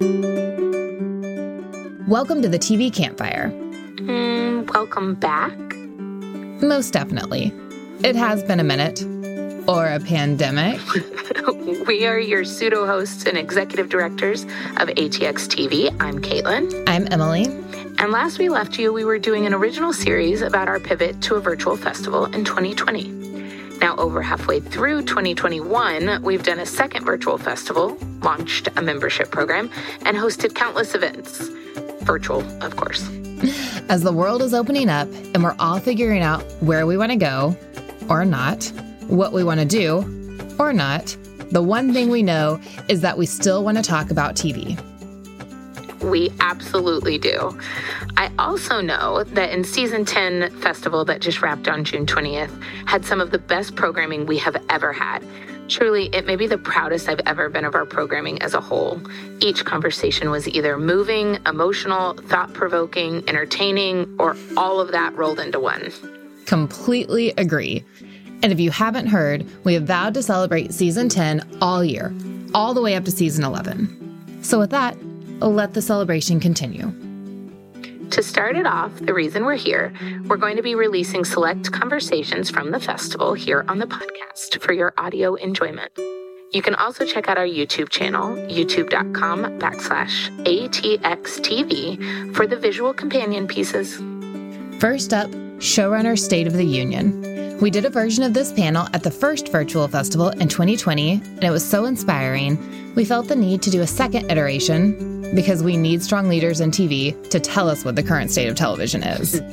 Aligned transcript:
Welcome 0.00 0.42
to 2.42 2.48
the 2.48 2.58
TV 2.58 2.92
Campfire. 2.92 3.50
Mm, 3.50 4.68
welcome 4.74 5.14
back. 5.14 5.56
Most 6.60 6.92
definitely. 6.92 7.52
It 8.02 8.16
has 8.16 8.42
been 8.42 8.58
a 8.58 8.64
minute. 8.64 9.04
Or 9.68 9.86
a 9.86 10.00
pandemic. 10.00 10.80
we 11.86 12.06
are 12.06 12.18
your 12.18 12.44
pseudo 12.44 12.86
hosts 12.86 13.24
and 13.26 13.38
executive 13.38 13.88
directors 13.88 14.42
of 14.78 14.88
ATX 14.88 15.46
TV. 15.46 15.96
I'm 16.00 16.20
Caitlin. 16.20 16.82
I'm 16.88 17.06
Emily. 17.12 17.44
And 17.98 18.10
last 18.10 18.40
we 18.40 18.48
left 18.48 18.76
you, 18.80 18.92
we 18.92 19.04
were 19.04 19.20
doing 19.20 19.46
an 19.46 19.54
original 19.54 19.92
series 19.92 20.42
about 20.42 20.66
our 20.66 20.80
pivot 20.80 21.22
to 21.22 21.36
a 21.36 21.40
virtual 21.40 21.76
festival 21.76 22.24
in 22.24 22.44
2020. 22.44 23.12
Now, 23.78 23.94
over 23.96 24.22
halfway 24.22 24.58
through 24.58 25.02
2021, 25.02 26.22
we've 26.22 26.42
done 26.42 26.58
a 26.58 26.66
second 26.66 27.04
virtual 27.04 27.38
festival, 27.38 27.96
launched 28.24 28.68
a 28.76 28.82
membership 28.82 29.30
program, 29.30 29.70
and 30.04 30.16
hosted 30.16 30.54
countless 30.54 30.94
events. 30.94 31.48
Virtual, 32.02 32.42
of 32.62 32.76
course. 32.76 33.08
As 33.88 34.02
the 34.02 34.12
world 34.12 34.42
is 34.42 34.54
opening 34.54 34.88
up 34.88 35.08
and 35.34 35.42
we're 35.42 35.56
all 35.58 35.78
figuring 35.78 36.22
out 36.22 36.42
where 36.60 36.86
we 36.86 36.96
want 36.96 37.12
to 37.12 37.16
go 37.16 37.56
or 38.08 38.24
not, 38.24 38.64
what 39.08 39.32
we 39.32 39.44
want 39.44 39.60
to 39.60 39.66
do 39.66 39.98
or 40.58 40.72
not, 40.72 41.16
the 41.50 41.62
one 41.62 41.92
thing 41.92 42.10
we 42.10 42.22
know 42.22 42.60
is 42.88 43.00
that 43.02 43.16
we 43.16 43.26
still 43.26 43.62
want 43.62 43.76
to 43.76 43.82
talk 43.82 44.10
about 44.10 44.34
TV. 44.34 44.80
We 46.02 46.32
absolutely 46.40 47.18
do. 47.18 47.58
I 48.16 48.30
also 48.38 48.80
know 48.80 49.24
that 49.24 49.50
in 49.50 49.64
season 49.64 50.04
10 50.04 50.50
festival 50.60 51.04
that 51.06 51.20
just 51.20 51.40
wrapped 51.40 51.68
on 51.68 51.84
June 51.84 52.06
20th 52.06 52.50
had 52.86 53.04
some 53.04 53.20
of 53.20 53.30
the 53.30 53.38
best 53.38 53.74
programming 53.74 54.26
we 54.26 54.38
have 54.38 54.56
ever 54.68 54.92
had. 54.92 55.24
Truly, 55.68 56.06
it 56.14 56.26
may 56.26 56.36
be 56.36 56.46
the 56.46 56.58
proudest 56.58 57.08
I've 57.08 57.20
ever 57.26 57.48
been 57.48 57.64
of 57.64 57.74
our 57.74 57.86
programming 57.86 58.40
as 58.42 58.54
a 58.54 58.60
whole. 58.60 59.00
Each 59.40 59.64
conversation 59.64 60.30
was 60.30 60.46
either 60.46 60.76
moving, 60.76 61.38
emotional, 61.46 62.14
thought 62.14 62.52
provoking, 62.52 63.26
entertaining, 63.28 64.14
or 64.18 64.36
all 64.56 64.80
of 64.80 64.92
that 64.92 65.14
rolled 65.16 65.40
into 65.40 65.58
one. 65.58 65.90
Completely 66.44 67.30
agree. 67.38 67.82
And 68.42 68.52
if 68.52 68.60
you 68.60 68.70
haven't 68.70 69.06
heard, 69.06 69.46
we 69.64 69.72
have 69.74 69.84
vowed 69.84 70.14
to 70.14 70.22
celebrate 70.22 70.74
season 70.74 71.08
10 71.08 71.58
all 71.62 71.82
year, 71.82 72.12
all 72.54 72.74
the 72.74 72.82
way 72.82 72.94
up 72.94 73.04
to 73.06 73.10
season 73.10 73.42
11. 73.42 74.42
So, 74.42 74.58
with 74.58 74.70
that, 74.70 74.98
let 75.40 75.72
the 75.72 75.80
celebration 75.80 76.40
continue. 76.40 76.92
To 78.14 78.22
start 78.22 78.54
it 78.54 78.64
off, 78.64 78.92
the 79.00 79.12
reason 79.12 79.44
we're 79.44 79.56
here, 79.56 79.92
we're 80.26 80.36
going 80.36 80.54
to 80.54 80.62
be 80.62 80.76
releasing 80.76 81.24
select 81.24 81.72
conversations 81.72 82.48
from 82.48 82.70
the 82.70 82.78
festival 82.78 83.34
here 83.34 83.64
on 83.66 83.80
the 83.80 83.88
podcast 83.88 84.60
for 84.60 84.72
your 84.72 84.94
audio 84.96 85.34
enjoyment. 85.34 85.90
You 86.52 86.62
can 86.62 86.76
also 86.76 87.04
check 87.04 87.28
out 87.28 87.38
our 87.38 87.44
YouTube 87.44 87.88
channel, 87.88 88.36
youtube.com 88.36 89.58
backslash 89.58 90.30
ATXTV, 90.44 92.36
for 92.36 92.46
the 92.46 92.56
visual 92.56 92.94
companion 92.94 93.48
pieces. 93.48 93.96
First 94.80 95.12
up, 95.12 95.28
Showrunner 95.58 96.16
State 96.16 96.46
of 96.46 96.52
the 96.52 96.64
Union. 96.64 97.33
We 97.64 97.70
did 97.70 97.86
a 97.86 97.88
version 97.88 98.22
of 98.24 98.34
this 98.34 98.52
panel 98.52 98.88
at 98.92 99.02
the 99.02 99.10
first 99.10 99.48
virtual 99.48 99.88
festival 99.88 100.28
in 100.28 100.48
2020, 100.48 101.12
and 101.12 101.44
it 101.44 101.50
was 101.50 101.64
so 101.66 101.86
inspiring, 101.86 102.58
we 102.94 103.06
felt 103.06 103.26
the 103.26 103.36
need 103.36 103.62
to 103.62 103.70
do 103.70 103.80
a 103.80 103.86
second 103.86 104.30
iteration 104.30 105.34
because 105.34 105.62
we 105.62 105.78
need 105.78 106.02
strong 106.02 106.28
leaders 106.28 106.60
in 106.60 106.70
TV 106.70 107.16
to 107.30 107.40
tell 107.40 107.70
us 107.70 107.82
what 107.82 107.96
the 107.96 108.02
current 108.02 108.30
state 108.30 108.48
of 108.48 108.54
television 108.54 109.02
is. 109.02 109.40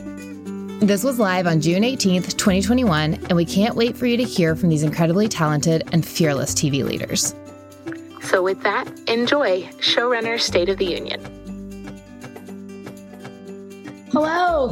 This 0.81 1.05
was 1.05 1.19
live 1.19 1.47
on 1.47 1.61
June 1.61 1.83
18th, 1.83 2.35
2021, 2.35 3.13
and 3.13 3.33
we 3.33 3.45
can't 3.45 3.75
wait 3.75 3.95
for 3.95 4.07
you 4.07 4.17
to 4.17 4.23
hear 4.23 4.57
from 4.57 4.67
these 4.67 4.83
incredibly 4.83 5.29
talented 5.29 5.87
and 5.93 6.05
fearless 6.05 6.53
TV 6.53 6.83
leaders. 6.83 7.33
So, 8.23 8.43
with 8.43 8.61
that, 8.63 8.89
enjoy 9.07 9.61
Showrunner 9.77 10.37
State 10.37 10.67
of 10.67 10.77
the 10.77 10.85
Union. 10.85 11.21
Hello. 14.11 14.67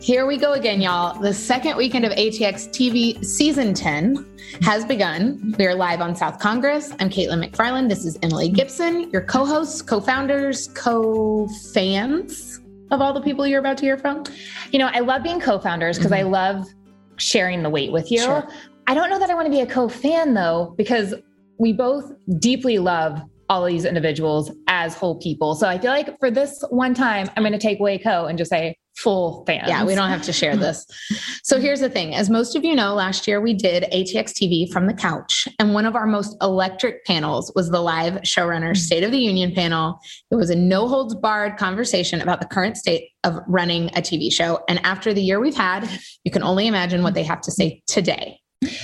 Here 0.00 0.24
we 0.24 0.36
go 0.36 0.52
again, 0.52 0.80
y'all. 0.80 1.20
The 1.20 1.34
second 1.34 1.76
weekend 1.76 2.04
of 2.04 2.12
ATX 2.12 2.68
TV 2.68 3.24
season 3.24 3.74
10 3.74 4.24
has 4.62 4.84
begun. 4.84 5.52
We 5.58 5.66
are 5.66 5.74
live 5.74 6.00
on 6.00 6.14
South 6.14 6.38
Congress. 6.38 6.92
I'm 7.00 7.10
Caitlin 7.10 7.44
McFarland. 7.44 7.88
This 7.88 8.04
is 8.04 8.16
Emily 8.22 8.48
Gibson, 8.48 9.10
your 9.10 9.22
co 9.22 9.44
hosts, 9.44 9.82
co 9.82 10.00
founders, 10.00 10.68
co 10.74 11.48
fans 11.74 12.60
of 12.92 13.00
all 13.00 13.12
the 13.12 13.20
people 13.20 13.48
you're 13.48 13.58
about 13.58 13.78
to 13.78 13.84
hear 13.84 13.98
from. 13.98 14.22
You 14.70 14.78
know, 14.78 14.90
I 14.92 15.00
love 15.00 15.24
being 15.24 15.40
co 15.40 15.58
founders 15.58 15.98
because 15.98 16.12
mm-hmm. 16.12 16.28
I 16.28 16.30
love 16.30 16.68
sharing 17.16 17.64
the 17.64 17.70
weight 17.70 17.90
with 17.90 18.12
you. 18.12 18.20
Sure. 18.20 18.46
I 18.86 18.94
don't 18.94 19.10
know 19.10 19.18
that 19.18 19.28
I 19.28 19.34
want 19.34 19.46
to 19.46 19.50
be 19.50 19.60
a 19.60 19.66
co 19.66 19.88
fan 19.88 20.34
though, 20.34 20.72
because 20.76 21.16
we 21.58 21.72
both 21.72 22.12
deeply 22.38 22.78
love 22.78 23.20
all 23.48 23.64
these 23.64 23.84
individuals 23.84 24.50
as 24.66 24.94
whole 24.94 25.18
people. 25.18 25.54
So 25.54 25.68
I 25.68 25.78
feel 25.78 25.90
like 25.90 26.18
for 26.18 26.30
this 26.30 26.62
one 26.70 26.94
time, 26.94 27.30
I'm 27.36 27.42
going 27.42 27.52
to 27.52 27.58
take 27.58 27.80
away 27.80 27.98
co 27.98 28.26
and 28.26 28.38
just 28.38 28.50
say, 28.50 28.76
full 28.98 29.44
fans. 29.46 29.68
Yeah, 29.68 29.84
we 29.84 29.94
don't 29.94 30.08
have 30.10 30.22
to 30.22 30.32
share 30.32 30.56
this. 30.56 30.84
so 31.44 31.60
here's 31.60 31.80
the 31.80 31.88
thing. 31.88 32.14
As 32.14 32.28
most 32.28 32.56
of 32.56 32.64
you 32.64 32.74
know, 32.74 32.94
last 32.94 33.28
year 33.28 33.40
we 33.40 33.54
did 33.54 33.84
ATX 33.92 34.32
TV 34.32 34.70
from 34.70 34.86
the 34.86 34.94
couch. 34.94 35.46
And 35.58 35.72
one 35.72 35.86
of 35.86 35.94
our 35.94 36.06
most 36.06 36.36
electric 36.42 37.04
panels 37.04 37.52
was 37.54 37.70
the 37.70 37.80
live 37.80 38.14
showrunner 38.22 38.72
mm-hmm. 38.72 38.74
State 38.74 39.04
of 39.04 39.12
the 39.12 39.18
Union 39.18 39.54
panel. 39.54 40.00
It 40.30 40.34
was 40.34 40.50
a 40.50 40.56
no 40.56 40.88
holds 40.88 41.14
barred 41.14 41.56
conversation 41.56 42.20
about 42.20 42.40
the 42.40 42.46
current 42.46 42.76
state 42.76 43.10
of 43.24 43.38
running 43.46 43.86
a 43.90 44.02
TV 44.02 44.32
show. 44.32 44.60
And 44.68 44.84
after 44.84 45.14
the 45.14 45.22
year 45.22 45.38
we've 45.38 45.56
had, 45.56 45.88
you 46.24 46.32
can 46.32 46.42
only 46.42 46.66
imagine 46.66 47.02
what 47.02 47.14
they 47.14 47.24
have 47.24 47.40
to 47.42 47.52
say 47.52 47.82
today. 47.86 48.40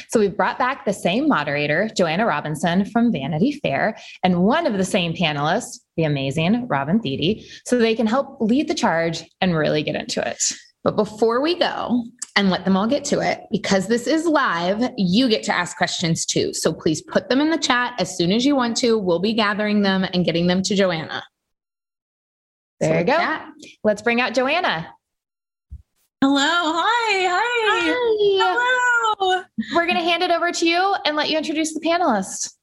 So 0.09 0.21
we've 0.21 0.37
brought 0.37 0.59
back 0.59 0.85
the 0.85 0.93
same 0.93 1.29
moderator, 1.29 1.91
Joanna 1.97 2.27
Robinson 2.27 2.85
from 2.85 3.11
Vanity 3.11 3.59
Fair, 3.63 3.97
and 4.23 4.45
one 4.45 4.67
of 4.67 4.75
the 4.75 4.85
same 4.85 5.13
panelists, 5.13 5.81
the 5.97 6.05
amazing 6.05 6.69
Robin 6.69 7.01
Thede, 7.01 7.45
so 7.67 7.79
they 7.79 7.95
can 7.95 8.07
help 8.07 8.37
lead 8.41 8.69
the 8.69 8.75
charge 8.75 9.25
and 9.41 9.57
really 9.57 9.83
get 9.83 9.97
into 9.97 10.27
it. 10.27 10.41
But 10.85 10.97
before 10.97 11.41
we 11.41 11.59
go 11.59 12.05
and 12.37 12.51
let 12.51 12.65
them 12.65 12.77
all 12.77 12.87
get 12.87 13.05
to 13.07 13.21
it, 13.21 13.41
because 13.51 13.89
this 13.89 14.07
is 14.07 14.27
live, 14.27 14.91
you 14.99 15.29
get 15.29 15.43
to 15.45 15.55
ask 15.55 15.77
questions 15.77 16.27
too. 16.27 16.53
So 16.53 16.73
please 16.73 17.01
put 17.03 17.29
them 17.29 17.41
in 17.41 17.51
the 17.51 17.59
chat 17.59 17.95
as 17.99 18.17
soon 18.17 18.33
as 18.33 18.45
you 18.45 18.55
want 18.55 18.77
to. 18.79 18.99
We'll 18.99 19.19
be 19.19 19.33
gathering 19.33 19.83
them 19.83 20.05
and 20.05 20.25
getting 20.25 20.47
them 20.47 20.63
to 20.63 20.77
Joanna. 20.77 21.25
There 22.81 22.93
so 22.93 22.99
you 22.99 23.05
go. 23.05 23.17
That, 23.17 23.49
Let's 23.83 24.03
bring 24.03 24.21
out 24.21 24.35
Joanna. 24.35 24.93
Hello. 26.21 26.39
Hi. 26.39 27.29
Hi. 27.29 27.41
Hi. 27.71 28.65
Hello. 29.19 29.43
We're 29.73 29.87
going 29.87 29.99
to 29.99 30.05
hand 30.05 30.23
it 30.23 30.31
over 30.31 30.51
to 30.51 30.67
you 30.67 30.97
and 31.05 31.17
let 31.17 31.31
you 31.31 31.39
introduce 31.39 31.73
the 31.73 31.81
panelists. 31.81 32.55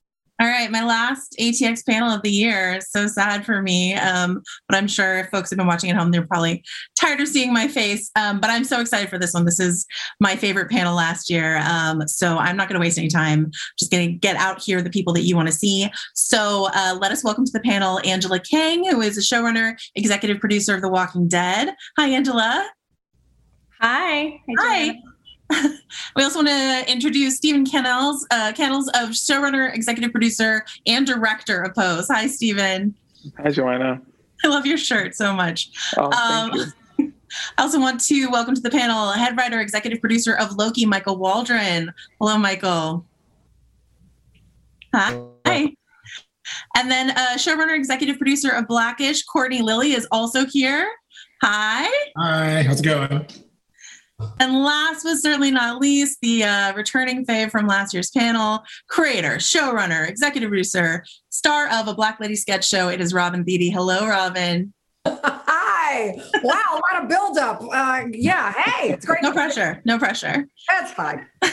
All 0.42 0.48
right, 0.48 0.72
my 0.72 0.84
last 0.84 1.36
ATX 1.40 1.86
panel 1.86 2.10
of 2.10 2.24
the 2.24 2.32
year. 2.32 2.82
So 2.82 3.06
sad 3.06 3.46
for 3.46 3.62
me. 3.62 3.94
Um, 3.94 4.42
but 4.68 4.76
I'm 4.76 4.88
sure 4.88 5.20
if 5.20 5.30
folks 5.30 5.52
have 5.52 5.58
been 5.58 5.68
watching 5.68 5.92
at 5.92 5.96
home, 5.96 6.10
they're 6.10 6.26
probably 6.26 6.64
tired 7.00 7.22
of 7.22 7.28
seeing 7.28 7.54
my 7.54 7.68
face. 7.68 8.10
Um, 8.16 8.40
but 8.40 8.50
I'm 8.50 8.64
so 8.64 8.82
excited 8.82 9.08
for 9.08 9.20
this 9.20 9.36
one. 9.36 9.46
This 9.46 9.60
is 9.60 9.86
my 10.20 10.36
favorite 10.36 10.72
panel 10.72 10.96
last 10.96 11.30
year. 11.30 11.60
Um, 11.60 12.08
so 12.08 12.40
I'm 12.40 12.58
not 12.58 12.68
going 12.68 12.82
to 12.82 12.84
waste 12.84 12.98
any 12.98 13.08
time. 13.08 13.52
Just 13.78 13.92
going 13.92 14.08
to 14.08 14.14
get 14.14 14.36
out 14.36 14.60
here 14.60 14.82
the 14.82 14.90
people 14.90 15.14
that 15.14 15.22
you 15.22 15.36
want 15.36 15.48
to 15.48 15.54
see. 15.54 15.88
So 16.16 16.70
uh, 16.74 16.98
let 17.00 17.12
us 17.12 17.24
welcome 17.24 17.46
to 17.46 17.52
the 17.52 17.60
panel 17.60 18.00
Angela 18.04 18.40
Kang, 18.40 18.84
who 18.90 19.02
is 19.02 19.20
a 19.20 19.22
showrunner, 19.22 19.80
executive 19.94 20.40
producer 20.40 20.74
of 20.74 20.82
The 20.82 20.90
Walking 20.90 21.28
Dead. 21.28 21.76
Hi, 22.00 22.08
Angela. 22.08 22.68
Hi. 23.80 24.42
Hi. 24.58 25.00
we 26.16 26.24
also 26.24 26.40
want 26.40 26.48
to 26.48 26.92
introduce 26.92 27.38
Steven 27.38 27.66
Canals, 27.66 28.26
uh, 28.32 28.52
Canals 28.54 28.88
of 28.90 29.10
showrunner, 29.10 29.74
executive 29.74 30.12
producer, 30.12 30.66
and 30.86 31.06
director 31.06 31.62
of 31.62 31.76
Pose. 31.76 32.08
Hi, 32.10 32.28
Steven. 32.28 32.96
Hi, 33.38 33.50
Joanna. 33.50 34.02
I 34.44 34.48
love 34.48 34.66
your 34.66 34.78
shirt 34.78 35.16
so 35.16 35.34
much. 35.34 35.72
Oh, 35.98 36.10
thank 36.10 36.54
um, 36.54 36.74
you. 36.98 37.14
I 37.58 37.62
also 37.62 37.80
want 37.80 38.02
to 38.02 38.28
welcome 38.28 38.56
to 38.56 38.62
the 38.62 38.70
panel 38.70 39.12
head 39.12 39.38
writer, 39.38 39.60
executive 39.60 40.02
producer 40.02 40.36
of 40.36 40.56
Loki, 40.58 40.86
Michael 40.86 41.18
Waldron. 41.18 41.94
Hello, 42.20 42.38
Michael. 42.38 43.06
Hi. 44.94 45.22
Hi. 45.46 45.74
And 46.76 46.92
then 46.92 47.12
uh, 47.12 47.36
showrunner, 47.36 47.76
executive 47.76 48.18
producer 48.18 48.52
of 48.52 48.68
Blackish, 48.68 49.24
Courtney 49.24 49.62
Lilly 49.62 49.94
is 49.94 50.08
also 50.12 50.46
here. 50.46 50.90
Hi. 51.42 51.90
Hi. 52.18 52.64
How's 52.64 52.82
it 52.82 52.84
going? 52.84 53.26
And 54.40 54.64
last 54.64 55.04
but 55.04 55.18
certainly 55.18 55.52
not 55.52 55.80
least, 55.82 56.20
the 56.22 56.44
uh, 56.44 56.74
returning 56.74 57.26
fave 57.26 57.52
from 57.52 57.68
last 57.68 57.94
year's 57.94 58.10
panel, 58.12 58.64
creator, 58.88 59.36
showrunner, 59.36 60.08
executive 60.08 60.50
producer, 60.50 61.04
star 61.30 61.68
of 61.72 61.88
a 61.88 61.94
Black 61.94 62.20
Lady 62.20 62.36
sketch 62.36 62.68
show. 62.68 62.90
It 62.90 63.02
is 63.02 63.14
Robin 63.14 63.44
Thede. 63.44 63.74
Hello, 63.74 64.08
Robin. 64.08 64.74
Hi. 65.08 66.14
Wow, 66.44 66.62
a 66.72 66.96
lot 66.96 67.04
of 67.04 67.10
buildup. 67.10 67.62
Uh, 67.72 68.06
yeah. 68.12 68.54
Hey, 68.54 68.92
it's 68.92 69.06
great. 69.06 69.22
No 69.22 69.32
pressure. 69.32 69.82
No 69.86 69.98
pressure. 69.98 70.48
That's 70.70 70.92
fine. 70.92 71.28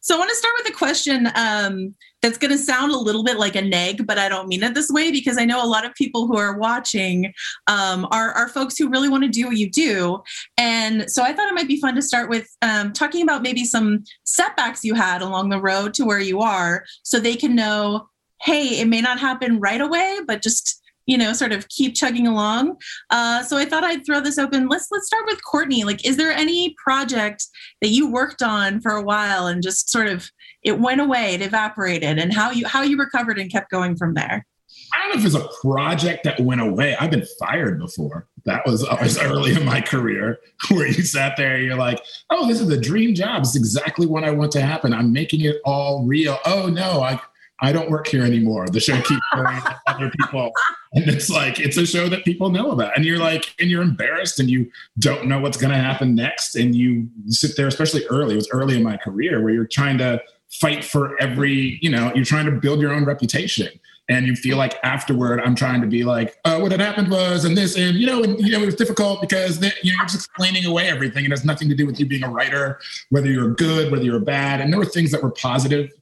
so 0.00 0.14
I 0.14 0.18
want 0.18 0.30
to 0.30 0.36
start 0.36 0.54
with 0.58 0.68
a 0.68 0.76
question. 0.76 1.28
Um, 1.34 1.94
that's 2.22 2.38
going 2.38 2.50
to 2.50 2.58
sound 2.58 2.92
a 2.92 2.98
little 2.98 3.24
bit 3.24 3.38
like 3.38 3.56
a 3.56 3.62
neg, 3.62 4.06
but 4.06 4.18
I 4.18 4.28
don't 4.28 4.48
mean 4.48 4.62
it 4.62 4.74
this 4.74 4.90
way 4.90 5.10
because 5.10 5.38
I 5.38 5.44
know 5.44 5.64
a 5.64 5.66
lot 5.66 5.86
of 5.86 5.94
people 5.94 6.26
who 6.26 6.36
are 6.36 6.58
watching 6.58 7.32
um, 7.66 8.06
are, 8.10 8.32
are 8.32 8.48
folks 8.48 8.76
who 8.76 8.88
really 8.88 9.08
want 9.08 9.24
to 9.24 9.28
do 9.28 9.46
what 9.46 9.56
you 9.56 9.70
do. 9.70 10.22
And 10.58 11.10
so 11.10 11.22
I 11.22 11.32
thought 11.32 11.48
it 11.48 11.54
might 11.54 11.68
be 11.68 11.80
fun 11.80 11.94
to 11.94 12.02
start 12.02 12.28
with 12.28 12.48
um, 12.62 12.92
talking 12.92 13.22
about 13.22 13.42
maybe 13.42 13.64
some 13.64 14.04
setbacks 14.24 14.84
you 14.84 14.94
had 14.94 15.22
along 15.22 15.48
the 15.48 15.60
road 15.60 15.94
to 15.94 16.04
where 16.04 16.20
you 16.20 16.40
are 16.40 16.84
so 17.02 17.18
they 17.18 17.36
can 17.36 17.54
know, 17.54 18.08
hey, 18.42 18.80
it 18.80 18.88
may 18.88 19.00
not 19.00 19.18
happen 19.18 19.60
right 19.60 19.80
away, 19.80 20.18
but 20.26 20.42
just 20.42 20.76
you 21.06 21.18
know, 21.18 21.32
sort 21.32 21.50
of 21.50 21.66
keep 21.68 21.96
chugging 21.96 22.28
along. 22.28 22.76
Uh, 23.10 23.42
so 23.42 23.56
I 23.56 23.64
thought 23.64 23.82
I'd 23.82 24.06
throw 24.06 24.20
this 24.20 24.38
open. 24.38 24.68
Let's 24.68 24.86
let's 24.92 25.08
start 25.08 25.24
with 25.26 25.42
Courtney. 25.42 25.82
Like, 25.82 26.06
is 26.06 26.16
there 26.16 26.30
any 26.30 26.76
project 26.80 27.46
that 27.80 27.88
you 27.88 28.08
worked 28.08 28.42
on 28.42 28.80
for 28.80 28.92
a 28.92 29.02
while 29.02 29.48
and 29.48 29.60
just 29.60 29.90
sort 29.90 30.06
of 30.06 30.30
it 30.62 30.78
went 30.78 31.00
away, 31.00 31.34
it 31.34 31.42
evaporated, 31.42 32.18
and 32.18 32.32
how 32.32 32.50
you 32.50 32.66
how 32.66 32.82
you 32.82 32.96
recovered 32.96 33.38
and 33.38 33.50
kept 33.50 33.70
going 33.70 33.96
from 33.96 34.14
there? 34.14 34.46
I 34.92 34.98
don't 34.98 35.16
know 35.16 35.20
if 35.20 35.26
it's 35.26 35.34
a 35.34 35.66
project 35.66 36.24
that 36.24 36.40
went 36.40 36.60
away. 36.60 36.96
I've 36.98 37.10
been 37.10 37.26
fired 37.38 37.78
before. 37.78 38.26
That 38.44 38.66
was 38.66 38.84
always 38.84 39.18
early 39.18 39.52
in 39.54 39.64
my 39.64 39.80
career 39.80 40.38
where 40.70 40.86
you 40.86 41.02
sat 41.02 41.36
there 41.36 41.56
and 41.56 41.64
you're 41.64 41.76
like, 41.76 42.00
oh, 42.30 42.48
this 42.48 42.60
is 42.60 42.68
a 42.70 42.80
dream 42.80 43.14
job. 43.14 43.42
It's 43.42 43.56
exactly 43.56 44.06
what 44.06 44.24
I 44.24 44.30
want 44.30 44.52
to 44.52 44.60
happen. 44.60 44.92
I'm 44.92 45.12
making 45.12 45.42
it 45.42 45.56
all 45.64 46.04
real. 46.04 46.38
Oh 46.44 46.68
no, 46.68 47.02
I 47.02 47.20
I 47.62 47.72
don't 47.72 47.90
work 47.90 48.06
here 48.06 48.24
anymore. 48.24 48.66
The 48.68 48.80
show 48.80 48.96
keeps 48.96 49.20
going 49.34 49.60
to 49.60 49.80
other 49.86 50.10
people. 50.18 50.52
And 50.94 51.08
it's 51.08 51.28
like, 51.28 51.60
it's 51.60 51.76
a 51.76 51.86
show 51.86 52.08
that 52.08 52.24
people 52.24 52.48
know 52.48 52.70
about. 52.70 52.96
And 52.96 53.04
you're 53.04 53.18
like, 53.18 53.54
and 53.60 53.70
you're 53.70 53.82
embarrassed 53.82 54.40
and 54.40 54.48
you 54.48 54.70
don't 54.98 55.26
know 55.26 55.38
what's 55.40 55.58
going 55.58 55.72
to 55.72 55.78
happen 55.78 56.14
next. 56.14 56.56
And 56.56 56.74
you 56.74 57.08
sit 57.26 57.56
there, 57.56 57.66
especially 57.66 58.06
early, 58.06 58.32
it 58.32 58.36
was 58.36 58.48
early 58.50 58.76
in 58.76 58.82
my 58.82 58.96
career 58.96 59.42
where 59.42 59.52
you're 59.52 59.66
trying 59.66 59.98
to 59.98 60.22
fight 60.52 60.84
for 60.84 61.20
every, 61.20 61.78
you 61.80 61.90
know, 61.90 62.12
you're 62.14 62.24
trying 62.24 62.46
to 62.46 62.52
build 62.52 62.80
your 62.80 62.92
own 62.92 63.04
reputation. 63.04 63.68
And 64.08 64.26
you 64.26 64.34
feel 64.34 64.56
like 64.56 64.76
afterward, 64.82 65.40
I'm 65.40 65.54
trying 65.54 65.80
to 65.82 65.86
be 65.86 66.02
like, 66.02 66.36
oh, 66.44 66.58
what 66.58 66.72
had 66.72 66.80
happened 66.80 67.12
was, 67.12 67.44
and 67.44 67.56
this, 67.56 67.76
and 67.76 67.96
you 67.96 68.08
know, 68.08 68.24
and 68.24 68.40
you 68.40 68.50
know, 68.50 68.60
it 68.60 68.66
was 68.66 68.74
difficult 68.74 69.20
because 69.20 69.60
the, 69.60 69.72
you 69.84 69.92
know, 69.92 69.98
you're 69.98 70.06
just 70.06 70.16
explaining 70.16 70.64
away 70.64 70.88
everything. 70.88 71.24
It 71.24 71.30
has 71.30 71.44
nothing 71.44 71.68
to 71.68 71.76
do 71.76 71.86
with 71.86 72.00
you 72.00 72.06
being 72.06 72.24
a 72.24 72.28
writer, 72.28 72.80
whether 73.10 73.30
you're 73.30 73.54
good, 73.54 73.92
whether 73.92 74.02
you're 74.02 74.18
bad. 74.18 74.60
And 74.60 74.72
there 74.72 74.80
were 74.80 74.84
things 74.84 75.12
that 75.12 75.22
were 75.22 75.30
positive 75.30 75.92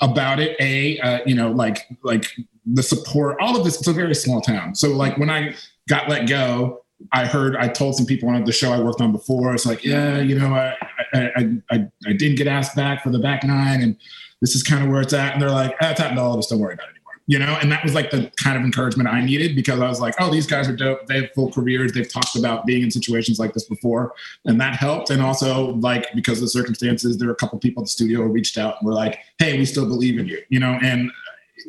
about 0.00 0.38
it. 0.38 0.56
A, 0.60 1.00
uh, 1.00 1.18
you 1.26 1.34
know, 1.34 1.50
like 1.50 1.88
like 2.04 2.32
the 2.64 2.82
support, 2.82 3.38
all 3.40 3.56
of 3.56 3.64
this. 3.64 3.76
It's 3.78 3.88
a 3.88 3.92
very 3.92 4.14
small 4.14 4.40
town, 4.40 4.76
so 4.76 4.90
like 4.90 5.18
when 5.18 5.28
I 5.28 5.56
got 5.88 6.08
let 6.08 6.28
go, 6.28 6.84
I 7.12 7.24
heard 7.26 7.56
I 7.56 7.66
told 7.66 7.96
some 7.96 8.06
people 8.06 8.28
on 8.28 8.44
the 8.44 8.52
show 8.52 8.72
I 8.72 8.80
worked 8.80 9.00
on 9.00 9.10
before. 9.10 9.52
It's 9.52 9.66
like, 9.66 9.84
yeah, 9.84 10.18
you 10.18 10.38
know, 10.38 10.54
I 10.54 10.76
I 11.14 11.56
I, 11.70 11.88
I 12.06 12.12
didn't 12.12 12.36
get 12.36 12.46
asked 12.46 12.76
back 12.76 13.02
for 13.02 13.10
the 13.10 13.18
back 13.18 13.44
nine, 13.44 13.82
and 13.82 13.96
this 14.40 14.54
is 14.54 14.62
kind 14.62 14.84
of 14.84 14.90
where 14.90 15.00
it's 15.00 15.12
at. 15.12 15.32
And 15.32 15.42
they're 15.42 15.50
like, 15.50 15.74
ah, 15.82 15.90
it's 15.90 16.00
happened 16.00 16.18
to 16.18 16.22
all 16.22 16.32
of 16.32 16.38
us. 16.38 16.46
Don't 16.48 16.58
worry 16.60 16.74
about 16.74 16.88
it 16.88 16.90
anymore. 16.90 17.20
you 17.26 17.38
know 17.38 17.58
and 17.60 17.70
that 17.70 17.82
was 17.84 17.94
like 17.94 18.10
the 18.10 18.30
kind 18.42 18.56
of 18.56 18.64
encouragement 18.64 19.08
i 19.08 19.20
needed 19.24 19.54
because 19.54 19.80
i 19.80 19.88
was 19.88 20.00
like 20.00 20.14
oh 20.18 20.30
these 20.30 20.46
guys 20.46 20.68
are 20.68 20.74
dope 20.76 21.06
they 21.06 21.20
have 21.20 21.30
full 21.34 21.50
careers 21.52 21.92
they've 21.92 22.10
talked 22.12 22.36
about 22.36 22.64
being 22.64 22.82
in 22.82 22.90
situations 22.90 23.38
like 23.38 23.52
this 23.52 23.64
before 23.64 24.14
and 24.46 24.60
that 24.60 24.74
helped 24.76 25.10
and 25.10 25.20
also 25.20 25.74
like 25.76 26.06
because 26.14 26.38
of 26.38 26.42
the 26.42 26.48
circumstances 26.48 27.18
there 27.18 27.28
were 27.28 27.34
a 27.34 27.36
couple 27.36 27.58
people 27.58 27.82
at 27.82 27.84
the 27.86 27.90
studio 27.90 28.22
who 28.22 28.28
reached 28.28 28.56
out 28.56 28.76
and 28.80 28.86
were 28.86 28.94
like 28.94 29.18
hey 29.38 29.58
we 29.58 29.64
still 29.66 29.86
believe 29.86 30.18
in 30.18 30.26
you 30.26 30.38
you 30.48 30.58
know 30.58 30.78
and 30.82 31.10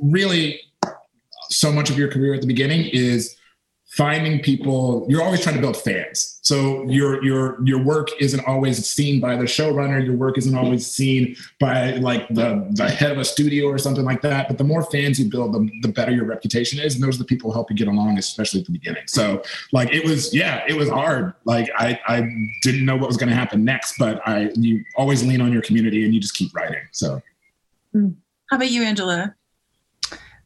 really 0.02 0.60
so 1.50 1.72
much 1.72 1.90
of 1.90 1.98
your 1.98 2.10
career 2.10 2.34
at 2.34 2.42
the 2.42 2.48
beginning 2.48 2.86
is 2.94 3.36
finding 3.90 4.40
people 4.40 5.04
you're 5.10 5.24
always 5.24 5.42
trying 5.42 5.56
to 5.56 5.62
build 5.62 5.76
fans. 5.76 6.40
So 6.44 6.84
your 6.84 7.24
your 7.24 7.58
your 7.66 7.84
work 7.84 8.10
isn't 8.20 8.46
always 8.46 8.88
seen 8.88 9.20
by 9.20 9.36
the 9.36 9.44
showrunner. 9.44 10.04
Your 10.04 10.16
work 10.16 10.38
isn't 10.38 10.56
always 10.56 10.90
seen 10.90 11.36
by 11.60 11.94
like 11.94 12.28
the 12.30 12.68
the 12.72 12.88
head 12.90 13.12
of 13.12 13.18
a 13.18 13.26
studio 13.26 13.66
or 13.66 13.80
something 13.80 14.06
like 14.06 14.22
that. 14.22 14.48
But 14.48 14.60
the 14.60 14.64
more 14.64 14.84
fans 14.84 15.20
you 15.20 15.30
build 15.30 15.54
the, 15.54 15.70
the 15.82 15.88
better 15.88 16.12
your 16.12 16.26
reputation 16.26 16.80
is. 16.80 16.96
And 16.96 17.04
those 17.04 17.16
are 17.16 17.20
the 17.20 17.26
people 17.26 17.50
who 17.50 17.56
help 17.56 17.72
you 17.72 17.76
get 17.76 17.88
along 17.88 18.18
especially 18.20 18.60
at 18.60 18.68
the 18.68 18.72
beginning. 18.72 19.04
So 19.08 19.42
like 19.72 19.92
it 19.94 20.06
was 20.06 20.34
yeah 20.34 20.64
it 20.68 20.78
was 20.78 20.90
hard. 20.90 21.34
Like 21.46 21.70
i 21.78 22.00
i 22.08 22.22
didn't 22.62 22.86
know 22.86 22.96
what 22.96 23.08
was 23.08 23.18
going 23.18 23.30
to 23.30 23.36
happen 23.36 23.64
next 23.66 23.98
but 23.98 24.22
i 24.28 24.52
you 24.56 24.84
always 24.96 25.24
lean 25.26 25.42
on 25.42 25.52
your 25.52 25.62
community 25.64 26.06
and 26.06 26.14
you 26.14 26.20
just 26.20 26.36
keep 26.36 26.56
writing 26.56 26.82
so. 26.92 27.22
How 27.94 28.56
about 28.56 28.70
you 28.70 28.84
angela? 28.84 29.36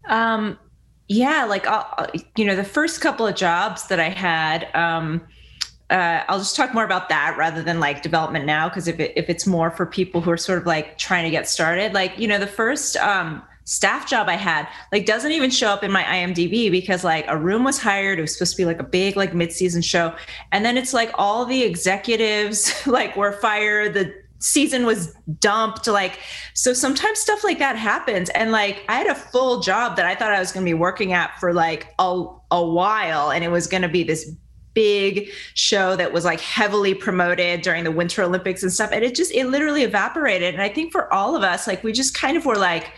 Um 0.07 0.57
yeah 1.07 1.45
like 1.45 1.67
I'll, 1.67 2.07
you 2.35 2.45
know 2.45 2.55
the 2.55 2.63
first 2.63 3.01
couple 3.01 3.27
of 3.27 3.35
jobs 3.35 3.87
that 3.87 3.99
i 3.99 4.09
had 4.09 4.67
um 4.75 5.21
uh, 5.89 6.23
I'll 6.27 6.39
just 6.39 6.55
talk 6.55 6.73
more 6.73 6.85
about 6.85 7.09
that 7.09 7.35
rather 7.37 7.61
than 7.61 7.79
like 7.79 8.01
development 8.01 8.45
now 8.45 8.67
because 8.67 8.87
if, 8.87 8.99
it, 8.99 9.13
if 9.15 9.29
it's 9.29 9.45
more 9.45 9.69
for 9.69 9.85
people 9.85 10.21
who 10.21 10.31
are 10.31 10.37
sort 10.37 10.57
of 10.57 10.65
like 10.65 10.97
trying 10.97 11.23
to 11.25 11.29
get 11.29 11.47
started 11.47 11.93
like 11.93 12.17
you 12.17 12.27
know 12.27 12.39
the 12.39 12.47
first 12.47 12.95
um, 12.97 13.43
staff 13.65 14.09
job 14.09 14.27
I 14.27 14.35
had 14.35 14.67
like 14.91 15.05
doesn't 15.05 15.31
even 15.31 15.49
show 15.49 15.67
up 15.67 15.83
in 15.83 15.91
my 15.91 16.03
IMDb 16.03 16.69
because 16.69 17.03
like 17.03 17.25
a 17.27 17.37
room 17.37 17.63
was 17.63 17.79
hired. 17.79 18.19
It 18.19 18.21
was 18.21 18.33
supposed 18.33 18.51
to 18.53 18.57
be 18.57 18.65
like 18.65 18.79
a 18.79 18.83
big 18.83 19.15
like 19.15 19.33
mid-season 19.33 19.81
show, 19.81 20.15
and 20.51 20.65
then 20.65 20.77
it's 20.77 20.93
like 20.93 21.11
all 21.15 21.45
the 21.45 21.63
executives 21.63 22.71
like 22.87 23.15
were 23.15 23.33
fired. 23.33 23.93
The 23.93 24.13
season 24.43 24.85
was 24.85 25.15
dumped 25.39 25.87
like 25.87 26.19
so 26.53 26.73
sometimes 26.73 27.17
stuff 27.17 27.45
like 27.45 27.59
that 27.59 27.77
happens. 27.77 28.29
And 28.31 28.51
like 28.51 28.83
i 28.89 28.95
had 28.95 29.07
a 29.07 29.15
full 29.15 29.61
job 29.61 29.95
that 29.95 30.05
i 30.05 30.13
thought 30.13 30.31
i 30.31 30.39
was 30.39 30.51
going 30.51 30.65
to 30.65 30.69
be 30.69 30.73
working 30.73 31.13
at 31.13 31.39
for 31.39 31.53
like 31.53 31.93
a, 31.97 32.25
a 32.51 32.65
while. 32.65 33.31
And 33.31 33.43
it 33.43 33.49
was 33.49 33.67
going 33.67 33.83
to 33.83 33.89
be 33.89 34.03
this 34.03 34.29
big 34.73 35.29
show 35.53 35.95
that 35.95 36.11
was 36.11 36.25
like 36.25 36.41
heavily 36.41 36.93
promoted 36.93 37.61
during 37.61 37.83
the 37.83 37.91
winter 37.91 38.21
olympics 38.21 38.63
and 38.63 38.73
stuff. 38.73 38.89
And 38.91 39.03
it 39.03 39.15
just 39.15 39.31
it 39.33 39.47
literally 39.47 39.83
evaporated. 39.83 40.53
And 40.53 40.61
i 40.61 40.69
think 40.69 40.91
for 40.91 41.11
all 41.13 41.35
of 41.35 41.43
us 41.43 41.65
like 41.65 41.83
we 41.83 41.93
just 41.93 42.13
kind 42.13 42.35
of 42.35 42.45
were 42.45 42.57
like 42.57 42.91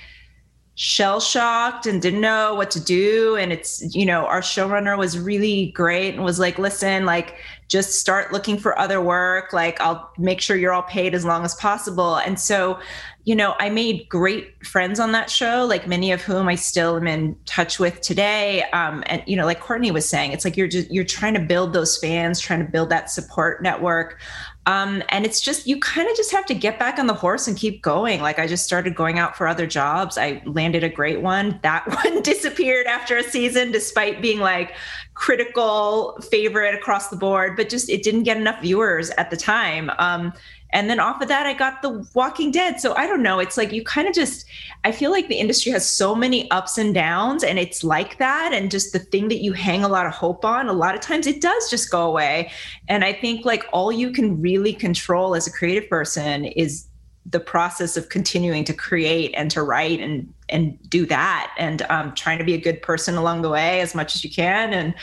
shell 0.76 1.22
shocked 1.22 1.88
and 1.88 2.02
didn't 2.02 2.20
know 2.20 2.54
what 2.54 2.70
to 2.70 2.82
do. 2.82 3.38
And 3.38 3.54
it's 3.54 3.96
you 3.96 4.06
know 4.06 4.26
our 4.26 4.42
showrunner 4.42 4.98
was 4.98 5.18
really 5.18 5.68
great 5.68 6.14
and 6.14 6.24
was 6.24 6.38
like 6.38 6.60
listen 6.60 7.06
like 7.06 7.36
just 7.68 8.00
start 8.00 8.32
looking 8.32 8.58
for 8.58 8.78
other 8.78 9.02
work. 9.02 9.54
Like 9.54 9.80
i'll 9.80 10.12
make 10.18 10.42
sure 10.42 10.58
you're 10.58 10.74
all 10.74 10.84
paid 10.84 11.16
as 11.16 11.24
long 11.24 11.46
as 11.46 11.56
possible. 11.56 12.18
And 12.18 12.40
so 12.40 12.80
you 13.24 13.36
know 13.36 13.56
i 13.60 13.70
made 13.70 14.08
great 14.10 14.64
friends 14.64 15.00
on 15.00 15.12
that 15.14 15.32
show 15.32 15.66
like 15.66 15.88
many 15.88 16.12
of 16.12 16.22
whom 16.22 16.48
i 16.48 16.54
still 16.54 16.96
am 16.96 17.08
in 17.08 17.36
touch 17.46 17.80
with 17.80 18.02
today. 18.02 18.64
Um, 18.74 19.02
and 19.08 19.24
you 19.26 19.38
know 19.38 19.46
like 19.46 19.62
courtney 19.62 19.92
was 19.92 20.08
saying 20.08 20.34
it's 20.34 20.44
like 20.44 20.58
you're 20.58 20.68
just 20.68 20.92
you're 20.92 21.06
trying 21.06 21.36
to 21.36 21.40
build 21.40 21.72
those 21.72 21.98
fans 21.98 22.42
trying 22.42 22.60
to 22.60 22.70
build 22.70 22.90
that 22.90 23.10
support 23.10 23.64
network 23.64 24.20
um, 24.66 25.04
and 25.10 25.26
it's 25.26 25.42
just, 25.42 25.68
you 25.68 25.80
kind 25.80 26.10
of 26.10 26.16
just 26.16 26.32
have 26.32 26.46
to 26.48 26.56
get 26.56 26.80
back 26.80 26.98
on 26.98 27.06
the 27.06 27.14
horse 27.14 27.48
and 27.48 27.56
keep 27.56 27.82
going. 27.82 28.22
Like 28.22 28.40
I 28.40 28.48
just 28.48 28.66
started 28.66 28.96
going 28.96 29.20
out 29.20 29.38
for 29.38 29.48
other 29.48 29.68
jobs. 29.68 30.18
I 30.18 30.42
landed 30.46 30.84
a 30.84 30.90
great 30.90 31.22
one. 31.22 31.60
That 31.62 31.88
one 32.04 32.22
disappeared 32.22 32.88
after 32.88 33.18
a 33.18 33.24
season, 33.24 33.72
despite 33.72 34.22
being 34.22 34.40
like 34.40 34.76
critical 35.14 36.18
favorite 36.30 36.74
across 36.74 37.10
the 37.10 37.16
board, 37.16 37.56
but 37.56 37.70
just 37.70 37.90
it 37.90 38.04
didn't 38.04 38.24
get 38.24 38.38
enough 38.38 38.62
viewers 38.62 39.12
at 39.12 39.30
the 39.30 39.38
time. 39.38 39.92
Um, 40.00 40.34
and 40.76 40.90
then 40.90 41.00
off 41.00 41.22
of 41.22 41.30
that, 41.30 41.46
I 41.46 41.54
got 41.54 41.82
The 41.82 42.06
Walking 42.14 42.52
Dead. 42.52 42.82
So 42.82 42.94
I 42.96 43.08
don't 43.08 43.24
know. 43.24 43.40
It's 43.40 43.56
like 43.56 43.72
you 43.72 43.82
kind 43.82 44.10
of 44.10 44.14
just, 44.14 44.46
I 44.84 44.92
feel 44.92 45.10
like 45.10 45.30
the 45.30 45.36
industry 45.36 45.72
has 45.72 45.90
so 45.90 46.14
many 46.14 46.52
ups 46.52 46.78
and 46.78 46.94
downs, 46.94 47.46
and 47.46 47.58
it's 47.58 47.82
like 47.82 48.18
that. 48.18 48.52
And 48.54 48.70
just 48.70 48.92
the 48.92 49.00
thing 49.00 49.30
that 49.30 49.42
you 49.42 49.54
hang 49.54 49.86
a 49.86 49.88
lot 49.88 50.06
of 50.06 50.12
hope 50.12 50.44
on, 50.44 50.68
a 50.68 50.74
lot 50.74 50.94
of 50.94 51.00
times 51.00 51.28
it 51.28 51.42
does 51.42 51.70
just 51.70 51.90
go 51.90 52.06
away. 52.06 52.52
And 52.90 53.06
I 53.06 53.14
think 53.14 53.46
like 53.46 53.64
all 53.72 53.90
you 53.90 54.12
can 54.12 54.42
really 54.42 54.74
control 54.74 55.34
as 55.34 55.48
a 55.48 55.52
creative 55.52 55.90
person 55.90 56.44
is 56.44 56.88
the 57.26 57.40
process 57.40 57.96
of 57.96 58.10
continuing 58.10 58.66
to 58.66 58.74
create 58.74 59.34
and 59.34 59.50
to 59.52 59.64
write 59.64 60.02
and 60.02 60.32
and 60.50 60.78
do 60.90 61.08
that 61.08 61.56
and 61.58 61.82
um, 61.84 62.14
trying 62.14 62.38
to 62.38 62.44
be 62.44 62.54
a 62.54 62.60
good 62.60 62.82
person 62.84 63.16
along 63.16 63.42
the 63.42 63.50
way 63.50 63.82
as 63.82 63.96
much 63.96 64.14
as 64.14 64.24
you 64.24 64.30
can 64.30 64.74
and 64.74 64.94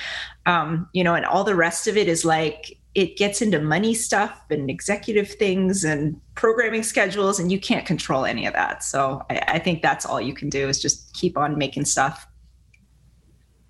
um, 0.46 0.88
you 0.92 1.02
know 1.02 1.14
and 1.14 1.26
all 1.26 1.42
the 1.42 1.56
rest 1.56 1.88
of 1.88 1.96
it 1.96 2.06
is 2.06 2.24
like 2.24 2.78
it 2.94 3.16
gets 3.16 3.40
into 3.40 3.58
money 3.58 3.94
stuff 3.94 4.42
and 4.50 4.68
executive 4.68 5.30
things 5.30 5.82
and 5.82 6.20
programming 6.34 6.82
schedules 6.82 7.38
and 7.38 7.50
you 7.50 7.58
can't 7.58 7.86
control 7.86 8.24
any 8.24 8.44
of 8.44 8.52
that. 8.52 8.84
So 8.84 9.22
I, 9.30 9.42
I, 9.48 9.58
think 9.58 9.80
that's 9.80 10.04
all 10.04 10.20
you 10.20 10.34
can 10.34 10.50
do 10.50 10.68
is 10.68 10.80
just 10.80 11.12
keep 11.14 11.38
on 11.38 11.56
making 11.56 11.86
stuff. 11.86 12.26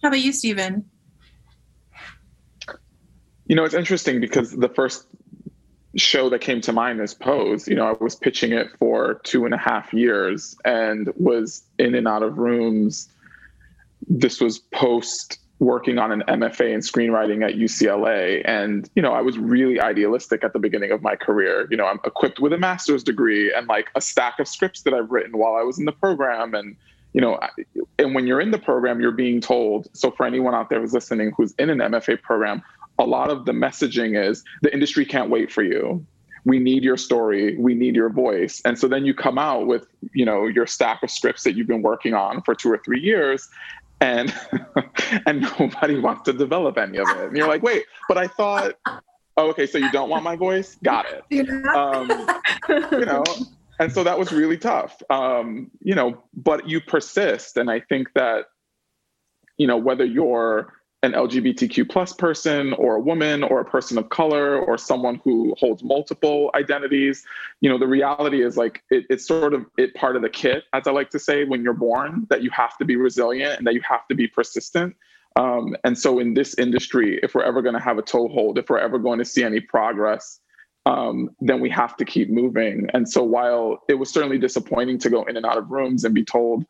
How 0.03 0.09
about 0.09 0.21
you 0.21 0.33
steven 0.33 0.85
you 3.47 3.57
know 3.57 3.65
it's 3.65 3.75
interesting 3.75 4.19
because 4.19 4.53
the 4.53 4.69
first 4.71 5.07
show 5.97 6.31
that 6.31 6.41
came 6.41 6.63
to 6.63 6.73
mind 6.73 7.01
is 7.03 7.13
pose. 7.13 7.69
You 7.69 7.75
know 7.75 7.87
i 7.87 7.93
was 8.03 8.17
pitching 8.17 8.53
it 8.53 8.69
for 8.79 9.21
two 9.25 9.45
and 9.45 9.53
a 9.53 9.59
half 9.59 9.93
years 9.93 10.57
and 10.65 11.13
was 11.17 11.63
in 11.79 11.95
and 11.95 12.09
out 12.09 12.23
of 12.23 12.39
rooms. 12.39 13.11
This 14.09 14.41
was 14.41 14.59
post 14.59 15.39
working 15.63 15.97
on 15.97 16.11
an 16.11 16.25
MFA 16.27 16.75
in 16.75 16.81
screenwriting 16.81 17.47
at 17.47 17.55
UCLA. 17.55 18.43
And, 18.45 18.91
you 18.97 19.03
know, 19.03 19.13
I 19.13 19.21
was 19.21 19.39
really 19.39 19.81
idealistic 19.81 20.43
at 20.43 20.53
the 20.53 20.59
beginning 20.59 20.91
of 20.91 21.03
my 21.03 21.15
career. 21.15 21.69
You 21.71 21.77
know, 21.77 21.87
I'm 21.87 22.01
equipped 22.05 22.41
with 22.41 22.53
a 22.53 22.59
master's 22.59 23.05
degree 23.05 23.53
and 23.55 23.69
like 23.69 23.89
a 23.95 24.01
stack 24.01 24.41
of 24.41 24.49
scripts 24.49 24.83
that 24.83 24.93
I've 24.93 25.11
written 25.13 25.39
while 25.39 25.55
I 25.55 25.63
was 25.63 25.79
in 25.79 25.85
the 25.85 25.93
program. 25.93 26.55
And, 26.55 26.75
you 27.13 27.21
know, 27.21 27.39
and 27.97 28.13
when 28.13 28.27
you're 28.27 28.41
in 28.41 28.51
the 28.51 28.59
program, 28.59 29.01
you're 29.01 29.13
being 29.13 29.41
told. 29.41 29.87
So 29.93 30.11
for 30.11 30.27
anyone 30.27 30.53
out 30.53 30.69
there 30.69 30.81
who's 30.81 30.93
listening 30.93 31.33
who's 31.37 31.55
in 31.61 31.71
an 31.71 31.79
MFA 31.79 32.21
program, 32.21 32.61
a 32.99 33.05
lot 33.05 33.31
of 33.31 33.45
the 33.45 33.53
messaging 33.53 34.21
is 34.21 34.43
the 34.63 34.73
industry 34.73 35.07
can't 35.07 35.31
wait 35.31 35.53
for 35.53 35.63
you 35.63 36.05
we 36.45 36.59
need 36.59 36.83
your 36.83 36.97
story 36.97 37.57
we 37.59 37.75
need 37.75 37.95
your 37.95 38.09
voice 38.09 38.61
and 38.65 38.79
so 38.79 38.89
then 38.89 39.05
you 39.05 39.15
come 39.15 39.39
out 39.39 39.67
with 39.67 39.87
you 40.13 40.25
know 40.25 40.47
your 40.47 40.67
stack 40.67 41.03
of 41.03 41.11
scripts 41.11 41.45
that 41.45 41.55
you've 41.55 41.67
been 41.67 41.83
working 41.83 42.15
on 42.15 42.43
for 42.43 42.55
two 42.55 42.71
or 42.71 42.79
three 42.85 43.01
years 43.01 43.49
and 44.03 44.35
and 45.27 45.43
nobody 45.59 45.99
wants 45.99 46.23
to 46.23 46.33
develop 46.33 46.77
any 46.77 46.99
of 46.99 47.09
it. 47.09 47.29
And 47.29 47.37
you're 47.37 47.49
like, 47.49 47.63
wait, 47.63 47.85
but 48.09 48.19
I 48.19 48.27
thought, 48.27 48.73
oh, 49.37 49.51
okay, 49.51 49.67
so 49.67 49.79
you 49.79 49.91
don't 49.93 50.11
want 50.11 50.25
my 50.25 50.37
voice? 50.37 50.77
Got 50.83 51.07
it. 51.09 51.49
Um, 51.73 52.11
you 52.69 53.07
know, 53.07 53.25
and 53.79 53.93
so 53.93 54.05
that 54.05 54.19
was 54.19 54.33
really 54.33 54.59
tough. 54.59 55.03
Um, 55.09 55.71
you 55.81 55.95
know, 55.95 56.23
but 56.35 56.69
you 56.69 56.81
persist, 56.81 57.57
and 57.57 57.71
I 57.71 57.81
think 57.81 58.09
that 58.15 58.47
you 59.57 59.67
know, 59.67 59.77
whether 59.77 60.05
you're 60.05 60.73
an 61.03 61.13
LGBTQ 61.13 61.89
plus 61.89 62.13
person 62.13 62.73
or 62.75 62.97
a 62.97 63.01
woman 63.01 63.43
or 63.43 63.61
a 63.61 63.65
person 63.65 63.99
of 63.99 64.09
color 64.09 64.59
or 64.59 64.79
someone 64.79 65.21
who 65.25 65.55
holds 65.59 65.83
multiple 65.83 66.51
identities, 66.55 67.25
you 67.61 67.69
know, 67.69 67.77
the 67.77 67.87
reality 67.87 68.45
is 68.45 68.57
like 68.57 68.85
it, 68.91 69.05
it's 69.11 69.27
sort 69.27 69.53
of 69.53 69.67
it 69.77 69.95
part 69.95 70.15
of 70.15 70.23
the 70.23 70.31
kit, 70.31 70.65
as 70.73 70.87
I 70.87 70.93
like 70.93 71.11
to 71.11 71.19
say, 71.19 71.45
when 71.45 71.63
you're 71.63 71.73
born, 71.73 72.27
that 72.31 72.43
you 72.43 72.51
have 72.51 72.79
to 72.79 72.85
be 72.85 72.95
resilient 72.95 73.59
and 73.59 73.67
that 73.67 73.75
you 73.75 73.83
have 73.89 74.07
to 74.09 74.15
be 74.15 74.29
persistent. 74.29 74.95
Um, 75.35 75.75
and 75.83 75.99
so 75.99 76.19
in 76.19 76.35
this 76.35 76.55
industry, 76.59 77.19
if 77.23 77.35
we're 77.35 77.43
ever 77.43 77.63
going 77.63 77.75
to 77.75 77.81
have 77.81 77.99
a 77.99 78.03
toehold, 78.03 78.59
if 78.59 78.71
we're 78.71 78.79
ever 78.79 78.99
going 78.99 79.19
to 79.19 79.25
see 79.25 79.43
any 79.43 79.61
progress, 79.61 80.41
um, 80.87 81.31
then 81.41 81.61
we 81.61 81.71
have 81.71 81.97
to 81.97 82.05
keep 82.05 82.29
moving. 82.29 82.89
And 82.93 83.09
so 83.09 83.23
while 83.23 83.83
it 83.89 83.95
was 83.95 84.11
certainly 84.11 84.39
disappointing 84.39 84.99
to 84.99 85.11
go 85.11 85.25
in 85.25 85.37
and 85.37 85.47
out 85.47 85.57
of 85.57 85.71
rooms 85.71 86.05
and 86.05 86.15
be 86.15 86.25
told, 86.25 86.65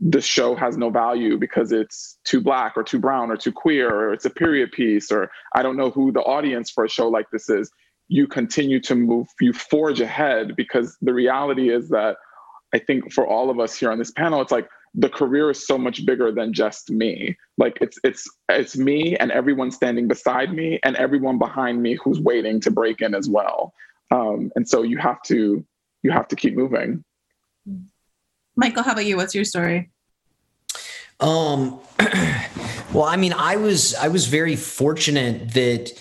the 0.00 0.20
show 0.20 0.54
has 0.54 0.76
no 0.76 0.90
value 0.90 1.38
because 1.38 1.72
it's 1.72 2.18
too 2.24 2.40
black 2.40 2.74
or 2.76 2.82
too 2.82 2.98
brown 2.98 3.30
or 3.30 3.36
too 3.36 3.52
queer 3.52 3.88
or 3.88 4.12
it's 4.12 4.24
a 4.24 4.30
period 4.30 4.72
piece 4.72 5.10
or 5.10 5.30
I 5.54 5.62
don't 5.62 5.76
know 5.76 5.90
who 5.90 6.12
the 6.12 6.20
audience 6.20 6.70
for 6.70 6.84
a 6.84 6.88
show 6.88 7.08
like 7.08 7.30
this 7.30 7.48
is. 7.48 7.70
You 8.08 8.26
continue 8.26 8.80
to 8.80 8.94
move, 8.94 9.28
you 9.40 9.52
forge 9.52 10.00
ahead 10.00 10.56
because 10.56 10.96
the 11.00 11.14
reality 11.14 11.70
is 11.70 11.88
that 11.88 12.16
I 12.74 12.78
think 12.78 13.12
for 13.12 13.26
all 13.26 13.50
of 13.50 13.60
us 13.60 13.76
here 13.76 13.90
on 13.90 13.98
this 13.98 14.10
panel, 14.10 14.42
it's 14.42 14.52
like 14.52 14.68
the 14.94 15.08
career 15.08 15.50
is 15.50 15.66
so 15.66 15.78
much 15.78 16.04
bigger 16.04 16.30
than 16.32 16.52
just 16.52 16.90
me. 16.90 17.36
Like 17.56 17.78
it's 17.80 17.98
it's 18.04 18.28
it's 18.48 18.76
me 18.76 19.16
and 19.16 19.30
everyone 19.32 19.70
standing 19.70 20.06
beside 20.08 20.52
me 20.52 20.80
and 20.84 20.96
everyone 20.96 21.38
behind 21.38 21.82
me 21.82 21.98
who's 22.02 22.20
waiting 22.20 22.60
to 22.60 22.70
break 22.70 23.00
in 23.00 23.14
as 23.14 23.28
well. 23.28 23.72
Um, 24.10 24.50
and 24.54 24.68
so 24.68 24.82
you 24.82 24.98
have 24.98 25.22
to 25.22 25.64
you 26.02 26.10
have 26.10 26.28
to 26.28 26.36
keep 26.36 26.54
moving. 26.54 27.04
Michael, 28.56 28.82
how 28.82 28.92
about 28.92 29.06
you? 29.06 29.16
What's 29.16 29.34
your 29.34 29.44
story? 29.44 29.90
Um, 31.20 31.80
well, 32.92 33.04
I 33.04 33.16
mean, 33.16 33.32
I 33.32 33.56
was 33.56 33.94
I 33.94 34.08
was 34.08 34.26
very 34.26 34.56
fortunate 34.56 35.52
that 35.54 35.92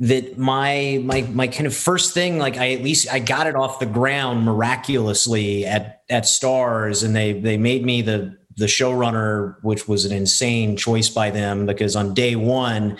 that 0.00 0.36
my 0.36 1.00
my 1.04 1.22
my 1.22 1.46
kind 1.46 1.66
of 1.66 1.74
first 1.74 2.14
thing 2.14 2.38
like 2.38 2.56
I 2.56 2.72
at 2.72 2.82
least 2.82 3.12
I 3.12 3.20
got 3.20 3.46
it 3.46 3.54
off 3.54 3.78
the 3.78 3.86
ground 3.86 4.44
miraculously 4.44 5.64
at 5.64 6.02
at 6.10 6.24
Starz 6.24 7.04
and 7.04 7.14
they 7.14 7.32
they 7.32 7.56
made 7.56 7.84
me 7.84 8.02
the 8.02 8.36
the 8.56 8.66
showrunner 8.66 9.56
which 9.62 9.86
was 9.86 10.04
an 10.04 10.12
insane 10.12 10.76
choice 10.76 11.08
by 11.08 11.30
them 11.30 11.64
because 11.64 11.94
on 11.94 12.12
day 12.12 12.34
1 12.34 12.96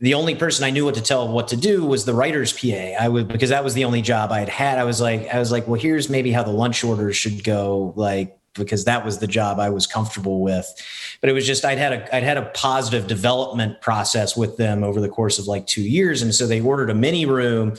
the 0.00 0.14
only 0.14 0.34
person 0.34 0.64
I 0.64 0.70
knew 0.70 0.84
what 0.84 0.94
to 0.94 1.02
tell 1.02 1.28
what 1.28 1.48
to 1.48 1.56
do 1.56 1.84
was 1.84 2.04
the 2.04 2.14
writer's 2.14 2.52
PA. 2.52 2.94
I 3.00 3.08
would 3.08 3.28
because 3.28 3.50
that 3.50 3.64
was 3.64 3.74
the 3.74 3.84
only 3.84 4.02
job 4.02 4.30
I 4.30 4.40
had 4.40 4.48
had. 4.48 4.78
I 4.78 4.84
was 4.84 5.00
like 5.00 5.28
I 5.28 5.38
was 5.38 5.50
like, 5.50 5.66
well, 5.66 5.80
here's 5.80 6.08
maybe 6.08 6.30
how 6.30 6.44
the 6.44 6.52
lunch 6.52 6.84
orders 6.84 7.16
should 7.16 7.42
go. 7.42 7.92
Like 7.96 8.38
because 8.58 8.84
that 8.84 9.04
was 9.04 9.18
the 9.18 9.26
job 9.26 9.58
I 9.58 9.70
was 9.70 9.86
comfortable 9.86 10.40
with. 10.40 10.72
But 11.20 11.30
it 11.30 11.32
was 11.32 11.46
just 11.46 11.64
I'd 11.64 11.78
had 11.78 11.92
a 11.92 12.16
I'd 12.16 12.22
had 12.22 12.36
a 12.36 12.46
positive 12.46 13.06
development 13.06 13.80
process 13.80 14.36
with 14.36 14.56
them 14.56 14.84
over 14.84 15.00
the 15.00 15.08
course 15.08 15.38
of 15.38 15.46
like 15.46 15.66
two 15.66 15.82
years, 15.82 16.22
and 16.22 16.34
so 16.34 16.46
they 16.46 16.60
ordered 16.60 16.90
a 16.90 16.94
mini 16.94 17.26
room, 17.26 17.74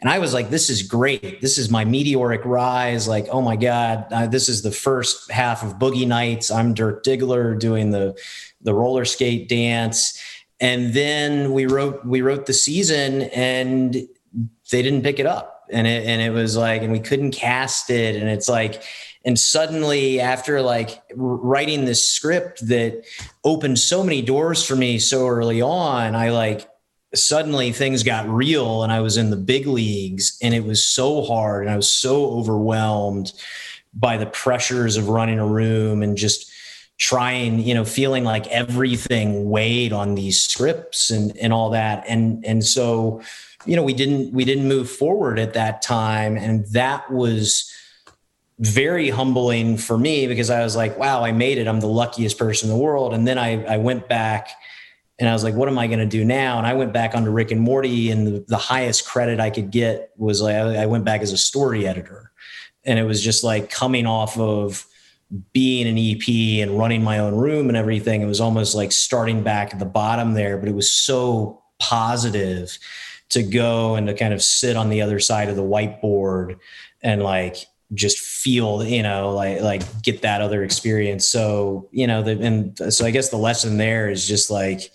and 0.00 0.10
I 0.10 0.18
was 0.18 0.34
like, 0.34 0.50
"This 0.50 0.70
is 0.70 0.82
great. 0.82 1.40
This 1.40 1.58
is 1.58 1.70
my 1.70 1.84
meteoric 1.84 2.44
rise. 2.44 3.08
Like, 3.08 3.26
oh 3.30 3.40
my 3.40 3.56
god, 3.56 4.30
this 4.30 4.48
is 4.48 4.62
the 4.62 4.72
first 4.72 5.30
half 5.30 5.62
of 5.62 5.78
Boogie 5.78 6.06
Nights. 6.06 6.50
I'm 6.50 6.74
Dirk 6.74 7.04
Diggler 7.04 7.58
doing 7.58 7.90
the 7.90 8.16
the 8.60 8.74
roller 8.74 9.04
skate 9.04 9.48
dance." 9.48 10.20
And 10.60 10.94
then 10.94 11.52
we 11.52 11.66
wrote 11.66 12.04
we 12.04 12.22
wrote 12.22 12.46
the 12.46 12.52
season, 12.52 13.22
and 13.22 13.94
they 14.70 14.82
didn't 14.82 15.02
pick 15.02 15.18
it 15.18 15.26
up, 15.26 15.64
and 15.70 15.86
it 15.86 16.06
and 16.06 16.22
it 16.22 16.30
was 16.30 16.56
like, 16.56 16.82
and 16.82 16.92
we 16.92 17.00
couldn't 17.00 17.32
cast 17.32 17.90
it, 17.90 18.16
and 18.16 18.28
it's 18.28 18.48
like 18.48 18.82
and 19.24 19.38
suddenly 19.38 20.20
after 20.20 20.60
like 20.60 21.02
writing 21.14 21.84
this 21.84 22.08
script 22.08 22.66
that 22.68 23.04
opened 23.42 23.78
so 23.78 24.02
many 24.04 24.20
doors 24.22 24.64
for 24.64 24.76
me 24.76 24.98
so 24.98 25.26
early 25.26 25.60
on 25.62 26.14
i 26.14 26.30
like 26.30 26.68
suddenly 27.14 27.72
things 27.72 28.02
got 28.02 28.28
real 28.28 28.82
and 28.82 28.92
i 28.92 29.00
was 29.00 29.16
in 29.16 29.30
the 29.30 29.36
big 29.36 29.66
leagues 29.66 30.36
and 30.42 30.54
it 30.54 30.64
was 30.64 30.84
so 30.84 31.22
hard 31.22 31.62
and 31.62 31.72
i 31.72 31.76
was 31.76 31.90
so 31.90 32.26
overwhelmed 32.32 33.32
by 33.94 34.16
the 34.16 34.26
pressures 34.26 34.96
of 34.96 35.08
running 35.08 35.38
a 35.38 35.46
room 35.46 36.02
and 36.02 36.16
just 36.16 36.50
trying 36.96 37.58
you 37.58 37.74
know 37.74 37.84
feeling 37.84 38.24
like 38.24 38.46
everything 38.48 39.50
weighed 39.50 39.92
on 39.92 40.14
these 40.14 40.40
scripts 40.40 41.10
and 41.10 41.36
and 41.38 41.52
all 41.52 41.70
that 41.70 42.04
and 42.08 42.44
and 42.46 42.64
so 42.64 43.20
you 43.66 43.74
know 43.74 43.82
we 43.82 43.92
didn't 43.92 44.32
we 44.32 44.44
didn't 44.44 44.68
move 44.68 44.88
forward 44.88 45.38
at 45.38 45.54
that 45.54 45.82
time 45.82 46.36
and 46.36 46.64
that 46.66 47.10
was 47.10 47.70
very 48.58 49.10
humbling 49.10 49.76
for 49.76 49.98
me 49.98 50.26
because 50.26 50.50
I 50.50 50.62
was 50.62 50.76
like, 50.76 50.96
wow, 50.96 51.24
I 51.24 51.32
made 51.32 51.58
it. 51.58 51.66
I'm 51.66 51.80
the 51.80 51.88
luckiest 51.88 52.38
person 52.38 52.70
in 52.70 52.76
the 52.76 52.80
world. 52.80 53.12
And 53.12 53.26
then 53.26 53.38
I, 53.38 53.64
I 53.64 53.78
went 53.78 54.08
back 54.08 54.50
and 55.18 55.28
I 55.28 55.32
was 55.32 55.44
like, 55.44 55.54
what 55.54 55.68
am 55.68 55.78
I 55.78 55.86
going 55.86 56.00
to 56.00 56.06
do 56.06 56.24
now? 56.24 56.58
And 56.58 56.66
I 56.66 56.74
went 56.74 56.92
back 56.92 57.14
onto 57.14 57.30
Rick 57.30 57.52
and 57.52 57.60
Morty, 57.60 58.10
and 58.10 58.26
the, 58.26 58.44
the 58.48 58.56
highest 58.56 59.06
credit 59.06 59.38
I 59.38 59.48
could 59.48 59.70
get 59.70 60.10
was 60.16 60.42
like, 60.42 60.56
I 60.56 60.86
went 60.86 61.04
back 61.04 61.20
as 61.20 61.30
a 61.30 61.38
story 61.38 61.86
editor. 61.86 62.32
And 62.84 62.98
it 62.98 63.04
was 63.04 63.22
just 63.22 63.44
like 63.44 63.70
coming 63.70 64.06
off 64.06 64.36
of 64.38 64.86
being 65.52 65.86
an 65.86 65.98
EP 65.98 66.62
and 66.62 66.78
running 66.78 67.02
my 67.02 67.18
own 67.18 67.34
room 67.34 67.68
and 67.68 67.76
everything. 67.76 68.22
It 68.22 68.26
was 68.26 68.40
almost 68.40 68.74
like 68.74 68.92
starting 68.92 69.42
back 69.42 69.72
at 69.72 69.78
the 69.78 69.84
bottom 69.84 70.34
there, 70.34 70.58
but 70.58 70.68
it 70.68 70.74
was 70.74 70.92
so 70.92 71.62
positive 71.78 72.78
to 73.30 73.42
go 73.42 73.96
and 73.96 74.06
to 74.06 74.14
kind 74.14 74.32
of 74.32 74.42
sit 74.42 74.76
on 74.76 74.90
the 74.90 75.02
other 75.02 75.18
side 75.18 75.48
of 75.48 75.56
the 75.56 75.62
whiteboard 75.62 76.56
and 77.02 77.22
like 77.22 77.66
just 77.92 78.18
feel 78.18 78.84
you 78.84 79.02
know 79.02 79.30
like 79.34 79.60
like 79.60 80.02
get 80.02 80.22
that 80.22 80.40
other 80.40 80.64
experience 80.64 81.26
so 81.26 81.88
you 81.92 82.06
know 82.06 82.22
the, 82.22 82.32
and 82.40 82.92
so 82.92 83.04
i 83.04 83.10
guess 83.10 83.28
the 83.28 83.36
lesson 83.36 83.76
there 83.76 84.10
is 84.10 84.26
just 84.26 84.50
like 84.50 84.90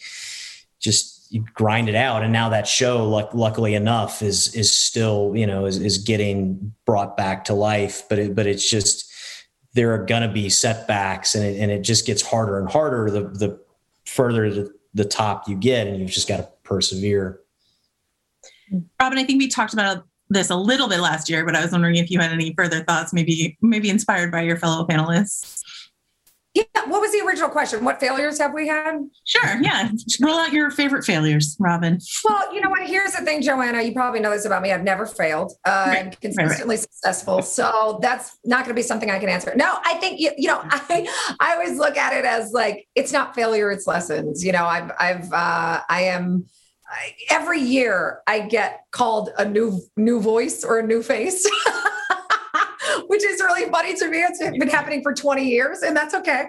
just 0.80 1.38
grind 1.54 1.88
it 1.88 1.96
out 1.96 2.24
and 2.24 2.34
now 2.34 2.50
that 2.50 2.68
show 2.68 3.08
luck, 3.08 3.30
luckily 3.34 3.76
enough 3.76 4.22
is 4.22 4.54
is 4.56 4.76
still 4.76 5.34
you 5.36 5.46
know 5.46 5.66
is, 5.66 5.78
is 5.78 6.00
getting 6.00 6.74
brought 6.86 7.16
back 7.16 7.46
to 7.46 7.54
life 7.54 8.04
but 8.10 8.18
it, 8.18 8.36
but 8.36 8.48
it's 8.48 8.68
just 8.68 9.09
there 9.74 9.94
are 9.94 10.06
going 10.06 10.24
to 10.24 10.34
be 10.34 10.50
setbacks 10.50 11.36
and 11.36 11.46
it, 11.46 11.60
and 11.60 11.72
it 11.72 11.82
just 11.82 12.06
gets 12.06 12.22
harder 12.22 12.60
and 12.60 12.70
harder 12.70 13.10
the 13.10 13.22
the 13.22 13.60
further 14.06 14.50
the, 14.52 14.74
the 14.94 15.06
top 15.06 15.48
you 15.48 15.56
get 15.56 15.88
and 15.88 16.00
you've 16.00 16.10
just 16.10 16.28
got 16.28 16.38
to 16.38 16.48
persevere 16.64 17.40
Robin, 19.00 19.18
I 19.18 19.24
think 19.24 19.40
we 19.40 19.48
talked 19.48 19.74
about 19.74 20.06
this 20.30 20.50
a 20.50 20.56
little 20.56 20.88
bit 20.88 21.00
last 21.00 21.30
year, 21.30 21.44
but 21.46 21.56
I 21.56 21.62
was 21.62 21.72
wondering 21.72 21.96
if 21.96 22.12
you 22.12 22.20
had 22.20 22.32
any 22.32 22.54
further 22.54 22.84
thoughts, 22.84 23.14
maybe 23.14 23.58
maybe 23.62 23.90
inspired 23.90 24.32
by 24.32 24.42
your 24.42 24.58
fellow 24.58 24.86
panelists. 24.86 25.62
Yeah. 26.54 26.64
What 26.88 27.02
was 27.02 27.12
the 27.12 27.22
original 27.26 27.50
question? 27.50 27.86
What 27.86 28.00
failures 28.00 28.40
have 28.40 28.54
we 28.54 28.68
had? 28.68 28.98
Sure. 29.24 29.62
Yeah. 29.62 29.92
Roll 30.22 30.40
out 30.40 30.52
your 30.52 30.72
favorite 30.72 31.04
failures, 31.04 31.56
Robin. 31.60 32.00
Well, 32.24 32.54
you 32.54 32.60
know 32.62 32.70
what? 32.70 32.88
Here's 32.88 33.12
the 33.12 33.24
thing, 33.24 33.44
Joanna. 33.44 33.84
You 33.84 33.94
probably 33.94 34.20
know 34.20 34.32
this 34.32 34.46
about 34.46 34.64
me. 34.64 34.72
I've 34.72 34.84
never 34.84 35.06
failed. 35.06 35.52
Uh, 35.64 35.86
right. 35.88 36.06
I'm 36.06 36.12
consistently 36.12 36.76
right, 36.76 36.80
right. 36.80 36.80
successful. 36.80 37.44
So 37.44 38.00
that's 38.02 38.38
not 38.46 38.66
going 38.66 38.76
to 38.76 38.80
be 38.80 38.82
something 38.82 39.12
I 39.12 39.20
can 39.20 39.30
answer. 39.30 39.54
No, 39.56 39.78
I 39.86 39.96
think 39.96 40.20
you, 40.20 40.32
you 40.38 40.48
know. 40.48 40.62
I 40.70 41.08
I 41.40 41.54
always 41.54 41.78
look 41.78 41.98
at 41.98 42.14
it 42.14 42.26
as 42.26 42.52
like 42.52 42.88
it's 42.96 43.14
not 43.14 43.36
failure, 43.36 43.72
it's 43.72 43.86
lessons. 43.86 44.44
You 44.44 44.52
know, 44.52 44.66
I've 44.66 44.92
I've 45.00 45.32
uh, 45.32 45.82
I 45.88 46.02
am 46.04 46.46
every 47.30 47.60
year 47.60 48.22
I 48.26 48.40
get 48.40 48.82
called 48.92 49.30
a 49.38 49.46
new 49.46 49.82
new 49.96 50.20
voice 50.20 50.64
or 50.64 50.80
a 50.80 50.86
new 50.86 51.04
face. 51.04 51.48
which 53.20 53.30
is 53.30 53.42
really 53.42 53.70
funny 53.70 53.94
to 53.96 54.10
me. 54.10 54.20
It's 54.20 54.40
been 54.40 54.70
happening 54.70 55.02
for 55.04 55.14
20 55.14 55.44
years, 55.44 55.82
and 55.82 55.96
that's 55.96 56.14
okay. 56.14 56.46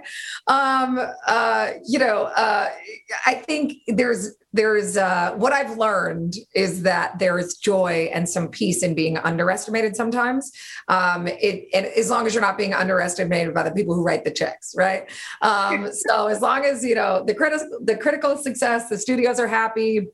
Um, 0.47 1.01
uh, 1.27 1.71
you 1.85 1.99
know, 1.99 2.25
uh, 2.37 2.69
I 3.27 3.35
think 3.35 3.75
there's 3.89 4.37
there's 4.53 4.97
uh, 4.97 5.33
what 5.37 5.53
I've 5.53 5.77
learned 5.79 6.35
is 6.55 6.83
that 6.83 7.19
there 7.21 7.39
is 7.39 7.57
joy 7.57 8.11
and 8.13 8.29
some 8.29 8.49
peace 8.49 8.83
in 8.83 8.95
being 8.95 9.17
underestimated 9.19 9.95
sometimes. 9.95 10.51
Um, 10.89 11.29
it, 11.29 11.69
and 11.73 11.87
as 11.87 12.11
long 12.11 12.27
as 12.27 12.35
you're 12.35 12.43
not 12.43 12.59
being 12.59 12.75
underestimated 12.75 13.55
by 13.55 13.63
the 13.63 13.71
people 13.71 13.95
who 13.95 14.03
write 14.03 14.25
the 14.25 14.31
checks, 14.33 14.75
right? 14.77 15.09
Um, 15.43 15.91
so 15.93 16.27
as 16.27 16.41
long 16.41 16.65
as 16.65 16.85
you 16.85 16.95
know 16.95 17.25
the 17.25 17.35
critical 17.35 17.81
the 17.83 17.97
critical 17.97 18.37
success, 18.37 18.89
the 18.89 18.99
studios 18.99 19.41
are 19.41 19.49
happy 19.49 20.09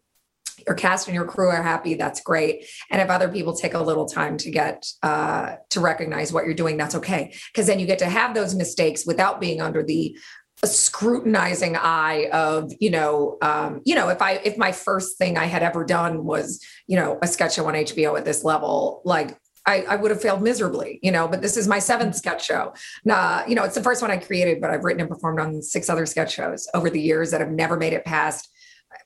your 0.66 0.76
cast 0.76 1.08
and 1.08 1.14
your 1.14 1.24
crew 1.24 1.48
are 1.48 1.62
happy, 1.62 1.94
that's 1.94 2.20
great. 2.20 2.66
And 2.90 3.00
if 3.00 3.10
other 3.10 3.28
people 3.28 3.54
take 3.54 3.74
a 3.74 3.82
little 3.82 4.06
time 4.06 4.36
to 4.38 4.50
get 4.50 4.86
uh, 5.02 5.56
to 5.70 5.80
recognize 5.80 6.32
what 6.32 6.44
you're 6.44 6.54
doing, 6.54 6.76
that's 6.76 6.94
okay. 6.94 7.34
Because 7.52 7.66
then 7.66 7.78
you 7.78 7.86
get 7.86 7.98
to 8.00 8.08
have 8.08 8.34
those 8.34 8.54
mistakes 8.54 9.06
without 9.06 9.40
being 9.40 9.60
under 9.60 9.82
the 9.82 10.16
scrutinizing 10.64 11.76
eye 11.76 12.28
of 12.32 12.72
you 12.80 12.90
know 12.90 13.36
um, 13.42 13.82
you 13.84 13.94
know 13.94 14.08
if 14.08 14.22
i 14.22 14.32
if 14.42 14.56
my 14.56 14.72
first 14.72 15.18
thing 15.18 15.36
i 15.36 15.44
had 15.44 15.62
ever 15.62 15.84
done 15.84 16.24
was 16.24 16.64
you 16.86 16.96
know 16.96 17.18
a 17.22 17.26
sketch 17.26 17.54
show 17.54 17.66
on 17.68 17.74
hbo 17.74 18.16
at 18.16 18.24
this 18.24 18.42
level 18.42 19.02
like 19.04 19.38
I, 19.66 19.82
I, 19.82 19.96
would 19.96 20.12
have 20.12 20.22
failed 20.22 20.42
miserably, 20.42 21.00
you 21.02 21.10
know, 21.10 21.26
but 21.26 21.42
this 21.42 21.56
is 21.56 21.66
my 21.66 21.80
seventh 21.80 22.14
sketch 22.14 22.46
show. 22.46 22.72
Nah, 23.04 23.42
you 23.48 23.56
know, 23.56 23.64
it's 23.64 23.74
the 23.74 23.82
first 23.82 24.00
one 24.00 24.12
I 24.12 24.16
created, 24.16 24.60
but 24.60 24.70
I've 24.70 24.84
written 24.84 25.00
and 25.00 25.10
performed 25.10 25.40
on 25.40 25.60
six 25.60 25.90
other 25.90 26.06
sketch 26.06 26.32
shows 26.32 26.68
over 26.72 26.88
the 26.88 27.00
years 27.00 27.32
that 27.32 27.40
have 27.40 27.50
never 27.50 27.76
made 27.76 27.92
it 27.92 28.04
past 28.04 28.48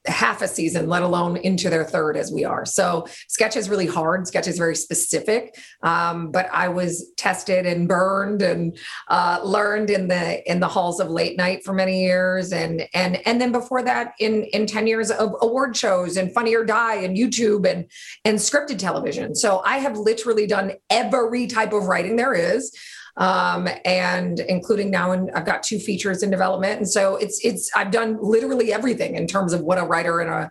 half 0.07 0.43
a 0.43 0.49
season, 0.49 0.89
let 0.89 1.03
alone 1.03 1.37
into 1.39 1.71
their 1.71 1.85
third 1.85 2.17
as 2.17 2.33
we 2.33 2.45
are. 2.45 2.65
So 2.65 3.07
sketch 3.29 3.57
is 3.57 3.69
really 3.69 3.87
hard. 3.87 4.27
Sketch 4.27 4.49
is 4.49 4.59
very 4.59 4.77
specific. 4.77 5.57
Um, 5.83 6.31
but 6.31 6.49
I 6.53 6.69
was 6.69 7.13
tested 7.17 7.67
and 7.67 7.89
burned 7.89 8.43
and 8.43 8.77
uh, 9.09 9.41
learned 9.45 9.91
in 9.91 10.09
the 10.09 10.51
in 10.51 10.61
the 10.61 10.69
halls 10.69 11.01
of 11.01 11.11
late 11.11 11.37
night 11.37 11.65
for 11.65 11.73
many 11.73 12.03
years, 12.03 12.53
and 12.53 12.87
and 12.95 13.21
and 13.27 13.41
then 13.41 13.53
before 13.53 13.83
that, 13.83 14.13
in 14.19 14.45
in 14.45 14.67
ten 14.67 14.87
years 14.87 15.11
of 15.11 15.35
award 15.43 15.77
shows 15.77 16.17
and 16.17 16.33
Funny 16.33 16.55
or 16.55 16.65
Die 16.65 16.95
and 16.97 17.17
YouTube 17.17 17.71
and 17.71 17.87
and 18.25 18.39
scripted 18.39 18.79
television. 18.79 19.35
So 19.35 19.63
I 19.65 19.79
have 19.79 19.97
literally 19.97 20.47
done 20.47 20.73
every 20.89 21.47
type 21.47 21.73
of 21.73 21.85
writing 21.85 22.17
there 22.17 22.35
is 22.35 22.73
um, 23.17 23.69
and 23.85 24.41
including 24.41 24.91
now, 24.91 25.13
and 25.13 25.31
I've 25.33 25.47
got 25.47 25.63
two 25.63 25.79
features 25.79 26.23
in 26.23 26.31
development. 26.31 26.79
And 26.79 26.89
so 26.89 27.17
it's 27.17 27.45
it's 27.45 27.71
I've 27.75 27.91
done 27.91 28.19
literally 28.21 28.73
everything 28.73 29.15
in 29.15 29.27
terms 29.27 29.53
of 29.53 29.61
what 29.61 29.79
a 29.79 29.85
writer 29.85 30.21
and 30.21 30.31
a 30.31 30.51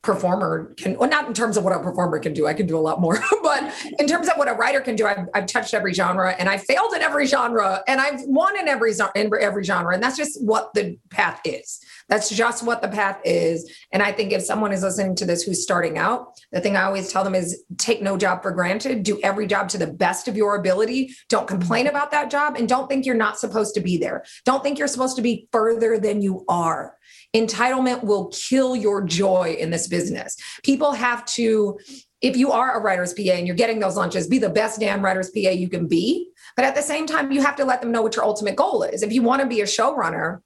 performer 0.00 0.74
can 0.76 0.96
well 0.96 1.10
not 1.10 1.26
in 1.26 1.34
terms 1.34 1.56
of 1.56 1.64
what 1.64 1.72
a 1.72 1.80
performer 1.80 2.18
can 2.20 2.32
do. 2.32 2.46
I 2.46 2.54
can 2.54 2.66
do 2.66 2.78
a 2.78 2.80
lot 2.80 3.00
more 3.00 3.18
but 3.42 3.74
in 3.98 4.06
terms 4.06 4.28
of 4.28 4.36
what 4.36 4.48
a 4.48 4.52
writer 4.52 4.80
can 4.80 4.94
do 4.94 5.06
I've, 5.06 5.26
I've 5.34 5.46
touched 5.46 5.74
every 5.74 5.92
genre 5.92 6.34
and 6.38 6.48
i 6.48 6.56
failed 6.56 6.94
in 6.94 7.02
every 7.02 7.26
genre 7.26 7.82
and 7.88 8.00
i've 8.00 8.20
won 8.22 8.56
in 8.58 8.68
every 8.68 8.92
in 9.16 9.30
every 9.40 9.64
genre. 9.64 9.92
And 9.92 10.02
that's 10.02 10.16
just 10.16 10.42
what 10.42 10.72
the 10.74 10.96
path 11.10 11.40
is 11.44 11.80
that's 12.08 12.30
just 12.30 12.62
what 12.62 12.82
the 12.82 12.88
path 12.88 13.20
is 13.24 13.70
and 13.92 14.02
i 14.02 14.12
think 14.12 14.32
if 14.32 14.42
someone 14.42 14.72
is 14.72 14.82
listening 14.82 15.14
to 15.14 15.24
this 15.24 15.42
who's 15.42 15.62
starting 15.62 15.98
out 15.98 16.32
the 16.52 16.60
thing 16.60 16.76
i 16.76 16.84
always 16.84 17.12
tell 17.12 17.24
them 17.24 17.34
is 17.34 17.62
take 17.76 18.02
no 18.02 18.16
job 18.16 18.42
for 18.42 18.50
granted 18.50 19.02
do 19.02 19.20
every 19.22 19.46
job 19.46 19.68
to 19.68 19.78
the 19.78 19.86
best 19.86 20.28
of 20.28 20.36
your 20.36 20.56
ability 20.56 21.14
don't 21.28 21.48
complain 21.48 21.86
mm-hmm. 21.86 21.94
about 21.94 22.10
that 22.10 22.30
job 22.30 22.56
and 22.56 22.68
don't 22.68 22.88
think 22.88 23.06
you're 23.06 23.14
not 23.14 23.38
supposed 23.38 23.74
to 23.74 23.80
be 23.80 23.96
there 23.96 24.24
don't 24.44 24.62
think 24.62 24.78
you're 24.78 24.88
supposed 24.88 25.16
to 25.16 25.22
be 25.22 25.48
further 25.52 25.98
than 25.98 26.22
you 26.22 26.44
are 26.48 26.98
Entitlement 27.36 28.04
will 28.04 28.28
kill 28.28 28.74
your 28.74 29.02
joy 29.02 29.56
in 29.58 29.70
this 29.70 29.86
business. 29.86 30.36
People 30.62 30.92
have 30.92 31.26
to, 31.26 31.78
if 32.22 32.36
you 32.36 32.52
are 32.52 32.78
a 32.78 32.82
writer's 32.82 33.12
PA 33.12 33.32
and 33.32 33.46
you're 33.46 33.56
getting 33.56 33.80
those 33.80 33.96
lunches, 33.96 34.26
be 34.26 34.38
the 34.38 34.48
best 34.48 34.80
damn 34.80 35.02
writer's 35.02 35.30
PA 35.30 35.50
you 35.50 35.68
can 35.68 35.86
be. 35.86 36.30
But 36.56 36.64
at 36.64 36.74
the 36.74 36.82
same 36.82 37.06
time, 37.06 37.30
you 37.30 37.42
have 37.42 37.56
to 37.56 37.64
let 37.64 37.82
them 37.82 37.92
know 37.92 38.02
what 38.02 38.16
your 38.16 38.24
ultimate 38.24 38.56
goal 38.56 38.82
is. 38.82 39.02
If 39.02 39.12
you 39.12 39.22
want 39.22 39.42
to 39.42 39.46
be 39.46 39.60
a 39.60 39.64
showrunner, 39.64 40.40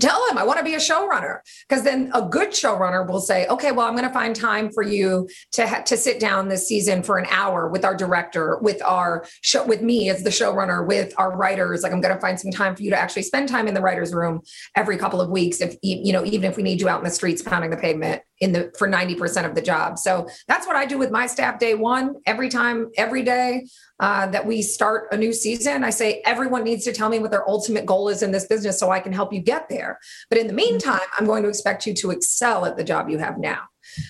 tell 0.00 0.28
him 0.28 0.38
I 0.38 0.44
want 0.44 0.58
to 0.58 0.64
be 0.64 0.74
a 0.74 0.78
showrunner 0.78 1.38
because 1.68 1.84
then 1.84 2.10
a 2.14 2.22
good 2.22 2.50
showrunner 2.50 3.06
will 3.06 3.20
say, 3.20 3.46
okay, 3.46 3.72
well, 3.72 3.86
I'm 3.86 3.94
going 3.94 4.08
to 4.08 4.14
find 4.14 4.34
time 4.34 4.70
for 4.72 4.82
you 4.82 5.28
to 5.52 5.66
ha- 5.66 5.82
to 5.82 5.96
sit 5.96 6.20
down 6.20 6.48
this 6.48 6.66
season 6.66 7.02
for 7.02 7.18
an 7.18 7.26
hour 7.30 7.68
with 7.68 7.84
our 7.84 7.94
director, 7.94 8.58
with 8.60 8.82
our 8.82 9.26
show, 9.42 9.64
with 9.64 9.82
me 9.82 10.08
as 10.08 10.22
the 10.22 10.30
showrunner, 10.30 10.86
with 10.86 11.12
our 11.18 11.36
writers. 11.36 11.82
Like 11.82 11.92
I'm 11.92 12.00
going 12.00 12.14
to 12.14 12.20
find 12.20 12.38
some 12.38 12.50
time 12.50 12.74
for 12.74 12.82
you 12.82 12.90
to 12.90 12.98
actually 12.98 13.22
spend 13.22 13.48
time 13.48 13.68
in 13.68 13.74
the 13.74 13.80
writers' 13.80 14.14
room 14.14 14.40
every 14.74 14.96
couple 14.96 15.20
of 15.20 15.30
weeks. 15.30 15.60
If 15.60 15.76
you 15.82 16.12
know, 16.12 16.24
even 16.24 16.50
if 16.50 16.56
we 16.56 16.62
need 16.62 16.80
you 16.80 16.88
out 16.88 16.98
in 16.98 17.04
the 17.04 17.10
streets 17.10 17.42
pounding 17.42 17.70
the 17.70 17.76
pavement 17.76 18.22
in 18.40 18.52
the 18.52 18.72
for 18.78 18.88
90% 18.88 19.46
of 19.46 19.54
the 19.54 19.62
job. 19.62 19.98
So 19.98 20.28
that's 20.48 20.66
what 20.66 20.76
I 20.76 20.86
do 20.86 20.98
with 20.98 21.10
my 21.10 21.26
staff 21.26 21.58
day 21.58 21.74
one 21.74 22.16
every 22.26 22.48
time, 22.48 22.90
every 22.96 23.22
day 23.22 23.66
uh, 24.00 24.26
that 24.26 24.46
we 24.46 24.62
start 24.62 25.08
a 25.12 25.16
new 25.16 25.32
season. 25.32 25.84
I 25.84 25.90
say 25.90 26.22
everyone 26.24 26.64
needs 26.64 26.84
to 26.84 26.92
tell 26.92 27.08
me 27.08 27.18
what 27.18 27.30
their 27.30 27.48
ultimate 27.48 27.86
goal 27.86 28.08
is 28.08 28.22
in 28.22 28.30
this 28.30 28.46
business 28.46 28.78
so 28.78 28.90
I 28.90 29.00
can 29.00 29.12
help 29.12 29.32
you 29.32 29.40
get 29.40 29.68
there. 29.68 29.98
But 30.28 30.38
in 30.38 30.46
the 30.46 30.52
meantime, 30.52 31.00
I'm 31.18 31.26
going 31.26 31.42
to 31.44 31.48
expect 31.48 31.86
you 31.86 31.94
to 31.94 32.10
excel 32.10 32.66
at 32.66 32.76
the 32.76 32.84
job 32.84 33.08
you 33.08 33.18
have 33.18 33.38
now. 33.38 33.62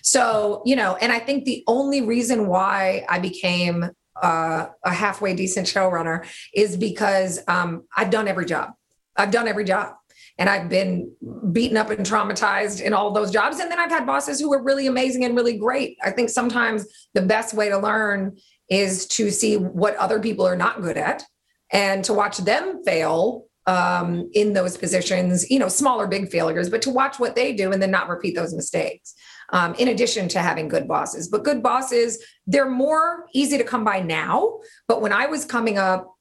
So, 0.03 0.63
you 0.65 0.75
know, 0.75 0.97
and 0.97 1.13
I 1.13 1.19
think 1.19 1.45
the 1.45 1.63
only 1.67 2.03
reason 2.03 2.49
why 2.49 3.05
I 3.09 3.19
became 3.19 3.91
uh, 4.21 4.67
a 4.83 4.93
halfway 4.93 5.35
decent 5.35 5.67
showrunner 5.67 6.27
is 6.55 6.77
because 6.77 7.39
um, 7.47 7.85
I've 7.97 8.11
done 8.11 8.27
every 8.27 8.47
job. 8.47 8.71
I've 9.17 9.31
done 9.31 9.47
every 9.47 9.65
job 9.65 9.95
and 10.39 10.51
I've 10.51 10.69
been 10.69 11.13
beaten 11.53 11.77
up 11.77 11.91
and 11.91 12.05
traumatized 12.05 12.83
in 12.83 12.93
all 12.93 13.11
those 13.13 13.31
jobs. 13.31 13.59
And 13.59 13.71
then 13.71 13.79
I've 13.79 13.91
had 13.91 14.07
bosses 14.07 14.39
who 14.39 14.51
were 14.51 14.63
really 14.63 14.87
amazing 14.87 15.25
and 15.25 15.35
really 15.35 15.57
great. 15.57 15.97
I 16.05 16.11
think 16.11 16.29
sometimes 16.29 16.87
the 17.15 17.23
best 17.23 17.55
way 17.55 17.69
to 17.71 17.79
learn 17.79 18.37
is 18.69 19.07
to 19.07 19.31
see 19.31 19.57
what 19.57 19.97
other 19.97 20.21
people 20.21 20.47
are 20.47 20.57
not 20.57 20.83
good 20.83 20.99
at 20.99 21.25
and 21.73 22.05
to 22.05 22.13
watch 22.13 22.39
them 22.39 22.83
fail 22.85 23.45
um, 23.67 24.31
in 24.33 24.53
those 24.53 24.77
positions, 24.77 25.51
you 25.51 25.59
know, 25.59 25.69
small 25.69 26.01
or 26.01 26.07
big 26.07 26.31
failures, 26.31 26.71
but 26.71 26.83
to 26.83 26.91
watch 26.91 27.19
what 27.19 27.35
they 27.35 27.53
do 27.53 27.73
and 27.73 27.83
then 27.83 27.91
not 27.91 28.09
repeat 28.09 28.37
those 28.37 28.55
mistakes. 28.55 29.15
Um, 29.51 29.75
in 29.75 29.89
addition 29.89 30.29
to 30.29 30.41
having 30.41 30.69
good 30.69 30.89
bosses, 30.89 31.29
but 31.29 31.45
good 31.45 31.63
bosses, 31.63 32.25
they're 32.47 32.71
more 32.71 33.27
easy 33.33 33.59
to 33.59 33.65
come 33.65 33.85
by 33.85 34.01
now. 34.01 34.59
But 34.89 35.03
when 35.03 35.13
I 35.13 35.27
was 35.27 35.45
coming 35.45 35.79
up, 35.79 36.16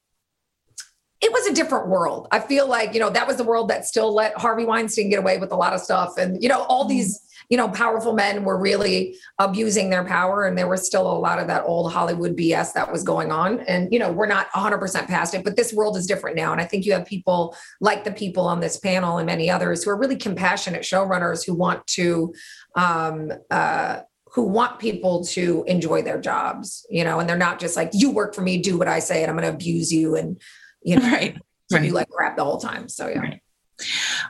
it 1.26 1.32
was 1.32 1.46
a 1.48 1.52
different 1.52 1.88
world. 1.88 2.28
I 2.30 2.38
feel 2.38 2.68
like, 2.68 2.94
you 2.94 3.00
know, 3.00 3.10
that 3.10 3.26
was 3.26 3.36
the 3.36 3.42
world 3.42 3.68
that 3.68 3.84
still 3.84 4.14
let 4.14 4.38
Harvey 4.38 4.64
Weinstein 4.64 5.10
get 5.10 5.18
away 5.18 5.38
with 5.38 5.50
a 5.50 5.56
lot 5.56 5.72
of 5.72 5.80
stuff. 5.80 6.16
And, 6.16 6.40
you 6.40 6.48
know, 6.48 6.62
all 6.62 6.84
mm-hmm. 6.84 6.90
these, 6.90 7.20
you 7.48 7.56
know, 7.56 7.68
powerful 7.68 8.12
men 8.12 8.44
were 8.44 8.56
really 8.56 9.16
abusing 9.40 9.90
their 9.90 10.04
power. 10.04 10.44
And 10.44 10.56
there 10.56 10.68
was 10.68 10.86
still 10.86 11.10
a 11.10 11.18
lot 11.18 11.40
of 11.40 11.48
that 11.48 11.64
old 11.64 11.92
Hollywood 11.92 12.36
BS 12.36 12.74
that 12.74 12.92
was 12.92 13.02
going 13.02 13.32
on. 13.32 13.58
And, 13.60 13.92
you 13.92 13.98
know, 13.98 14.12
we're 14.12 14.28
not 14.28 14.48
100% 14.52 15.08
past 15.08 15.34
it, 15.34 15.42
but 15.42 15.56
this 15.56 15.72
world 15.72 15.96
is 15.96 16.06
different 16.06 16.36
now. 16.36 16.52
And 16.52 16.60
I 16.60 16.64
think 16.64 16.86
you 16.86 16.92
have 16.92 17.04
people 17.04 17.56
like 17.80 18.04
the 18.04 18.12
people 18.12 18.46
on 18.46 18.60
this 18.60 18.76
panel 18.76 19.18
and 19.18 19.26
many 19.26 19.50
others 19.50 19.82
who 19.82 19.90
are 19.90 19.98
really 19.98 20.16
compassionate 20.16 20.82
showrunners 20.82 21.44
who 21.44 21.54
want 21.54 21.84
to, 21.88 22.32
um, 22.76 23.32
uh, 23.50 24.02
who 24.32 24.42
want 24.42 24.78
people 24.78 25.24
to 25.24 25.64
enjoy 25.66 26.02
their 26.02 26.20
jobs, 26.20 26.86
you 26.88 27.02
know, 27.02 27.18
and 27.18 27.28
they're 27.28 27.36
not 27.36 27.58
just 27.58 27.74
like, 27.74 27.90
you 27.92 28.10
work 28.10 28.32
for 28.32 28.42
me, 28.42 28.58
do 28.58 28.78
what 28.78 28.86
I 28.86 29.00
say, 29.00 29.22
and 29.22 29.30
I'm 29.30 29.36
going 29.36 29.48
to 29.48 29.54
abuse 29.54 29.92
you. 29.92 30.14
And, 30.14 30.40
you 30.86 30.96
know, 30.96 31.06
right. 31.10 31.36
So 31.68 31.78
right. 31.78 31.86
you 31.86 31.92
like 31.92 32.08
crap 32.08 32.36
the 32.36 32.44
whole 32.44 32.58
time. 32.58 32.88
So 32.88 33.08
yeah. 33.08 33.18
Right. 33.18 33.42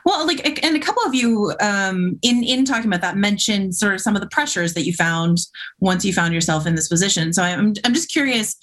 Well, 0.05 0.27
like, 0.27 0.63
and 0.63 0.75
a 0.75 0.79
couple 0.79 1.03
of 1.03 1.15
you 1.15 1.53
um, 1.61 2.19
in 2.21 2.43
in 2.43 2.65
talking 2.65 2.87
about 2.87 3.01
that 3.01 3.15
mentioned 3.15 3.75
sort 3.75 3.93
of 3.93 4.01
some 4.01 4.15
of 4.15 4.21
the 4.21 4.27
pressures 4.27 4.73
that 4.73 4.85
you 4.85 4.93
found 4.93 5.37
once 5.79 6.03
you 6.03 6.11
found 6.11 6.33
yourself 6.33 6.65
in 6.65 6.75
this 6.75 6.89
position. 6.89 7.31
So 7.31 7.43
I'm 7.43 7.73
I'm 7.85 7.93
just 7.93 8.11
curious, 8.11 8.57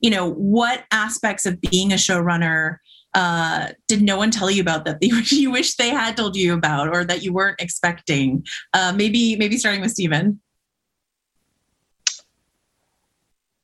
you 0.00 0.10
know, 0.10 0.30
what 0.30 0.84
aspects 0.92 1.44
of 1.44 1.60
being 1.60 1.92
a 1.92 1.96
showrunner 1.96 2.76
uh, 3.14 3.68
did 3.88 4.00
no 4.00 4.16
one 4.16 4.30
tell 4.30 4.50
you 4.50 4.62
about 4.62 4.84
that 4.84 4.98
you 5.32 5.50
wish 5.50 5.74
they 5.74 5.90
had 5.90 6.16
told 6.16 6.36
you 6.36 6.54
about 6.54 6.88
or 6.88 7.04
that 7.04 7.22
you 7.22 7.32
weren't 7.32 7.60
expecting? 7.60 8.46
Uh, 8.72 8.92
maybe 8.96 9.36
maybe 9.36 9.58
starting 9.58 9.80
with 9.80 9.90
Steven. 9.90 10.40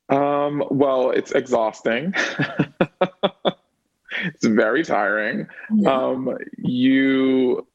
Um, 0.08 0.62
well, 0.70 1.10
it's 1.10 1.32
exhausting. 1.32 2.14
it's 4.34 4.46
very 4.46 4.84
tiring. 4.84 5.46
Yeah. 5.74 5.90
Um, 5.90 6.36
you, 6.58 7.66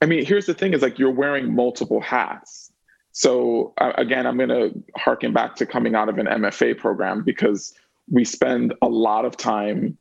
I 0.00 0.06
mean, 0.06 0.24
here's 0.24 0.46
the 0.46 0.54
thing: 0.54 0.72
is 0.72 0.82
like 0.82 0.98
you're 0.98 1.10
wearing 1.10 1.54
multiple 1.54 2.00
hats. 2.00 2.72
So 3.12 3.74
uh, 3.78 3.92
again, 3.96 4.26
I'm 4.26 4.36
going 4.36 4.50
to 4.50 4.82
harken 4.96 5.32
back 5.32 5.56
to 5.56 5.66
coming 5.66 5.94
out 5.94 6.08
of 6.08 6.18
an 6.18 6.26
MFA 6.26 6.78
program 6.78 7.22
because 7.24 7.74
we 8.10 8.24
spend 8.24 8.74
a 8.82 8.88
lot 8.88 9.24
of 9.24 9.36
time 9.36 9.98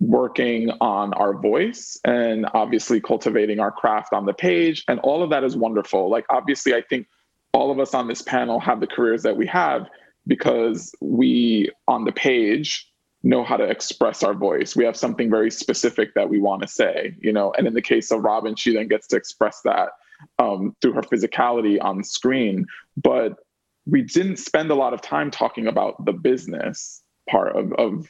working 0.00 0.70
on 0.80 1.12
our 1.14 1.34
voice 1.34 1.98
and 2.04 2.46
obviously 2.54 3.00
cultivating 3.00 3.58
our 3.58 3.72
craft 3.72 4.12
on 4.12 4.26
the 4.26 4.32
page 4.32 4.84
and 4.86 5.00
all 5.00 5.24
of 5.24 5.30
that 5.30 5.42
is 5.42 5.56
wonderful 5.56 6.08
like 6.08 6.24
obviously 6.30 6.72
i 6.72 6.80
think 6.80 7.08
all 7.52 7.72
of 7.72 7.80
us 7.80 7.94
on 7.94 8.06
this 8.06 8.22
panel 8.22 8.60
have 8.60 8.78
the 8.78 8.86
careers 8.86 9.24
that 9.24 9.36
we 9.36 9.44
have 9.44 9.88
because 10.28 10.94
we 11.00 11.68
on 11.88 12.04
the 12.04 12.12
page 12.12 12.88
know 13.28 13.44
how 13.44 13.56
to 13.58 13.64
express 13.64 14.22
our 14.22 14.32
voice. 14.32 14.74
We 14.74 14.84
have 14.84 14.96
something 14.96 15.30
very 15.30 15.50
specific 15.50 16.14
that 16.14 16.28
we 16.28 16.38
want 16.38 16.62
to 16.62 16.68
say, 16.68 17.14
you 17.20 17.32
know. 17.32 17.52
And 17.56 17.66
in 17.66 17.74
the 17.74 17.82
case 17.82 18.10
of 18.10 18.22
Robin, 18.22 18.56
she 18.56 18.72
then 18.72 18.88
gets 18.88 19.06
to 19.08 19.16
express 19.16 19.60
that 19.64 19.90
um, 20.38 20.74
through 20.80 20.94
her 20.94 21.02
physicality 21.02 21.78
on 21.80 22.02
screen. 22.02 22.66
But 22.96 23.34
we 23.86 24.02
didn't 24.02 24.38
spend 24.38 24.70
a 24.70 24.74
lot 24.74 24.94
of 24.94 25.02
time 25.02 25.30
talking 25.30 25.66
about 25.66 26.04
the 26.06 26.12
business 26.12 27.02
part 27.28 27.54
of, 27.54 27.72
of 27.74 28.08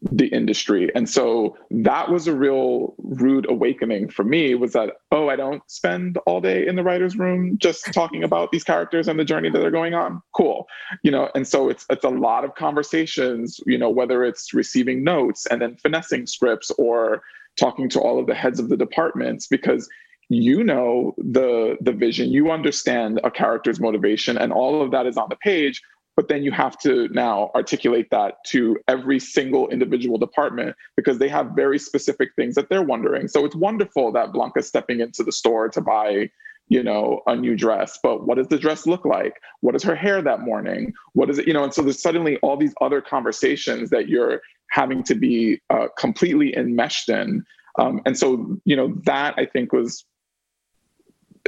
the 0.00 0.28
industry. 0.28 0.90
And 0.94 1.08
so 1.08 1.56
that 1.70 2.10
was 2.10 2.28
a 2.28 2.34
real 2.34 2.94
rude 2.98 3.50
awakening 3.50 4.10
for 4.10 4.24
me 4.24 4.54
was 4.54 4.72
that, 4.72 4.92
oh, 5.10 5.28
I 5.28 5.36
don't 5.36 5.62
spend 5.68 6.18
all 6.26 6.40
day 6.40 6.66
in 6.66 6.76
the 6.76 6.84
writer's 6.84 7.16
room 7.16 7.58
just 7.58 7.92
talking 7.92 8.22
about 8.22 8.52
these 8.52 8.62
characters 8.62 9.08
and 9.08 9.18
the 9.18 9.24
journey 9.24 9.50
that 9.50 9.58
they're 9.58 9.70
going 9.70 9.94
on. 9.94 10.22
Cool. 10.34 10.68
You 11.02 11.10
know, 11.10 11.30
and 11.34 11.46
so 11.46 11.68
it's 11.68 11.84
it's 11.90 12.04
a 12.04 12.10
lot 12.10 12.44
of 12.44 12.54
conversations, 12.54 13.60
you 13.66 13.78
know, 13.78 13.90
whether 13.90 14.24
it's 14.24 14.54
receiving 14.54 15.02
notes 15.02 15.46
and 15.46 15.60
then 15.60 15.76
finessing 15.76 16.26
scripts 16.26 16.70
or 16.78 17.22
talking 17.58 17.88
to 17.90 18.00
all 18.00 18.20
of 18.20 18.26
the 18.26 18.34
heads 18.34 18.60
of 18.60 18.68
the 18.68 18.76
departments 18.76 19.48
because 19.48 19.88
you 20.28 20.62
know 20.62 21.14
the 21.16 21.76
the 21.80 21.92
vision 21.92 22.30
you 22.30 22.50
understand 22.50 23.18
a 23.24 23.30
character's 23.30 23.80
motivation 23.80 24.36
and 24.36 24.52
all 24.52 24.82
of 24.82 24.90
that 24.90 25.06
is 25.06 25.16
on 25.16 25.26
the 25.30 25.36
page 25.36 25.82
but 26.18 26.26
then 26.26 26.42
you 26.42 26.50
have 26.50 26.76
to 26.76 27.06
now 27.12 27.48
articulate 27.54 28.10
that 28.10 28.42
to 28.44 28.76
every 28.88 29.20
single 29.20 29.68
individual 29.68 30.18
department 30.18 30.74
because 30.96 31.18
they 31.18 31.28
have 31.28 31.52
very 31.54 31.78
specific 31.78 32.30
things 32.34 32.56
that 32.56 32.68
they're 32.68 32.82
wondering. 32.82 33.28
So 33.28 33.44
it's 33.44 33.54
wonderful 33.54 34.10
that 34.10 34.32
Blanca's 34.32 34.66
stepping 34.66 34.98
into 34.98 35.22
the 35.22 35.30
store 35.30 35.68
to 35.68 35.80
buy 35.80 36.28
you 36.66 36.82
know 36.82 37.22
a 37.28 37.36
new 37.36 37.56
dress 37.56 37.98
but 38.02 38.26
what 38.26 38.36
does 38.36 38.48
the 38.48 38.58
dress 38.58 38.84
look 38.84 39.04
like? 39.04 39.34
What 39.60 39.76
is 39.76 39.84
her 39.84 39.94
hair 39.94 40.20
that 40.20 40.40
morning? 40.40 40.92
What 41.12 41.30
is 41.30 41.38
it 41.38 41.46
you 41.46 41.52
know 41.52 41.62
and 41.62 41.72
so 41.72 41.82
there's 41.82 42.02
suddenly 42.02 42.36
all 42.38 42.56
these 42.56 42.74
other 42.80 43.00
conversations 43.00 43.88
that 43.90 44.08
you're 44.08 44.42
having 44.72 45.04
to 45.04 45.14
be 45.14 45.60
uh, 45.70 45.86
completely 45.96 46.52
enmeshed 46.56 47.08
in. 47.08 47.44
Um, 47.78 48.02
and 48.06 48.18
so 48.18 48.58
you 48.64 48.74
know 48.74 48.92
that 49.04 49.34
i 49.38 49.46
think 49.46 49.72
was 49.72 50.04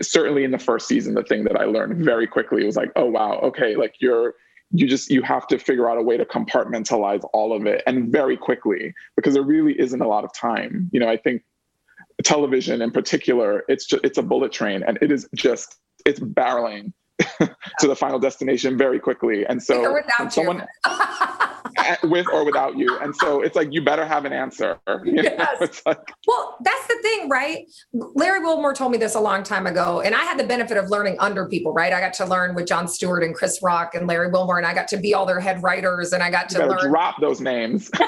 certainly 0.00 0.44
in 0.44 0.50
the 0.50 0.58
first 0.58 0.88
season, 0.88 1.14
the 1.14 1.22
thing 1.22 1.44
that 1.44 1.56
I 1.56 1.64
learned 1.64 2.02
very 2.02 2.26
quickly 2.26 2.64
was 2.64 2.76
like, 2.76 2.90
oh 2.96 3.06
wow, 3.06 3.38
okay, 3.42 3.76
like 3.76 3.96
you're 4.00 4.34
you 4.72 4.86
just 4.86 5.10
you 5.10 5.22
have 5.22 5.46
to 5.48 5.58
figure 5.58 5.90
out 5.90 5.98
a 5.98 6.02
way 6.02 6.16
to 6.16 6.24
compartmentalize 6.24 7.28
all 7.32 7.52
of 7.52 7.66
it 7.66 7.82
and 7.86 8.12
very 8.12 8.36
quickly 8.36 8.94
because 9.16 9.34
there 9.34 9.42
really 9.42 9.78
isn't 9.80 10.00
a 10.00 10.06
lot 10.06 10.24
of 10.24 10.32
time. 10.32 10.88
You 10.92 11.00
know, 11.00 11.08
I 11.08 11.16
think 11.16 11.42
television 12.22 12.82
in 12.82 12.90
particular, 12.90 13.64
it's 13.68 13.86
just 13.86 14.04
it's 14.04 14.18
a 14.18 14.22
bullet 14.22 14.52
train 14.52 14.82
and 14.82 14.98
it 15.02 15.10
is 15.10 15.28
just 15.34 15.76
it's 16.06 16.20
barreling 16.20 16.92
to 17.18 17.86
the 17.86 17.96
final 17.96 18.18
destination 18.18 18.78
very 18.78 19.00
quickly. 19.00 19.44
And 19.46 19.62
so 19.62 20.00
someone 20.28 20.66
with 22.04 22.26
or 22.32 22.44
without 22.44 22.76
you. 22.76 22.98
And 22.98 23.14
so 23.16 23.42
it's 23.42 23.56
like 23.56 23.68
you 23.72 23.82
better 23.82 24.04
have 24.04 24.24
an 24.24 24.32
answer. 24.32 24.78
You 25.02 25.22
yes. 25.22 25.82
Like, 25.86 25.98
well, 26.26 26.58
that's 26.62 26.86
the 26.86 26.98
thing, 27.02 27.28
right? 27.28 27.64
Larry 27.92 28.40
Wilmore 28.40 28.74
told 28.74 28.92
me 28.92 28.98
this 28.98 29.14
a 29.14 29.20
long 29.20 29.42
time 29.42 29.66
ago, 29.66 30.02
and 30.02 30.14
I 30.14 30.24
had 30.24 30.38
the 30.38 30.44
benefit 30.44 30.76
of 30.76 30.90
learning 30.90 31.16
under 31.18 31.48
people, 31.48 31.72
right? 31.72 31.92
I 31.92 32.00
got 32.00 32.12
to 32.14 32.26
learn 32.26 32.54
with 32.54 32.66
Jon 32.66 32.86
Stewart 32.86 33.24
and 33.24 33.34
Chris 33.34 33.60
Rock 33.62 33.94
and 33.94 34.06
Larry 34.06 34.30
Wilmore, 34.30 34.58
and 34.58 34.66
I 34.66 34.74
got 34.74 34.88
to 34.88 34.98
be 34.98 35.14
all 35.14 35.24
their 35.24 35.40
head 35.40 35.62
writers, 35.62 36.12
and 36.12 36.22
I 36.22 36.30
got 36.30 36.48
to 36.50 36.66
learn. 36.66 36.90
Drop 36.90 37.20
those 37.20 37.40
names. 37.40 37.90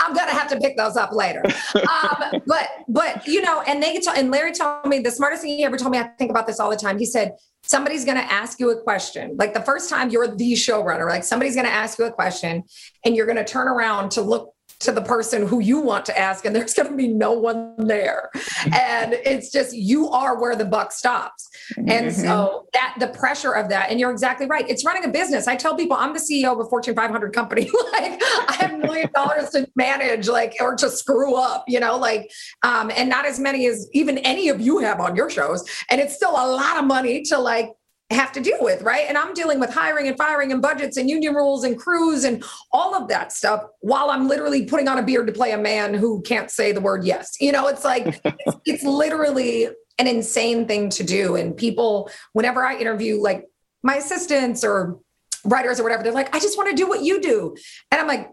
I'm 0.00 0.14
gonna 0.14 0.32
have 0.32 0.48
to 0.48 0.58
pick 0.58 0.76
those 0.76 0.96
up 0.96 1.12
later. 1.12 1.42
Um, 1.74 2.42
but 2.46 2.68
but 2.88 3.26
you 3.26 3.42
know, 3.42 3.62
and 3.62 3.82
they 3.82 4.00
and 4.16 4.30
Larry 4.30 4.52
told 4.52 4.86
me 4.86 4.98
the 5.00 5.10
smartest 5.10 5.42
thing 5.42 5.56
he 5.56 5.64
ever 5.64 5.76
told 5.76 5.92
me. 5.92 5.98
I 5.98 6.08
think 6.18 6.30
about 6.30 6.46
this 6.46 6.58
all 6.60 6.70
the 6.70 6.76
time. 6.76 6.98
He 6.98 7.06
said 7.06 7.32
somebody's 7.62 8.04
going 8.04 8.16
to 8.16 8.32
ask 8.32 8.60
you 8.60 8.70
a 8.70 8.80
question. 8.80 9.36
Like 9.36 9.54
the 9.54 9.62
first 9.62 9.90
time 9.90 10.10
you're 10.10 10.28
the 10.28 10.52
showrunner, 10.54 11.08
like 11.08 11.24
somebody's 11.24 11.54
going 11.54 11.66
to 11.66 11.72
ask 11.72 11.98
you 11.98 12.06
a 12.06 12.12
question 12.12 12.64
and 13.04 13.16
you're 13.16 13.26
going 13.26 13.36
to 13.36 13.44
turn 13.44 13.68
around 13.68 14.10
to 14.12 14.22
look 14.22 14.54
to 14.80 14.92
the 14.92 15.02
person 15.02 15.46
who 15.46 15.60
you 15.60 15.80
want 15.80 16.06
to 16.06 16.16
ask 16.16 16.44
and 16.44 16.54
there's 16.54 16.74
going 16.74 16.88
to 16.88 16.96
be 16.96 17.08
no 17.08 17.32
one 17.32 17.74
there. 17.78 18.30
And 18.72 19.14
it's 19.14 19.50
just 19.50 19.76
you 19.76 20.08
are 20.10 20.40
where 20.40 20.54
the 20.54 20.64
buck 20.64 20.92
stops. 20.92 21.48
And 21.76 21.88
mm-hmm. 21.88 22.10
so 22.10 22.66
that 22.72 22.94
the 23.00 23.08
pressure 23.08 23.52
of 23.52 23.68
that 23.70 23.90
and 23.90 23.98
you're 23.98 24.10
exactly 24.10 24.46
right 24.46 24.68
it's 24.68 24.84
running 24.84 25.04
a 25.04 25.08
business. 25.08 25.48
I 25.48 25.56
tell 25.56 25.76
people 25.76 25.96
i'm 25.96 26.12
the 26.12 26.20
ceo 26.20 26.52
of 26.52 26.60
a 26.60 26.64
fortune 26.68 26.94
500 26.94 27.32
company. 27.32 27.70
Like 27.92 28.20
i 28.22 28.56
have 28.60 28.74
a 28.74 28.78
million 28.78 29.10
dollars 29.14 29.50
to 29.50 29.68
manage 29.74 30.28
like 30.28 30.54
or 30.60 30.76
to 30.76 30.90
screw 30.90 31.34
up 31.34 31.64
you 31.66 31.80
know 31.80 31.96
like 31.96 32.30
um 32.62 32.90
and 32.94 33.08
not 33.08 33.24
as 33.24 33.40
many 33.40 33.66
as 33.66 33.88
even 33.92 34.18
any 34.18 34.48
of 34.48 34.60
you 34.60 34.78
have 34.78 35.00
on 35.00 35.16
your 35.16 35.30
shows. 35.30 35.64
And 35.90 36.00
it's 36.00 36.14
still 36.14 36.30
a 36.30 36.46
lot 36.46 36.78
of 36.78 36.84
money 36.84 37.22
to 37.24 37.38
like 37.38 37.70
have 38.10 38.32
to 38.32 38.40
deal 38.40 38.58
with, 38.60 38.82
right? 38.82 39.04
And 39.06 39.18
I'm 39.18 39.34
dealing 39.34 39.60
with 39.60 39.70
hiring 39.70 40.08
and 40.08 40.16
firing 40.16 40.50
and 40.50 40.62
budgets 40.62 40.96
and 40.96 41.10
union 41.10 41.34
rules 41.34 41.64
and 41.64 41.78
crews 41.78 42.24
and 42.24 42.42
all 42.72 42.94
of 42.94 43.08
that 43.08 43.32
stuff 43.32 43.64
while 43.80 44.10
I'm 44.10 44.28
literally 44.28 44.64
putting 44.64 44.88
on 44.88 44.98
a 44.98 45.02
beard 45.02 45.26
to 45.26 45.32
play 45.32 45.52
a 45.52 45.58
man 45.58 45.92
who 45.92 46.22
can't 46.22 46.50
say 46.50 46.72
the 46.72 46.80
word 46.80 47.04
yes. 47.04 47.36
You 47.38 47.52
know, 47.52 47.68
it's 47.68 47.84
like, 47.84 48.18
it's, 48.24 48.56
it's 48.64 48.84
literally 48.84 49.68
an 49.98 50.06
insane 50.06 50.66
thing 50.66 50.88
to 50.90 51.04
do. 51.04 51.36
And 51.36 51.54
people, 51.54 52.10
whenever 52.32 52.64
I 52.64 52.78
interview 52.78 53.20
like 53.20 53.44
my 53.82 53.96
assistants 53.96 54.64
or 54.64 54.98
writers 55.44 55.78
or 55.78 55.82
whatever, 55.82 56.02
they're 56.02 56.12
like, 56.12 56.34
I 56.34 56.40
just 56.40 56.56
want 56.56 56.70
to 56.70 56.76
do 56.76 56.88
what 56.88 57.02
you 57.02 57.20
do. 57.20 57.56
And 57.90 58.00
I'm 58.00 58.06
like, 58.06 58.30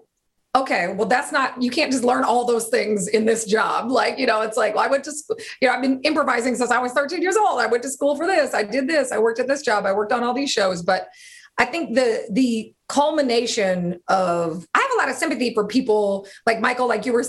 okay, 0.56 0.94
well, 0.94 1.08
that's 1.08 1.32
not, 1.34 1.62
you 1.62 1.70
can't 1.70 1.92
just 1.92 2.04
learn 2.04 2.24
all 2.24 2.46
those 2.46 2.70
things 2.70 3.10
in 3.10 3.26
this 3.26 3.46
job. 3.46 3.92
Like, 3.92 4.18
you 4.18 4.26
know, 4.26 4.42
it's 4.42 4.56
like, 4.56 4.74
well, 4.74 4.86
I 4.86 4.88
went 4.88 5.04
to 5.04 5.12
school, 5.12 5.38
you 5.62 5.68
know, 5.68 5.74
I've 5.74 5.82
been 5.82 6.00
improvising 6.02 6.56
since 6.56 6.72
I 6.72 6.80
was 6.80 6.94
13 6.94 7.22
years 7.22 7.36
old. 7.36 7.60
I 7.60 7.66
went 7.66 7.84
to 7.84 7.90
school 7.90 8.16
for 8.16 8.26
this. 8.26 8.54
I 8.54 8.64
did 8.64 8.88
this. 8.88 9.12
I 9.12 9.18
worked 9.18 9.40
at 9.40 9.48
this 9.48 9.62
job. 9.62 9.86
I 9.86 9.92
worked 9.92 10.14
on 10.14 10.24
all 10.24 10.34
these 10.34 10.52
shows. 10.52 10.82
But 10.82 11.10
I 11.58 11.66
think 11.66 11.96
the, 11.96 12.26
the 12.32 12.74
culmination 12.88 14.00
of, 14.08 14.66
I 14.74 14.80
have 14.80 14.92
a 14.96 14.98
lot 14.98 15.10
of 15.10 15.16
sympathy 15.16 15.54
for 15.54 15.68
people 15.68 16.26
like 16.46 16.62
Michael, 16.62 16.88
like 16.88 17.06
you 17.06 17.12
were 17.12 17.26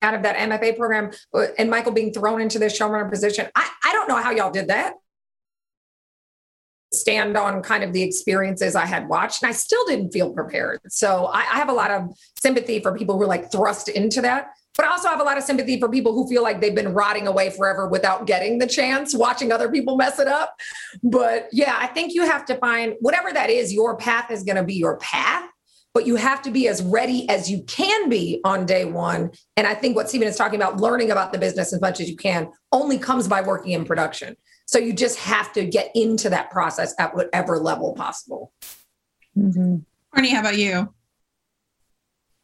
out 0.00 0.14
of 0.14 0.22
that 0.22 0.36
MFA 0.36 0.76
program 0.76 1.10
uh, 1.34 1.46
and 1.58 1.70
Michael 1.70 1.92
being 1.92 2.12
thrown 2.12 2.40
into 2.40 2.58
this 2.58 2.78
showrunner 2.78 3.10
position. 3.10 3.48
I, 3.54 3.68
I 3.84 3.92
don't 3.92 4.08
know 4.08 4.16
how 4.16 4.30
y'all 4.30 4.50
did 4.50 4.68
that 4.68 4.94
stand 6.94 7.36
on 7.36 7.62
kind 7.62 7.84
of 7.84 7.92
the 7.92 8.02
experiences 8.02 8.74
I 8.74 8.86
had 8.86 9.08
watched, 9.08 9.42
and 9.42 9.50
I 9.50 9.52
still 9.52 9.84
didn't 9.86 10.12
feel 10.12 10.32
prepared. 10.32 10.80
So 10.88 11.26
I, 11.26 11.40
I 11.40 11.56
have 11.56 11.68
a 11.68 11.72
lot 11.72 11.90
of 11.90 12.10
sympathy 12.40 12.80
for 12.80 12.96
people 12.96 13.16
who 13.16 13.22
are 13.22 13.28
like 13.28 13.50
thrust 13.50 13.88
into 13.88 14.20
that. 14.22 14.48
But 14.74 14.86
I 14.86 14.90
also 14.90 15.08
have 15.08 15.20
a 15.20 15.24
lot 15.24 15.36
of 15.36 15.44
sympathy 15.44 15.78
for 15.78 15.88
people 15.90 16.14
who 16.14 16.26
feel 16.28 16.42
like 16.42 16.62
they've 16.62 16.74
been 16.74 16.94
rotting 16.94 17.26
away 17.26 17.50
forever 17.50 17.86
without 17.88 18.26
getting 18.26 18.58
the 18.58 18.66
chance, 18.66 19.14
watching 19.14 19.52
other 19.52 19.70
people 19.70 19.96
mess 19.96 20.18
it 20.18 20.28
up. 20.28 20.54
But 21.02 21.48
yeah, 21.52 21.76
I 21.78 21.88
think 21.88 22.14
you 22.14 22.24
have 22.24 22.46
to 22.46 22.54
find 22.56 22.94
whatever 23.00 23.32
that 23.32 23.50
is, 23.50 23.72
your 23.72 23.98
path 23.98 24.30
is 24.30 24.44
going 24.44 24.56
to 24.56 24.64
be 24.64 24.74
your 24.74 24.96
path 24.96 25.48
but 25.94 26.06
you 26.06 26.16
have 26.16 26.42
to 26.42 26.50
be 26.50 26.68
as 26.68 26.82
ready 26.82 27.28
as 27.28 27.50
you 27.50 27.62
can 27.64 28.08
be 28.08 28.40
on 28.44 28.64
day 28.64 28.84
one. 28.84 29.30
And 29.56 29.66
I 29.66 29.74
think 29.74 29.94
what 29.94 30.08
Steven 30.08 30.26
is 30.26 30.36
talking 30.36 30.60
about, 30.60 30.80
learning 30.80 31.10
about 31.10 31.32
the 31.32 31.38
business 31.38 31.72
as 31.72 31.80
much 31.80 32.00
as 32.00 32.08
you 32.08 32.16
can, 32.16 32.50
only 32.72 32.98
comes 32.98 33.28
by 33.28 33.42
working 33.42 33.72
in 33.72 33.84
production. 33.84 34.36
So 34.72 34.78
you 34.78 34.94
just 34.94 35.18
have 35.18 35.52
to 35.52 35.66
get 35.66 35.90
into 35.94 36.30
that 36.30 36.50
process 36.50 36.94
at 36.98 37.14
whatever 37.14 37.58
level 37.58 37.92
possible. 37.92 38.54
Mm-hmm. 39.36 39.76
Courtney, 40.10 40.30
how 40.30 40.40
about 40.40 40.56
you? 40.56 40.94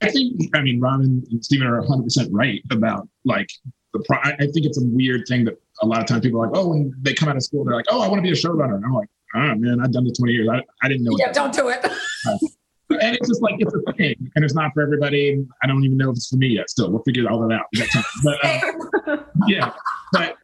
I 0.03 0.11
think, 0.11 0.55
I 0.55 0.61
mean, 0.61 0.79
Robin 0.79 1.25
and 1.31 1.43
Steven 1.43 1.67
are 1.67 1.81
100% 1.81 2.29
right 2.31 2.61
about 2.71 3.09
like 3.25 3.49
the 3.95 4.05
pro- 4.07 4.19
I 4.19 4.37
think 4.37 4.67
it's 4.67 4.79
a 4.79 4.85
weird 4.85 5.27
thing 5.27 5.47
that 5.47 5.55
a 5.81 5.87
lot 5.87 6.01
of 6.01 6.07
times 6.07 6.21
people 6.21 6.43
are 6.43 6.49
like, 6.49 6.57
oh, 6.57 6.69
when 6.69 6.93
they 7.01 7.15
come 7.15 7.31
out 7.31 7.37
of 7.37 7.43
school, 7.43 7.65
they're 7.65 7.75
like, 7.75 7.87
oh, 7.89 8.03
I 8.03 8.09
want 8.09 8.19
to 8.19 8.23
be 8.23 8.31
a 8.31 8.35
showrunner. 8.35 8.77
And 8.77 8.85
I'm 8.85 8.93
like, 8.93 9.09
oh, 9.35 9.55
man, 9.55 9.81
I've 9.81 9.93
done 9.93 10.05
this 10.05 10.19
20 10.19 10.31
years. 10.35 10.49
I, 10.53 10.61
I 10.83 10.89
didn't 10.89 11.05
know. 11.05 11.17
Yeah, 11.19 11.33
don't 11.33 11.55
do 11.55 11.71
it. 11.71 11.83
and 12.91 13.17
it's 13.17 13.27
just 13.27 13.41
like, 13.41 13.55
it's 13.59 13.73
a 13.75 13.93
thing 13.95 14.31
and 14.37 14.45
it's 14.45 14.55
not 14.55 14.75
for 14.75 14.83
everybody. 14.83 15.47
I 15.63 15.67
don't 15.67 15.83
even 15.83 15.97
know 15.97 16.11
if 16.11 16.17
it's 16.17 16.29
for 16.29 16.37
me 16.37 16.49
yet 16.49 16.69
still. 16.69 16.91
We'll 16.91 17.03
figure 17.05 17.27
all 17.31 17.41
that 17.49 17.55
out. 17.55 17.67
But, 18.23 18.45
uh, 18.45 19.17
yeah. 19.47 19.73
But 20.13 20.37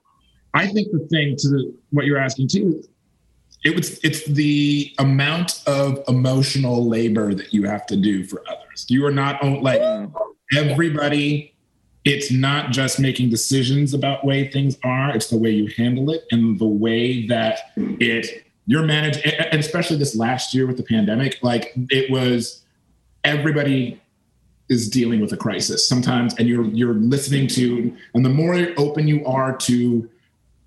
I 0.54 0.68
think 0.68 0.92
the 0.92 1.00
thing 1.10 1.36
to 1.36 1.48
the, 1.48 1.74
what 1.90 2.06
you're 2.06 2.18
asking 2.18 2.48
too, 2.48 2.82
it 3.64 3.74
was 3.74 3.98
it's 4.04 4.24
the 4.26 4.94
amount 4.98 5.62
of 5.66 6.02
emotional 6.06 6.86
labor 6.86 7.34
that 7.34 7.52
you 7.52 7.64
have 7.64 7.86
to 7.86 7.96
do 7.96 8.24
for 8.24 8.42
others. 8.48 8.86
You 8.88 9.04
are 9.06 9.10
not 9.10 9.42
like 9.62 9.80
mm. 9.80 10.12
everybody. 10.56 11.54
It's 12.04 12.30
not 12.30 12.70
just 12.70 13.00
making 13.00 13.30
decisions 13.30 13.94
about 13.94 14.26
way 14.26 14.48
things 14.48 14.76
are. 14.84 15.16
It's 15.16 15.28
the 15.28 15.38
way 15.38 15.50
you 15.50 15.72
handle 15.78 16.10
it 16.10 16.24
and 16.30 16.58
the 16.58 16.66
way 16.66 17.26
that 17.28 17.72
it 17.76 18.46
you're 18.66 18.84
managed. 18.84 19.20
And 19.24 19.58
especially 19.58 19.96
this 19.96 20.14
last 20.14 20.54
year 20.54 20.66
with 20.66 20.76
the 20.76 20.82
pandemic, 20.82 21.38
like 21.42 21.72
it 21.90 22.10
was 22.10 22.62
everybody 23.24 24.00
is 24.68 24.88
dealing 24.88 25.20
with 25.20 25.32
a 25.32 25.36
crisis 25.36 25.88
sometimes, 25.88 26.34
and 26.38 26.46
you're 26.46 26.64
you're 26.66 26.94
listening 26.94 27.46
to, 27.48 27.96
and 28.12 28.24
the 28.24 28.30
more 28.30 28.54
open 28.76 29.08
you 29.08 29.24
are 29.24 29.56
to 29.56 30.08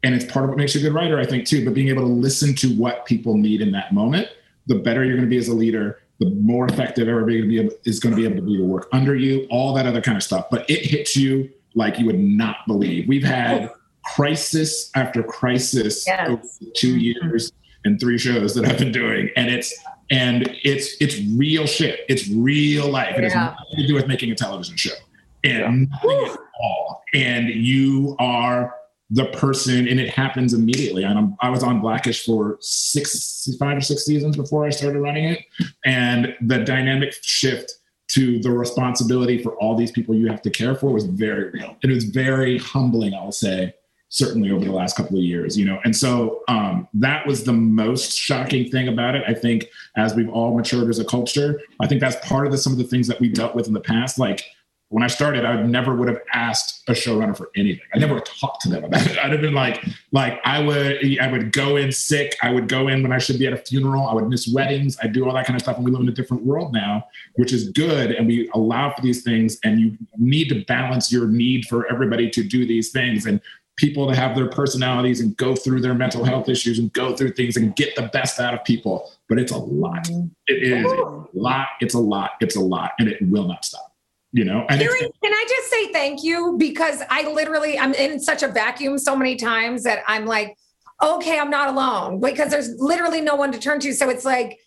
and 0.04 0.14
it's 0.14 0.26
part 0.26 0.46
of 0.46 0.50
what 0.50 0.58
makes 0.58 0.76
you 0.76 0.82
a 0.82 0.84
good 0.84 0.94
writer, 0.94 1.20
I 1.20 1.26
think, 1.26 1.46
too. 1.46 1.66
But 1.66 1.74
being 1.74 1.90
able 1.90 2.04
to 2.04 2.08
listen 2.08 2.56
to 2.56 2.76
what 2.76 3.06
people 3.06 3.36
need 3.36 3.62
in 3.62 3.72
that 3.72 3.94
moment, 3.94 4.30
the 4.68 4.76
better 4.76 5.04
you're 5.04 5.16
going 5.16 5.28
to 5.28 5.30
be 5.30 5.38
as 5.38 5.48
a 5.48 5.54
leader, 5.54 6.00
the 6.20 6.30
more 6.30 6.68
effective 6.68 7.08
everybody 7.08 7.60
able, 7.60 7.72
is 7.86 8.00
going 8.00 8.16
to 8.16 8.18
be 8.18 8.26
able 8.26 8.36
to 8.36 8.48
do 8.48 8.58
the 8.58 8.66
work 8.66 8.88
under 8.92 9.16
you, 9.16 9.48
all 9.50 9.74
that 9.74 9.86
other 9.86 10.02
kind 10.02 10.18
of 10.18 10.24
stuff. 10.24 10.48
But 10.52 10.70
it 10.70 10.86
hits 10.86 11.16
you 11.16 11.50
like 11.76 12.00
you 12.00 12.06
would 12.06 12.20
not 12.20 12.58
believe. 12.68 13.08
We've 13.08 13.24
had 13.24 13.72
crisis 14.04 14.90
after 14.96 15.24
crisis 15.24 16.06
yes. 16.08 16.30
over 16.30 16.44
two 16.76 16.96
mm-hmm. 16.96 17.28
years 17.28 17.52
and 17.86 18.00
three 18.00 18.18
shows 18.18 18.56
that 18.56 18.66
I've 18.66 18.78
been 18.78 18.92
doing, 18.92 19.30
and 19.36 19.50
it's 19.50 19.74
and 20.10 20.50
it's 20.64 20.96
it's 21.00 21.20
real 21.38 21.66
shit. 21.66 22.02
It's 22.10 22.30
real 22.30 22.90
life. 22.90 23.16
It 23.18 23.24
yeah. 23.24 23.30
has 23.30 23.36
nothing 23.36 23.78
to 23.78 23.88
do 23.88 23.94
with 23.94 24.08
making 24.08 24.32
a 24.32 24.36
television 24.36 24.76
show, 24.76 24.94
and 25.44 25.88
yeah. 26.04 26.10
nothing 26.10 26.32
at 26.32 26.38
all. 26.62 27.04
And 27.14 27.50
you 27.50 28.16
are 28.20 28.74
the 29.10 29.26
person 29.28 29.88
and 29.88 30.00
it 30.00 30.10
happens 30.10 30.54
immediately. 30.54 31.04
And 31.04 31.36
i 31.42 31.50
was 31.50 31.64
on 31.64 31.80
blackish 31.80 32.26
for 32.26 32.58
six 32.60 33.48
five 33.60 33.78
or 33.78 33.82
six 33.82 34.06
seasons 34.06 34.36
before 34.36 34.66
i 34.66 34.70
started 34.70 35.00
running 35.00 35.26
it. 35.26 35.46
And 35.86 36.36
the 36.42 36.60
dynamic 36.60 37.14
shift 37.22 37.74
to 38.10 38.40
the 38.40 38.52
responsibility 38.52 39.42
for 39.42 39.56
all 39.58 39.76
these 39.76 39.92
people 39.92 40.16
you 40.16 40.28
have 40.28 40.42
to 40.42 40.50
care 40.50 40.76
for 40.76 40.92
was 40.92 41.06
very 41.06 41.50
real. 41.52 41.76
And 41.84 41.92
it 41.92 41.96
was 41.96 42.06
very 42.06 42.58
humbling 42.58 43.14
i'll 43.14 43.32
say 43.32 43.74
certainly 44.10 44.52
over 44.52 44.64
the 44.64 44.72
last 44.72 44.96
couple 44.96 45.18
of 45.18 45.24
years 45.24 45.58
you 45.58 45.66
know? 45.66 45.80
And 45.84 45.96
so 45.96 46.44
um, 46.48 46.88
that 46.94 47.28
was 47.28 47.44
the 47.44 47.54
most 47.54 48.18
shocking 48.18 48.70
thing 48.70 48.88
about 48.88 49.16
it. 49.16 49.24
I 49.28 49.34
think 49.34 49.68
as 49.98 50.16
we've 50.16 50.30
all 50.30 50.56
matured 50.56 50.90
as 50.90 51.00
a 51.00 51.06
culture 51.06 51.62
i 51.80 51.88
think 51.88 52.02
that's 52.02 52.18
part 52.28 52.46
of 52.46 52.52
the, 52.52 52.58
some 52.58 52.74
of 52.74 52.78
the 52.78 52.84
things 52.84 53.08
that 53.08 53.20
we 53.22 53.30
dealt 53.30 53.56
with 53.56 53.68
in 53.68 53.74
the 53.74 53.80
past 53.80 54.20
like 54.20 54.44
when 54.90 55.04
I 55.04 55.08
started, 55.08 55.44
I 55.44 55.62
never 55.64 55.96
would 55.96 56.08
have 56.08 56.22
asked 56.34 56.84
a 56.88 56.94
showrunner 56.94 57.36
for 57.36 57.50
anything. 57.58 57.84
I 57.94 57.98
never 57.98 58.22
talked 58.22 58.62
to 58.62 58.70
them 58.70 58.86
about 58.86 59.06
it. 59.06 59.18
I'd 59.18 59.32
have 59.32 59.42
been 59.42 59.54
like, 59.54 59.84
like 60.14 60.40
I 60.46 60.64
would, 60.64 61.20
I 61.20 61.30
would 61.30 61.52
go 61.52 61.76
in 61.76 61.92
sick. 61.92 62.38
I 62.42 62.52
would 62.52 62.70
go 62.70 62.88
in 62.88 63.04
when 63.04 63.12
I 63.12 63.18
should 63.18 63.38
be 63.38 63.48
at 63.48 63.54
a 63.54 63.58
funeral. 63.58 64.08
I 64.08 64.14
would 64.14 64.30
miss 64.30 64.48
weddings. 64.48 64.98
I 65.04 65.08
do 65.08 65.26
all 65.26 65.34
that 65.34 65.46
kind 65.46 65.58
of 65.58 65.62
stuff. 65.62 65.76
And 65.76 65.84
we 65.84 65.92
live 65.92 66.02
in 66.02 66.08
a 66.08 66.14
different 66.14 66.44
world 66.44 66.74
now, 66.74 67.06
which 67.36 67.52
is 67.52 67.70
good. 67.72 68.12
And 68.12 68.28
we 68.28 68.50
allow 68.54 68.94
for 68.94 69.02
these 69.02 69.24
things. 69.24 69.60
And 69.66 69.80
you 69.80 69.98
need 70.18 70.48
to 70.50 70.64
balance 70.66 71.12
your 71.12 71.28
need 71.28 71.66
for 71.66 71.92
everybody 71.92 72.30
to 72.30 72.44
do 72.44 72.66
these 72.66 72.92
things 72.92 73.26
and 73.26 73.42
people 73.76 74.08
to 74.08 74.16
have 74.16 74.36
their 74.36 74.50
personalities 74.50 75.20
and 75.20 75.36
go 75.36 75.54
through 75.54 75.82
their 75.82 75.94
mental 75.94 76.24
health 76.24 76.48
issues 76.48 76.80
and 76.80 76.92
go 76.94 77.16
through 77.16 77.32
things 77.34 77.58
and 77.58 77.76
get 77.76 77.96
the 77.98 78.04
best 78.14 78.40
out 78.40 78.54
of 78.54 78.64
people. 78.64 79.12
But 79.28 79.38
it's 79.38 79.52
a 79.52 79.58
lot. 79.58 80.06
Mm-hmm. 80.06 80.28
It 80.48 80.64
is 80.64 80.92
a 80.92 81.26
lot. 81.34 81.68
It's 81.82 81.94
a 81.94 82.00
lot. 82.00 82.32
It's 82.40 82.56
a 82.56 82.62
lot, 82.62 82.94
and 83.00 83.10
it 83.10 83.18
will 83.22 83.48
not 83.48 83.66
stop 83.66 83.87
you 84.38 84.46
know 84.46 84.66
and 84.70 84.80
can 84.80 85.34
i 85.34 85.46
just 85.50 85.70
say 85.70 85.92
thank 85.92 86.24
you? 86.24 86.56
Because 86.58 87.02
i 87.10 87.30
literally 87.32 87.78
i'm 87.80 87.94
in 87.96 88.20
such 88.20 88.44
a 88.44 88.48
vacuum 88.48 89.00
so 89.00 89.16
many 89.16 89.36
times 89.36 89.84
that 89.84 90.04
i'm 90.08 90.26
like 90.26 90.56
okay 91.02 91.40
i'm 91.40 91.50
not 91.50 91.70
alone. 91.70 92.20
Because 92.20 92.52
there's 92.52 92.70
literally 92.78 93.20
no 93.20 93.36
one 93.36 93.52
to 93.52 93.60
turn 93.60 93.80
to. 93.80 93.94
So 93.94 94.10
it's 94.10 94.26
like 94.26 94.60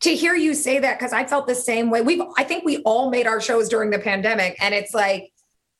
to 0.00 0.14
hear 0.14 0.34
you 0.34 0.54
say 0.54 0.80
that 0.80 0.98
because 0.98 1.12
i 1.12 1.24
felt 1.24 1.46
the 1.46 1.54
same 1.54 1.88
way. 1.88 2.00
We've 2.00 2.20
i 2.36 2.42
think 2.42 2.64
we 2.64 2.78
all 2.78 3.10
made 3.10 3.28
our 3.28 3.40
shows 3.40 3.68
during 3.68 3.90
the 3.90 4.00
pandemic. 4.00 4.56
And 4.60 4.74
it's 4.74 4.92
like 4.92 5.30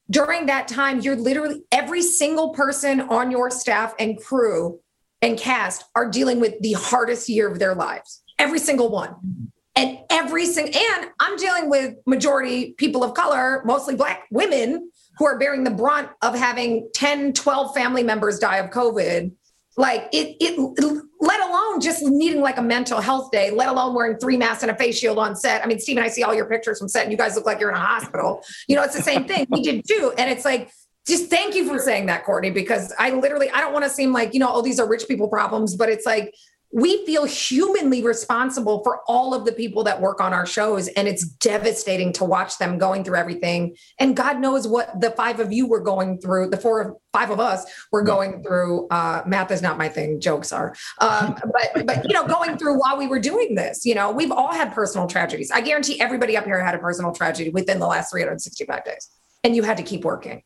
during 0.09 0.47
that 0.47 0.69
time 0.69 1.01
you're 1.01 1.17
literally 1.17 1.63
every 1.73 2.03
single 2.03 2.51
person 2.51 3.01
on 3.01 3.33
your 3.33 3.51
staff 3.51 3.93
and 3.99 4.23
crew 4.23 4.79
and 5.21 5.37
cast 5.37 5.85
are 5.97 6.09
dealing 6.09 6.39
with 6.39 6.55
the 6.61 6.75
hardest 6.75 7.29
year 7.29 7.51
of 7.51 7.59
their 7.59 7.75
lives. 7.75 8.23
Every 8.39 8.59
single 8.61 8.91
one 8.91 9.53
and 9.77 9.99
every 10.11 10.47
single 10.47 10.75
and 10.75 11.11
i'm 11.21 11.37
dealing 11.37 11.71
with 11.71 11.95
majority 12.07 12.73
people 12.73 13.03
of 13.03 13.15
color 13.15 13.63
mostly 13.65 13.95
black 13.95 14.27
women 14.31 14.91
who 15.19 15.27
are 15.27 15.39
bearing 15.39 15.65
the 15.65 15.71
brunt 15.71 16.09
of 16.23 16.35
having 16.35 16.89
10 16.95 17.33
12 17.33 17.75
family 17.75 18.03
members 18.03 18.39
die 18.39 18.59
of 18.59 18.71
covid. 18.71 19.33
Like 19.77 20.09
it, 20.13 20.37
it 20.39 21.05
let 21.21 21.41
alone 21.49 21.81
just 21.81 22.03
needing 22.03 22.43
like 22.43 22.59
a 22.59 22.63
mental 22.63 23.01
health 23.01 23.31
day 23.31 23.51
let 23.51 23.69
alone 23.69 23.95
wearing 23.95 24.19
three 24.19 24.37
masks 24.37 24.63
and 24.63 24.71
a 24.71 24.77
face 24.77 24.99
shield 24.99 25.19
on 25.19 25.35
set. 25.35 25.65
I 25.65 25.67
mean 25.67 25.79
Steven, 25.79 26.03
i 26.03 26.09
see 26.09 26.23
all 26.23 26.35
your 26.35 26.47
pictures 26.47 26.79
from 26.79 26.89
set 26.89 27.05
and 27.05 27.13
you 27.13 27.17
guys 27.17 27.37
look 27.37 27.47
like 27.47 27.59
you're 27.59 27.71
in 27.71 27.77
a 27.77 27.81
hospital. 27.81 28.43
You 28.69 28.77
know 28.77 28.83
it's 28.83 28.97
the 28.97 29.03
same 29.03 29.27
thing. 29.27 29.47
We 29.49 29.63
did 29.63 29.87
too. 29.89 30.13
And 30.19 30.31
it's 30.31 30.45
like 30.45 30.71
just 31.07 31.31
thank 31.31 31.55
you 31.55 31.67
for 31.67 31.79
saying 31.81 32.07
that 32.07 32.25
courtney 32.25 32.51
because 32.51 32.95
i 32.97 33.11
literally 33.11 33.51
i 33.51 33.61
don't 33.61 33.73
want 33.73 33.85
to 33.85 33.91
seem 33.91 34.13
like 34.13 34.33
you 34.33 34.39
know 34.39 34.49
oh 34.53 34.63
these 34.63 34.79
are 34.79 34.89
rich 34.89 35.09
people 35.09 35.27
problems 35.27 35.75
but 35.75 35.89
it's 35.89 36.07
like 36.07 36.33
we 36.73 37.05
feel 37.05 37.25
humanly 37.25 38.03
responsible 38.03 38.83
for 38.83 39.01
all 39.07 39.35
of 39.35 39.45
the 39.45 39.53
people 39.53 39.85
that 39.85 40.01
work 40.01 40.21
on 40.21 40.33
our 40.33 40.47
shows 40.47 40.89
and 40.89 41.07
it's 41.07 41.25
devastating 41.25 42.13
to 42.15 42.25
watch 42.25 42.57
them 42.57 42.79
going 42.79 43.05
through 43.05 43.17
everything. 43.17 43.77
And 43.99 44.17
god 44.17 44.41
knows 44.41 44.67
what 44.67 45.01
the 45.01 45.11
five 45.11 45.39
of 45.39 45.53
you 45.53 45.67
were 45.67 45.81
going 45.81 46.19
through 46.19 46.49
the 46.49 46.57
four 46.57 46.97
five 47.13 47.31
of 47.31 47.39
us 47.39 47.65
were 47.93 48.03
going 48.03 48.43
through 48.43 48.89
uh, 48.89 49.23
math 49.27 49.51
is 49.51 49.61
not 49.61 49.77
my 49.77 49.89
thing 49.89 50.19
jokes 50.19 50.51
are. 50.51 50.75
Um, 51.01 51.37
but 51.53 51.87
but 51.87 52.09
you 52.09 52.15
know 52.15 52.27
going 52.27 52.57
through 52.57 52.79
while 52.81 52.97
we 52.97 53.07
were 53.07 53.21
doing 53.21 53.55
this 53.55 53.85
you 53.85 53.95
know 53.95 54.11
we've 54.11 54.33
all 54.33 54.53
had 54.53 54.73
personal 54.73 55.07
tragedies. 55.07 55.51
I 55.51 55.61
guarantee 55.61 56.01
everybody 56.01 56.37
up 56.37 56.45
here 56.45 56.63
had 56.65 56.75
a 56.75 56.79
personal 56.79 57.13
tragedy 57.13 57.51
within 57.51 57.79
the 57.79 57.87
last 57.87 58.11
365 58.11 58.85
days 58.85 59.11
and 59.45 59.55
you 59.55 59.63
had 59.63 59.77
to 59.77 59.83
keep 59.83 60.05
working. 60.05 60.43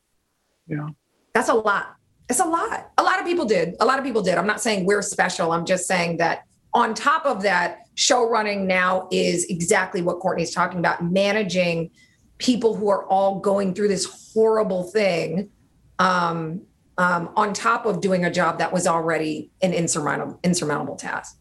Yeah. 0.67 0.89
That's 1.35 1.49
a 1.49 1.55
lot 1.55 1.97
it's 2.29 2.41
a 2.41 2.45
lot. 2.45 2.91
A 2.99 3.03
lot 3.03 3.21
of 3.21 3.27
people 3.27 3.45
did. 3.45 3.77
A 3.81 3.85
lot 3.85 3.99
of 3.99 4.05
people 4.05 4.23
did. 4.23 4.37
I'm 4.37 4.47
not 4.47 4.61
saying 4.61 4.85
we're 4.85 5.03
special. 5.03 5.53
I'm 5.53 5.65
just 5.65 5.87
saying 5.87 6.17
that 6.19 6.45
on 6.75 6.95
top 6.95 7.25
of 7.25 7.43
that, 7.43 7.87
show 7.95 8.29
running 8.29 8.67
now 8.67 9.09
is 9.11 9.45
exactly 9.45 10.03
what 10.03 10.19
Courtney's 10.19 10.53
talking 10.53 10.79
about 10.79 11.03
managing 11.03 11.91
people 12.39 12.75
who 12.75 12.89
are 12.91 13.07
all 13.07 13.41
going 13.41 13.73
through 13.73 13.89
this 13.89 14.33
horrible 14.35 14.85
thing 14.85 15.49
um, 15.99 16.61
um, 16.99 17.31
on 17.37 17.55
top 17.55 17.87
of 17.87 18.01
doing 18.01 18.25
a 18.25 18.31
job 18.31 18.59
that 18.59 18.73
was 18.73 18.87
already 18.87 19.51
an 19.63 19.73
insurmountable, 19.73 20.39
insurmountable 20.43 20.97
task 20.97 21.39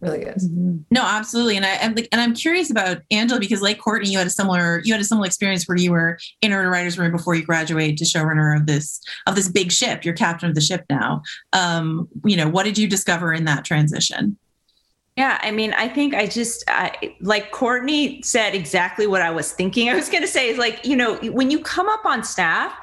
really 0.00 0.22
is. 0.22 0.48
Mm-hmm. 0.48 0.78
No, 0.90 1.02
absolutely. 1.02 1.56
And 1.56 1.64
I 1.64 1.70
am 1.76 1.94
like, 1.94 2.08
and 2.12 2.20
I'm 2.20 2.34
curious 2.34 2.70
about 2.70 2.98
Angela 3.10 3.40
because 3.40 3.62
like 3.62 3.78
Courtney, 3.78 4.10
you 4.10 4.18
had 4.18 4.26
a 4.26 4.30
similar, 4.30 4.80
you 4.84 4.92
had 4.92 5.00
a 5.00 5.04
similar 5.04 5.26
experience 5.26 5.66
where 5.66 5.78
you 5.78 5.92
were 5.92 6.18
in 6.42 6.52
a 6.52 6.68
writer's 6.68 6.98
room 6.98 7.12
before 7.12 7.34
you 7.34 7.44
graduated 7.44 7.96
to 7.98 8.04
showrunner 8.04 8.56
of 8.56 8.66
this, 8.66 9.00
of 9.26 9.34
this 9.34 9.48
big 9.48 9.72
ship. 9.72 10.04
You're 10.04 10.14
captain 10.14 10.48
of 10.48 10.54
the 10.54 10.60
ship 10.60 10.84
now. 10.90 11.22
Um, 11.52 12.08
you 12.24 12.36
know, 12.36 12.48
what 12.48 12.64
did 12.64 12.78
you 12.78 12.88
discover 12.88 13.32
in 13.32 13.44
that 13.46 13.64
transition? 13.64 14.36
Yeah, 15.16 15.38
I 15.42 15.50
mean, 15.50 15.72
I 15.72 15.88
think 15.88 16.14
I 16.14 16.26
just 16.26 16.62
I, 16.68 17.14
like 17.22 17.50
Courtney 17.50 18.20
said 18.22 18.54
exactly 18.54 19.06
what 19.06 19.22
I 19.22 19.30
was 19.30 19.50
thinking. 19.50 19.88
I 19.88 19.94
was 19.94 20.10
going 20.10 20.22
to 20.22 20.28
say 20.28 20.50
is 20.50 20.58
like, 20.58 20.84
you 20.84 20.94
know, 20.94 21.16
when 21.30 21.50
you 21.50 21.60
come 21.60 21.88
up 21.88 22.04
on 22.04 22.22
staff, 22.22 22.74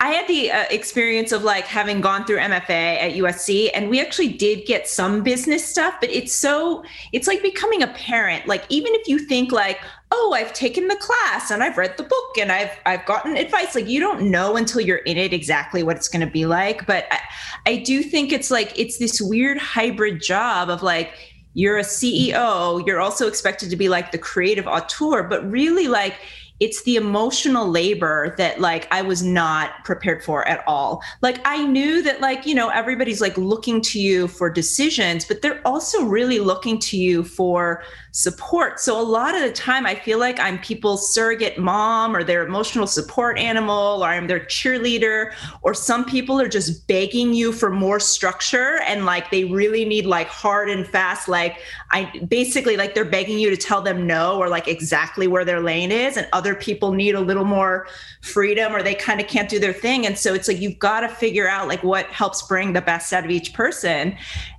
I 0.00 0.10
had 0.10 0.28
the 0.28 0.52
uh, 0.52 0.64
experience 0.70 1.32
of 1.32 1.42
like 1.42 1.64
having 1.64 2.00
gone 2.00 2.26
through 2.26 2.36
MFA 2.36 2.70
at 2.70 3.12
USC, 3.14 3.70
and 3.74 3.88
we 3.88 4.00
actually 4.00 4.28
did 4.28 4.66
get 4.66 4.86
some 4.86 5.22
business 5.22 5.66
stuff, 5.66 5.94
but 6.00 6.10
it's 6.10 6.32
so, 6.32 6.84
it's 7.12 7.26
like 7.26 7.42
becoming 7.42 7.82
a 7.82 7.88
parent. 7.88 8.46
Like, 8.46 8.64
even 8.68 8.94
if 8.94 9.08
you 9.08 9.18
think, 9.18 9.50
like, 9.50 9.80
oh, 10.12 10.32
I've 10.36 10.52
taken 10.52 10.88
the 10.88 10.96
class 10.96 11.50
and 11.50 11.62
I've 11.62 11.76
read 11.76 11.96
the 11.96 12.04
book 12.04 12.38
and 12.38 12.52
I've 12.52 12.70
I've 12.86 13.04
gotten 13.04 13.36
advice. 13.36 13.74
Like 13.74 13.88
you 13.88 13.98
don't 13.98 14.30
know 14.30 14.56
until 14.56 14.80
you're 14.80 14.98
in 14.98 15.16
it 15.16 15.32
exactly 15.32 15.82
what 15.82 15.96
it's 15.96 16.08
going 16.08 16.24
to 16.24 16.30
be 16.30 16.46
like. 16.46 16.86
But 16.86 17.06
I, 17.10 17.18
I 17.66 17.76
do 17.78 18.02
think 18.02 18.32
it's 18.32 18.50
like 18.50 18.78
it's 18.78 18.98
this 18.98 19.20
weird 19.20 19.58
hybrid 19.58 20.22
job 20.22 20.70
of 20.70 20.82
like 20.82 21.14
you're 21.54 21.78
a 21.78 21.82
CEO, 21.82 22.84
you're 22.86 23.00
also 23.00 23.26
expected 23.26 23.70
to 23.70 23.76
be 23.76 23.88
like 23.88 24.12
the 24.12 24.18
creative 24.18 24.66
auteur, 24.66 25.22
but 25.22 25.48
really 25.50 25.88
like 25.88 26.14
it's 26.60 26.82
the 26.84 26.96
emotional 26.96 27.68
labor 27.68 28.34
that 28.38 28.60
like 28.60 28.86
I 28.92 29.02
was 29.02 29.22
not 29.22 29.84
prepared 29.84 30.22
for 30.22 30.46
at 30.46 30.62
all. 30.66 31.02
Like 31.20 31.40
I 31.44 31.66
knew 31.66 32.02
that 32.02 32.20
like, 32.20 32.46
you 32.46 32.54
know, 32.54 32.68
everybody's 32.68 33.20
like 33.20 33.36
looking 33.36 33.80
to 33.82 34.00
you 34.00 34.28
for 34.28 34.48
decisions, 34.48 35.24
but 35.24 35.42
they're 35.42 35.60
also 35.66 36.04
really 36.04 36.38
looking 36.38 36.78
to 36.80 36.96
you 36.96 37.24
for 37.24 37.82
support. 38.14 38.78
So 38.78 39.00
a 39.00 39.02
lot 39.02 39.34
of 39.34 39.40
the 39.40 39.50
time 39.50 39.86
I 39.86 39.96
feel 39.96 40.20
like 40.20 40.38
I'm 40.38 40.60
people's 40.60 41.12
surrogate 41.12 41.58
mom 41.58 42.14
or 42.14 42.22
their 42.22 42.46
emotional 42.46 42.86
support 42.86 43.40
animal 43.40 44.04
or 44.04 44.06
I'm 44.06 44.28
their 44.28 44.38
cheerleader 44.38 45.32
or 45.62 45.74
some 45.74 46.04
people 46.04 46.40
are 46.40 46.46
just 46.46 46.86
begging 46.86 47.34
you 47.34 47.50
for 47.50 47.70
more 47.70 47.98
structure 47.98 48.78
and 48.82 49.04
like 49.04 49.32
they 49.32 49.46
really 49.46 49.84
need 49.84 50.06
like 50.06 50.28
hard 50.28 50.70
and 50.70 50.86
fast 50.86 51.26
like 51.26 51.56
I 51.90 52.20
basically 52.28 52.76
like 52.76 52.94
they're 52.94 53.04
begging 53.04 53.36
you 53.36 53.50
to 53.50 53.56
tell 53.56 53.82
them 53.82 54.06
no 54.06 54.38
or 54.38 54.48
like 54.48 54.68
exactly 54.68 55.26
where 55.26 55.44
their 55.44 55.60
lane 55.60 55.90
is 55.90 56.16
and 56.16 56.28
other 56.32 56.54
people 56.54 56.92
need 56.92 57.16
a 57.16 57.20
little 57.20 57.44
more 57.44 57.88
freedom 58.20 58.72
or 58.72 58.80
they 58.80 58.94
kind 58.94 59.20
of 59.20 59.26
can't 59.26 59.48
do 59.48 59.58
their 59.58 59.72
thing 59.72 60.06
and 60.06 60.16
so 60.16 60.34
it's 60.34 60.46
like 60.46 60.60
you've 60.60 60.78
got 60.78 61.00
to 61.00 61.08
figure 61.08 61.48
out 61.48 61.66
like 61.66 61.82
what 61.82 62.06
helps 62.06 62.42
bring 62.42 62.74
the 62.74 62.80
best 62.80 63.12
out 63.12 63.24
of 63.24 63.30
each 63.32 63.52
person 63.54 64.16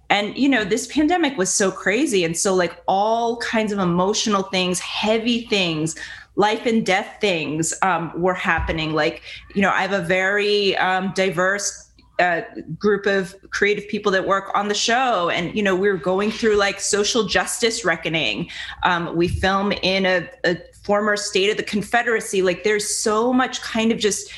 and 0.10 0.38
you 0.38 0.48
know 0.48 0.63
this 0.63 0.88
pandemic 0.88 1.38
was 1.38 1.54
so 1.54 1.72
crazy. 1.72 2.24
And 2.24 2.38
so 2.38 2.54
like 2.54 2.82
all 2.88 3.38
kinds 3.38 3.72
of 3.72 3.80
emotional 3.80 4.44
things 4.44 4.80
heavy 4.80 5.46
things 5.48 5.96
life 6.38 6.65
and 6.65 6.86
death 6.86 7.18
things 7.22 7.74
um, 7.82 8.12
were 8.20 8.34
happening. 8.34 8.94
Like 8.94 9.24
you 9.54 9.62
know 9.62 9.72
i 9.72 9.82
have 9.82 9.94
a 9.94 10.02
very 10.02 10.76
um, 10.78 11.12
diverse 11.15 11.82
uh, 12.18 12.41
group 12.80 13.06
of 13.06 13.36
creative 13.50 13.86
people 13.89 14.10
that 14.10 14.26
work 14.26 14.50
on 14.56 14.70
the 14.70 14.76
show. 14.76 15.30
And 15.30 15.56
you 15.56 15.63
know 15.63 15.76
we 15.76 15.88
are 15.89 15.98
going 15.98 16.32
through 16.32 16.56
like 16.56 16.80
social 16.80 17.26
justice 17.26 17.84
reckoning. 17.84 18.50
Um, 18.84 19.15
we 19.15 19.28
film 19.28 19.72
in 19.72 20.06
a, 20.06 20.30
a 20.46 20.58
former 20.84 21.18
state 21.18 21.50
of 21.50 21.58
the 21.58 21.63
confederacy. 21.63 22.41
Like 22.41 22.63
there's 22.63 22.88
so 22.96 23.34
much 23.34 23.62
kind 23.62 23.91
of 23.91 23.98
just 23.98 24.32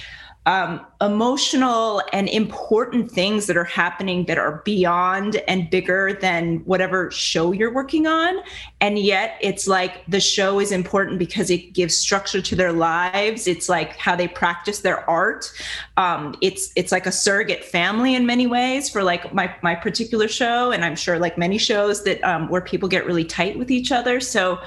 um, 0.48 0.80
emotional 1.02 2.02
and 2.14 2.30
important 2.30 3.12
things 3.12 3.48
that 3.48 3.58
are 3.58 3.66
happening 3.66 4.24
that 4.28 4.38
are 4.38 4.62
beyond 4.64 5.36
and 5.46 5.70
bigger 5.70 6.14
than 6.14 6.60
whatever 6.60 7.12
show 7.12 7.52
you're 7.52 7.74
working 7.74 8.08
on. 8.08 8.38
And 8.80 8.98
yet 8.98 9.38
it's 9.42 9.68
like 9.68 10.06
the 10.08 10.22
show 10.22 10.62
is 10.62 10.72
important 10.72 11.20
because 11.20 11.50
it 11.50 11.74
gives 11.74 11.98
structure 11.98 12.42
to 12.42 12.56
their 12.56 12.72
lives. 12.72 13.46
It's 13.46 13.68
like 13.68 13.98
how 13.98 14.16
they 14.16 14.30
practice 14.30 14.80
their 14.80 15.08
art. 15.10 15.52
Um, 15.98 16.34
it's 16.42 16.72
it's 16.78 16.94
like 16.94 17.06
a 17.06 17.12
surrogate 17.12 17.66
family 17.66 18.16
in 18.16 18.26
many 18.26 18.48
ways 18.48 18.90
for 18.90 19.04
like 19.04 19.34
my 19.34 19.54
my 19.62 19.76
particular 19.76 20.30
show, 20.30 20.72
and 20.72 20.86
I'm 20.86 20.96
sure 20.96 21.20
like 21.20 21.38
many 21.38 21.58
shows 21.58 22.06
that 22.06 22.24
um, 22.24 22.48
where 22.48 22.62
people 22.62 22.88
get 22.88 23.06
really 23.06 23.26
tight 23.26 23.60
with 23.60 23.70
each 23.70 23.92
other. 23.92 24.22
So 24.22 24.60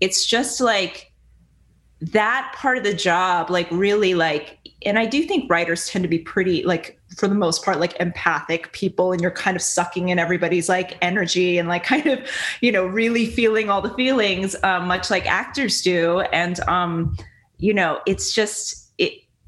it's 0.00 0.26
just 0.26 0.60
like 0.60 1.10
that 2.00 2.54
part 2.56 2.78
of 2.78 2.84
the 2.84 2.94
job 2.94 3.50
like 3.50 3.68
really 3.70 4.14
like 4.14 4.58
and 4.84 4.98
i 4.98 5.06
do 5.06 5.22
think 5.22 5.50
writers 5.50 5.88
tend 5.88 6.02
to 6.02 6.08
be 6.08 6.18
pretty 6.18 6.62
like 6.64 6.98
for 7.16 7.28
the 7.28 7.34
most 7.34 7.64
part 7.64 7.80
like 7.80 7.98
empathic 8.00 8.72
people 8.72 9.12
and 9.12 9.20
you're 9.20 9.30
kind 9.30 9.56
of 9.56 9.62
sucking 9.62 10.08
in 10.08 10.18
everybody's 10.18 10.68
like 10.68 10.96
energy 11.02 11.58
and 11.58 11.68
like 11.68 11.84
kind 11.90 12.06
of 12.06 12.20
you 12.60 12.70
know 12.70 12.86
really 12.86 13.26
feeling 13.26 13.68
all 13.70 13.82
the 13.82 13.94
feelings 13.94 14.56
um, 14.62 14.86
much 14.86 15.10
like 15.10 15.26
actors 15.26 15.82
do. 15.82 16.20
And 16.20 16.60
um 16.68 17.16
you 17.58 17.74
know 17.74 18.00
it's 18.06 18.32
just 18.32 18.90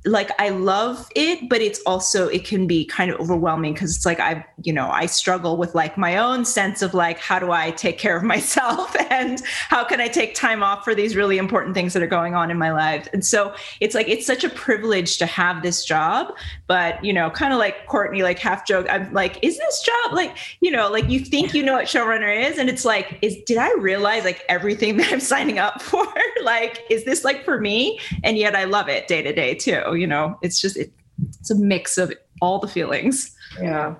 like 0.04 0.30
I 0.40 0.48
love 0.48 1.08
it, 1.14 1.48
but 1.48 1.60
it's 1.60 1.80
also 1.86 2.26
it 2.26 2.44
can 2.44 2.66
be 2.66 2.84
kind 2.84 3.10
of 3.10 3.20
overwhelming 3.20 3.72
because 3.72 3.94
it's 3.94 4.04
like 4.04 4.18
I, 4.18 4.44
you 4.62 4.72
know, 4.72 4.90
I 4.90 5.06
struggle 5.06 5.56
with 5.56 5.76
like 5.76 5.96
my 5.96 6.16
own 6.16 6.44
sense 6.44 6.82
of 6.82 6.92
like 6.92 7.18
how 7.18 7.38
do 7.38 7.52
I 7.52 7.70
take 7.70 7.98
care 7.98 8.16
of 8.16 8.22
myself 8.34 8.94
and 9.10 9.40
how 9.68 9.84
can 9.84 10.00
I 10.00 10.08
take 10.08 10.34
time 10.34 10.62
off 10.62 10.82
for 10.82 10.94
these 10.94 11.14
really 11.14 11.38
important 11.38 11.74
things 11.74 11.92
that 11.92 12.02
are 12.02 12.08
going 12.08 12.34
on 12.34 12.50
in 12.50 12.58
my 12.58 12.72
life. 12.72 13.06
And 13.12 13.24
so 13.24 13.54
it's 13.80 13.94
like 13.94 14.08
it's 14.08 14.26
such 14.26 14.42
a 14.42 14.50
privilege 14.50 15.18
to 15.18 15.26
have 15.26 15.62
this 15.62 15.84
job, 15.84 16.34
but 16.66 17.02
you 17.04 17.12
know, 17.12 17.30
kind 17.30 17.52
of 17.52 17.60
like 17.60 17.86
Courtney, 17.86 18.24
like 18.24 18.40
half 18.40 18.66
joke, 18.66 18.86
I'm 18.90 19.12
like, 19.12 19.38
is 19.42 19.56
this 19.56 19.82
job 19.82 20.14
like, 20.14 20.36
you 20.60 20.70
know, 20.72 20.90
like 20.90 21.08
you 21.08 21.20
think 21.20 21.54
you 21.54 21.62
know 21.62 21.74
what 21.74 21.86
showrunner 21.86 22.50
is, 22.50 22.58
and 22.58 22.68
it's 22.68 22.84
like, 22.84 23.18
is 23.22 23.36
did 23.46 23.58
I 23.58 23.72
realize 23.74 24.24
like 24.24 24.42
everything 24.48 24.96
that 25.02 25.12
I'm 25.12 25.20
signing 25.20 25.60
up 25.60 25.80
for? 25.80 26.06
like, 26.42 26.80
is 26.90 27.04
this 27.04 27.22
like 27.22 27.44
for 27.44 27.60
me? 27.60 28.00
And 28.24 28.36
yet 28.36 28.56
I 28.56 28.64
love 28.64 28.88
it 28.88 29.06
day 29.06 29.22
to 29.22 29.32
day 29.32 29.54
too 29.54 29.91
you 29.92 30.06
know 30.06 30.38
it's 30.42 30.60
just 30.60 30.76
it, 30.76 30.92
it's 31.40 31.50
a 31.50 31.56
mix 31.56 31.98
of 31.98 32.12
all 32.40 32.58
the 32.58 32.68
feelings 32.68 33.34
yeah 33.60 33.94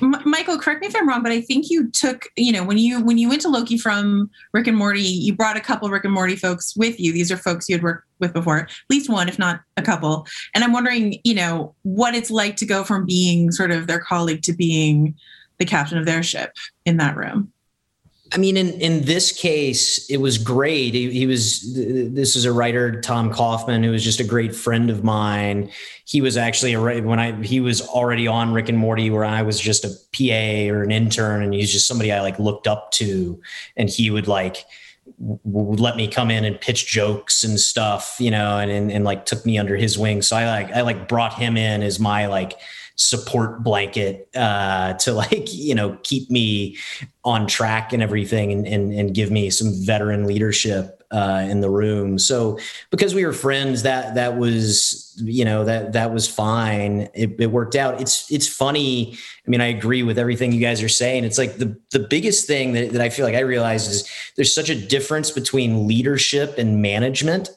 M- 0.00 0.22
Michael, 0.24 0.58
correct 0.58 0.80
me 0.80 0.86
if 0.86 0.94
I'm 0.94 1.08
wrong, 1.08 1.22
but 1.22 1.32
I 1.32 1.40
think 1.40 1.68
you 1.68 1.90
took, 1.90 2.26
you 2.36 2.52
know, 2.52 2.64
when 2.64 2.78
you 2.78 3.02
when 3.02 3.18
you 3.18 3.28
went 3.28 3.42
to 3.42 3.48
Loki 3.48 3.76
from 3.76 4.30
Rick 4.52 4.66
and 4.68 4.76
Morty, 4.76 5.02
you 5.02 5.34
brought 5.34 5.56
a 5.56 5.60
couple 5.60 5.90
Rick 5.90 6.04
and 6.04 6.14
Morty 6.14 6.36
folks 6.36 6.76
with 6.76 7.00
you. 7.00 7.12
These 7.12 7.32
are 7.32 7.36
folks 7.36 7.68
you 7.68 7.74
had 7.74 7.82
worked 7.82 8.06
with 8.20 8.32
before, 8.32 8.58
at 8.58 8.70
least 8.88 9.10
one, 9.10 9.28
if 9.28 9.38
not 9.38 9.60
a 9.76 9.82
couple. 9.82 10.26
And 10.54 10.62
I'm 10.62 10.72
wondering, 10.72 11.18
you 11.24 11.34
know, 11.34 11.74
what 11.82 12.14
it's 12.14 12.30
like 12.30 12.56
to 12.56 12.66
go 12.66 12.84
from 12.84 13.04
being 13.04 13.50
sort 13.50 13.70
of 13.70 13.86
their 13.86 14.00
colleague 14.00 14.42
to 14.42 14.52
being 14.52 15.14
the 15.58 15.64
captain 15.64 15.98
of 15.98 16.06
their 16.06 16.22
ship 16.22 16.52
in 16.86 16.96
that 16.98 17.16
room. 17.16 17.52
I 18.32 18.38
mean, 18.38 18.56
in 18.56 18.70
in 18.80 19.02
this 19.02 19.32
case, 19.32 20.08
it 20.08 20.18
was 20.18 20.38
great. 20.38 20.94
He, 20.94 21.10
he, 21.10 21.26
was 21.26 21.74
this 21.74 22.36
is 22.36 22.44
a 22.44 22.52
writer, 22.52 23.00
Tom 23.00 23.32
Kauffman, 23.32 23.82
who 23.82 23.90
was 23.90 24.04
just 24.04 24.20
a 24.20 24.24
great 24.24 24.54
friend 24.54 24.88
of 24.88 25.02
mine. 25.02 25.70
He 26.04 26.20
was 26.20 26.36
actually 26.36 26.74
a 26.74 26.80
when 26.80 27.18
I 27.18 27.32
he 27.42 27.60
was 27.60 27.80
already 27.82 28.28
on 28.28 28.52
Rick 28.52 28.68
and 28.68 28.78
Morty, 28.78 29.10
where 29.10 29.24
I 29.24 29.42
was 29.42 29.58
just 29.58 29.84
a 29.84 29.88
PA 30.12 30.72
or 30.72 30.82
an 30.82 30.92
intern, 30.92 31.42
and 31.42 31.52
he's 31.52 31.72
just 31.72 31.88
somebody 31.88 32.12
I 32.12 32.20
like 32.20 32.38
looked 32.38 32.68
up 32.68 32.92
to, 32.92 33.40
and 33.76 33.88
he 33.88 34.10
would 34.10 34.28
like 34.28 34.64
would 35.18 35.80
let 35.80 35.96
me 35.96 36.06
come 36.06 36.30
in 36.30 36.44
and 36.44 36.60
pitch 36.60 36.86
jokes 36.86 37.42
and 37.42 37.58
stuff, 37.58 38.16
you 38.20 38.30
know, 38.30 38.58
and, 38.58 38.70
and 38.70 38.92
and 38.92 39.04
like 39.04 39.26
took 39.26 39.44
me 39.44 39.58
under 39.58 39.76
his 39.76 39.98
wing. 39.98 40.22
So 40.22 40.36
I 40.36 40.46
like 40.46 40.70
I 40.72 40.82
like 40.82 41.08
brought 41.08 41.34
him 41.34 41.56
in 41.56 41.82
as 41.82 41.98
my 41.98 42.26
like 42.26 42.54
support 43.00 43.62
blanket 43.62 44.28
uh, 44.36 44.92
to 44.92 45.14
like 45.14 45.48
you 45.54 45.74
know 45.74 45.96
keep 46.02 46.30
me 46.30 46.76
on 47.24 47.46
track 47.46 47.92
and 47.92 48.02
everything 48.02 48.52
and, 48.52 48.66
and, 48.66 48.92
and 48.92 49.14
give 49.14 49.30
me 49.30 49.50
some 49.50 49.72
veteran 49.84 50.26
leadership 50.26 51.02
uh, 51.10 51.44
in 51.48 51.60
the 51.60 51.68
room. 51.68 52.18
So 52.18 52.58
because 52.90 53.14
we 53.14 53.26
were 53.26 53.32
friends 53.32 53.82
that 53.82 54.14
that 54.14 54.36
was 54.36 55.12
you 55.22 55.44
know 55.44 55.64
that 55.64 55.94
that 55.94 56.12
was 56.12 56.28
fine. 56.28 57.08
It, 57.14 57.36
it 57.38 57.50
worked 57.50 57.74
out. 57.74 58.00
It's 58.00 58.30
it's 58.30 58.48
funny. 58.48 59.16
I 59.46 59.50
mean 59.50 59.60
i 59.62 59.66
agree 59.66 60.02
with 60.02 60.18
everything 60.18 60.52
you 60.52 60.60
guys 60.60 60.82
are 60.82 60.88
saying. 60.88 61.24
It's 61.24 61.38
like 61.38 61.56
the 61.56 61.76
the 61.90 61.98
biggest 61.98 62.46
thing 62.46 62.72
that, 62.74 62.92
that 62.92 63.00
i 63.00 63.08
feel 63.08 63.24
like 63.24 63.34
i 63.34 63.40
realize 63.40 63.88
is 63.88 64.08
there's 64.36 64.54
such 64.54 64.68
a 64.68 64.74
difference 64.74 65.30
between 65.30 65.88
leadership 65.88 66.58
and 66.58 66.80
management 66.80 67.50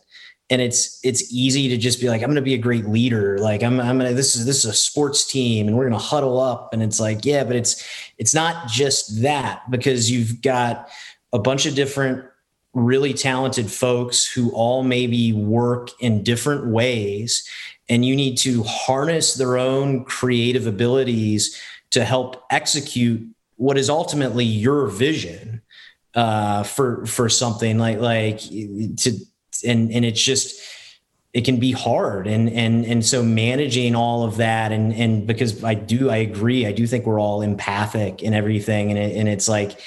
and 0.54 0.62
it's 0.62 1.00
it's 1.04 1.34
easy 1.34 1.68
to 1.68 1.78
just 1.78 2.00
be 2.00 2.10
like 2.10 2.22
i'm 2.22 2.28
going 2.28 2.36
to 2.36 2.42
be 2.42 2.54
a 2.54 2.60
great 2.60 2.86
leader. 2.86 3.40
Like 3.40 3.64
i'm 3.64 3.80
i'm 3.80 3.98
gonna 3.98 4.14
this 4.14 4.36
is 4.36 4.46
this 4.46 4.60
is 4.60 4.66
a 4.66 4.74
sports 4.74 5.26
team 5.26 5.68
and 5.68 5.76
we're 5.76 5.90
going 5.90 6.00
to 6.00 6.06
huddle 6.06 6.40
up. 6.40 6.74
And 6.74 6.84
it's 6.84 7.00
like 7.00 7.26
yeah 7.26 7.44
but 7.44 7.56
it's 7.56 7.84
it's 8.20 8.36
not 8.36 8.68
just 8.68 9.24
that 9.24 9.70
because 9.72 10.12
you've 10.12 10.44
got 10.44 10.90
a 11.34 11.40
bunch 11.40 11.66
of 11.66 11.74
different 11.74 12.24
really 12.76 13.14
talented 13.14 13.72
folks 13.72 14.32
who 14.32 14.52
all 14.52 14.84
maybe 14.84 15.34
work 15.34 15.90
in 16.00 16.24
different 16.24 16.68
ways. 16.68 17.48
And 17.90 18.06
you 18.06 18.16
need 18.16 18.38
to 18.40 18.62
harness 18.64 19.34
their 19.34 19.58
own 19.58 20.06
creative 20.06 20.68
abilities 20.68 21.60
to 21.92 22.06
help 22.06 22.44
execute 22.52 23.28
what 23.56 23.78
is 23.78 23.90
ultimately 23.90 24.46
your 24.46 24.88
vision 24.88 25.62
uh, 26.14 26.62
for 26.62 27.06
for 27.08 27.28
something 27.28 27.80
like 27.80 28.00
like 28.00 28.40
to 28.40 29.20
and 29.62 29.92
and 29.92 30.06
it's 30.06 30.22
just 30.22 30.60
it 31.34 31.46
can 31.46 31.60
be 31.60 31.72
hard. 31.72 32.28
And 32.28 32.50
and 32.50 32.86
and 32.86 33.06
so 33.06 33.24
managing 33.24 33.96
all 33.96 34.24
of 34.24 34.38
that 34.38 34.72
and 34.72 34.94
and 34.94 35.26
because 35.26 35.64
I 35.64 35.74
do 35.74 36.10
I 36.10 36.18
agree. 36.18 36.66
I 36.66 36.72
do 36.72 36.86
think 36.88 37.06
we're 37.06 37.20
all 37.20 37.42
empathic 37.42 38.24
and 38.24 38.36
everything. 38.36 38.90
And 38.92 39.00
it, 39.00 39.18
and 39.18 39.28
it's 39.28 39.50
like 39.50 39.80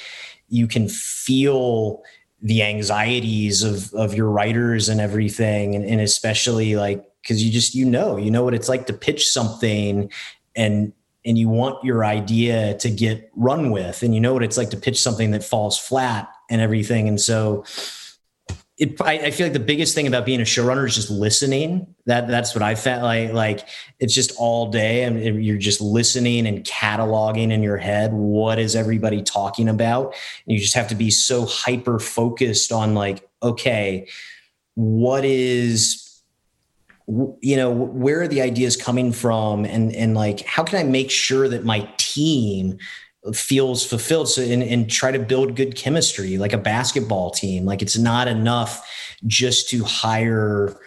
you 0.49 0.67
can 0.67 0.89
feel 0.89 2.03
the 2.43 2.63
anxieties 2.63 3.63
of 3.63 3.95
of 3.95 4.15
your 4.15 4.29
writers 4.29 4.89
and 4.89 5.01
everything. 5.01 5.75
And, 5.75 5.85
and 5.85 6.01
especially 6.01 6.77
like 6.77 7.05
because 7.23 7.45
you 7.45 7.53
just 7.53 7.75
you 7.75 7.85
know 7.85 8.17
you 8.17 8.31
know 8.31 8.45
what 8.45 8.55
it's 8.55 8.69
like 8.69 8.87
to 8.89 8.93
pitch 8.93 9.29
something 9.29 10.11
and 10.57 10.93
and 11.25 11.37
you 11.37 11.49
want 11.49 11.83
your 11.85 12.05
idea 12.05 12.75
to 12.79 12.91
get 12.91 13.31
run 13.35 13.71
with. 13.71 14.03
And 14.03 14.15
you 14.15 14.21
know 14.21 14.33
what 14.33 14.45
it's 14.45 14.57
like 14.57 14.71
to 14.71 14.77
pitch 14.77 15.01
something 15.01 15.33
that 15.33 15.43
falls 15.45 15.77
flat 15.77 16.29
and 16.49 16.61
everything. 16.61 17.09
And 17.09 17.21
so 17.21 17.65
it, 18.79 19.01
I, 19.01 19.19
I, 19.19 19.31
feel 19.31 19.47
like 19.47 19.55
the 19.55 19.61
biggest 19.61 19.95
thing 19.95 20.07
about 20.07 20.27
being 20.27 20.41
a 20.41 20.45
showrunner 20.45 20.87
is 20.87 20.97
just 20.97 21.11
listening. 21.11 21.95
That 22.05 22.29
that's 22.29 22.55
what 22.55 22.63
I 22.63 22.75
felt 22.75 23.03
like. 23.03 23.33
Like 23.33 23.69
it's 23.99 24.15
just 24.15 24.33
all 24.37 24.71
day, 24.71 25.05
and 25.05 25.43
you're 25.43 25.57
just 25.57 25.81
listening 25.81 26.47
and 26.47 26.63
cataloging 26.63 27.53
in 27.53 27.63
your 27.63 27.79
head 27.79 28.13
what 28.13 28.59
is 28.59 28.77
everybody 28.77 29.23
talking 29.23 29.69
about. 29.69 30.15
And 30.47 30.55
you 30.55 30.59
just 30.59 30.75
have 30.75 30.89
to 30.89 30.95
be 30.95 31.11
so 31.11 31.47
hyper 31.47 31.99
focused 31.99 32.71
on 32.71 32.95
like, 32.95 33.27
okay, 33.43 34.09
what 34.75 35.25
is 35.25 36.03
you 37.41 37.57
know 37.57 37.71
where 37.71 38.23
are 38.23 38.29
the 38.29 38.43
ideas 38.43 38.77
coming 38.77 39.13
from 39.13 39.65
and 39.65 39.95
and 39.95 40.17
like 40.17 40.45
how 40.45 40.65
can 40.65 40.77
i 40.77 40.83
make 40.83 41.09
sure 41.09 41.49
that 41.49 41.65
my 41.65 41.89
team 41.99 42.77
feels 43.35 43.85
fulfilled. 43.85 44.29
So 44.29 44.43
and, 44.43 44.63
and 44.63 44.91
try 44.91 45.11
to 45.11 45.19
build 45.19 45.57
good 45.57 45.75
chemistry 45.75 46.39
like 46.39 46.53
a 46.53 46.59
basketball 46.59 47.31
team. 47.31 47.65
Like 47.65 47.83
it's 47.83 47.99
not 47.99 48.29
enough 48.29 48.89
just 49.27 49.69
to 49.71 49.85
hire 49.85 50.79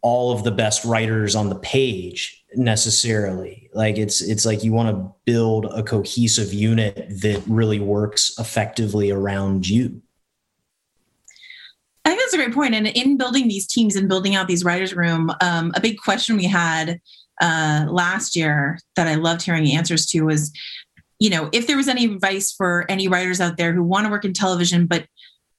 all 0.00 0.32
of 0.32 0.44
the 0.44 0.52
best 0.52 0.84
writers 0.84 1.34
on 1.34 1.48
the 1.48 1.56
page 1.56 2.44
necessarily. 2.54 3.68
Like 3.74 3.98
it's 3.98 4.22
it's 4.22 4.46
like 4.46 4.62
you 4.62 4.72
want 4.72 4.96
to 4.96 5.12
build 5.24 5.66
a 5.66 5.82
cohesive 5.82 6.52
unit 6.52 7.06
that 7.22 7.42
really 7.46 7.80
works 7.80 8.38
effectively 8.38 9.10
around 9.10 9.68
you. 9.68 10.00
I 12.04 12.10
think 12.10 12.20
that's 12.20 12.34
a 12.34 12.36
great 12.36 12.54
point. 12.54 12.74
And 12.74 12.86
in 12.86 13.16
building 13.16 13.48
these 13.48 13.66
teams 13.66 13.96
and 13.96 14.08
building 14.08 14.36
out 14.36 14.46
these 14.46 14.64
writers' 14.64 14.94
room, 14.94 15.32
um, 15.40 15.72
a 15.74 15.80
big 15.80 15.98
question 15.98 16.36
we 16.36 16.44
had 16.44 17.00
uh, 17.40 17.86
last 17.88 18.36
year 18.36 18.78
that 18.94 19.08
I 19.08 19.16
loved 19.16 19.42
hearing 19.42 19.66
answers 19.72 20.06
to 20.06 20.22
was 20.22 20.52
you 21.18 21.30
know, 21.30 21.48
if 21.52 21.66
there 21.66 21.76
was 21.76 21.88
any 21.88 22.04
advice 22.04 22.52
for 22.52 22.84
any 22.88 23.08
writers 23.08 23.40
out 23.40 23.56
there 23.56 23.72
who 23.72 23.82
want 23.82 24.06
to 24.06 24.10
work 24.10 24.24
in 24.24 24.32
television 24.32 24.86
but 24.86 25.06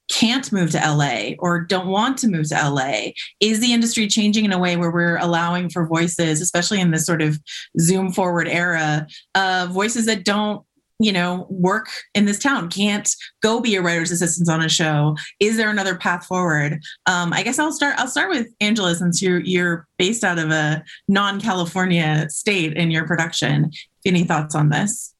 can't 0.10 0.52
move 0.52 0.72
to 0.72 0.78
LA 0.78 1.32
or 1.40 1.62
don't 1.62 1.88
want 1.88 2.18
to 2.20 2.28
move 2.28 2.50
to 2.50 2.56
LA? 2.56 3.12
Is 3.40 3.60
the 3.60 3.74
industry 3.74 4.08
changing 4.08 4.46
in 4.46 4.54
a 4.54 4.60
way 4.60 4.78
where 4.78 4.92
we're 4.92 5.18
allowing 5.18 5.70
for 5.70 5.86
voices, 5.86 6.42
especially 6.42 6.80
in 6.80 6.92
this 6.92 7.06
sort 7.06 7.22
of 7.22 7.40
Zoom 7.80 8.12
forward 8.12 8.48
era, 8.48 9.08
uh, 9.36 9.68
voices 9.70 10.06
that 10.06 10.24
don't 10.24 10.64
you 11.00 11.12
know 11.12 11.46
work 11.50 11.90
in 12.16 12.26
this 12.26 12.40
town? 12.40 12.70
Can't 12.70 13.10
go 13.44 13.60
be 13.60 13.76
a 13.76 13.82
writer's 13.82 14.12
assistant 14.12 14.50
on 14.50 14.64
a 14.64 14.70
show? 14.70 15.16
Is 15.40 15.58
there 15.58 15.70
another 15.70 15.96
path 15.98 16.26
forward? 16.26 16.80
Um, 17.06 17.34
i 17.34 17.44
guess 17.44 17.60
i'll 17.60 17.74
start 17.74 17.96
i'll 17.98 18.08
start 18.08 18.30
with 18.30 18.48
angela 18.62 18.96
since 18.96 19.22
you're 19.22 19.40
you're 19.40 19.88
based 19.98 20.24
out 20.24 20.40
of 20.40 20.52
a 20.52 20.84
non-california 21.08 22.30
state 22.30 22.74
in 22.74 22.92
your 22.92 23.06
production. 23.06 23.72
Any 24.06 24.24
thoughts 24.24 24.56
on 24.56 24.70
this 24.70 25.14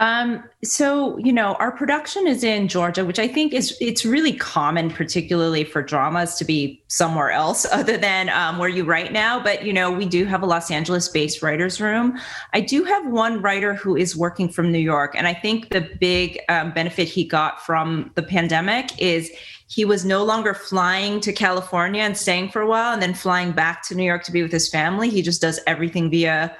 um, 0.00 0.44
so 0.62 1.18
you 1.18 1.32
know, 1.32 1.54
our 1.54 1.72
production 1.72 2.26
is 2.26 2.44
in 2.44 2.68
Georgia, 2.68 3.04
which 3.04 3.18
I 3.18 3.26
think 3.26 3.52
is 3.52 3.76
it's 3.80 4.04
really 4.04 4.32
common, 4.32 4.90
particularly 4.90 5.64
for 5.64 5.82
dramas, 5.82 6.36
to 6.36 6.44
be 6.44 6.82
somewhere 6.88 7.30
else 7.30 7.66
other 7.72 7.96
than 7.96 8.28
um, 8.28 8.58
where 8.58 8.68
you 8.68 8.84
write 8.84 9.12
now. 9.12 9.42
But 9.42 9.64
you 9.64 9.72
know, 9.72 9.90
we 9.90 10.06
do 10.06 10.24
have 10.24 10.42
a 10.42 10.46
Los 10.46 10.70
Angeles-based 10.70 11.42
writers' 11.42 11.80
room. 11.80 12.18
I 12.52 12.60
do 12.60 12.84
have 12.84 13.06
one 13.06 13.42
writer 13.42 13.74
who 13.74 13.96
is 13.96 14.16
working 14.16 14.48
from 14.48 14.70
New 14.70 14.78
York, 14.78 15.14
and 15.16 15.26
I 15.26 15.34
think 15.34 15.70
the 15.70 15.88
big 16.00 16.38
um, 16.48 16.72
benefit 16.72 17.08
he 17.08 17.24
got 17.24 17.64
from 17.64 18.12
the 18.14 18.22
pandemic 18.22 18.90
is 19.00 19.32
he 19.68 19.84
was 19.84 20.04
no 20.04 20.24
longer 20.24 20.54
flying 20.54 21.20
to 21.20 21.32
California 21.32 22.02
and 22.02 22.16
staying 22.16 22.48
for 22.48 22.62
a 22.62 22.66
while 22.66 22.92
and 22.92 23.02
then 23.02 23.14
flying 23.14 23.52
back 23.52 23.82
to 23.82 23.94
New 23.94 24.04
York 24.04 24.24
to 24.24 24.32
be 24.32 24.42
with 24.42 24.52
his 24.52 24.68
family. 24.68 25.10
He 25.10 25.20
just 25.22 25.42
does 25.42 25.60
everything 25.66 26.08
via 26.10 26.56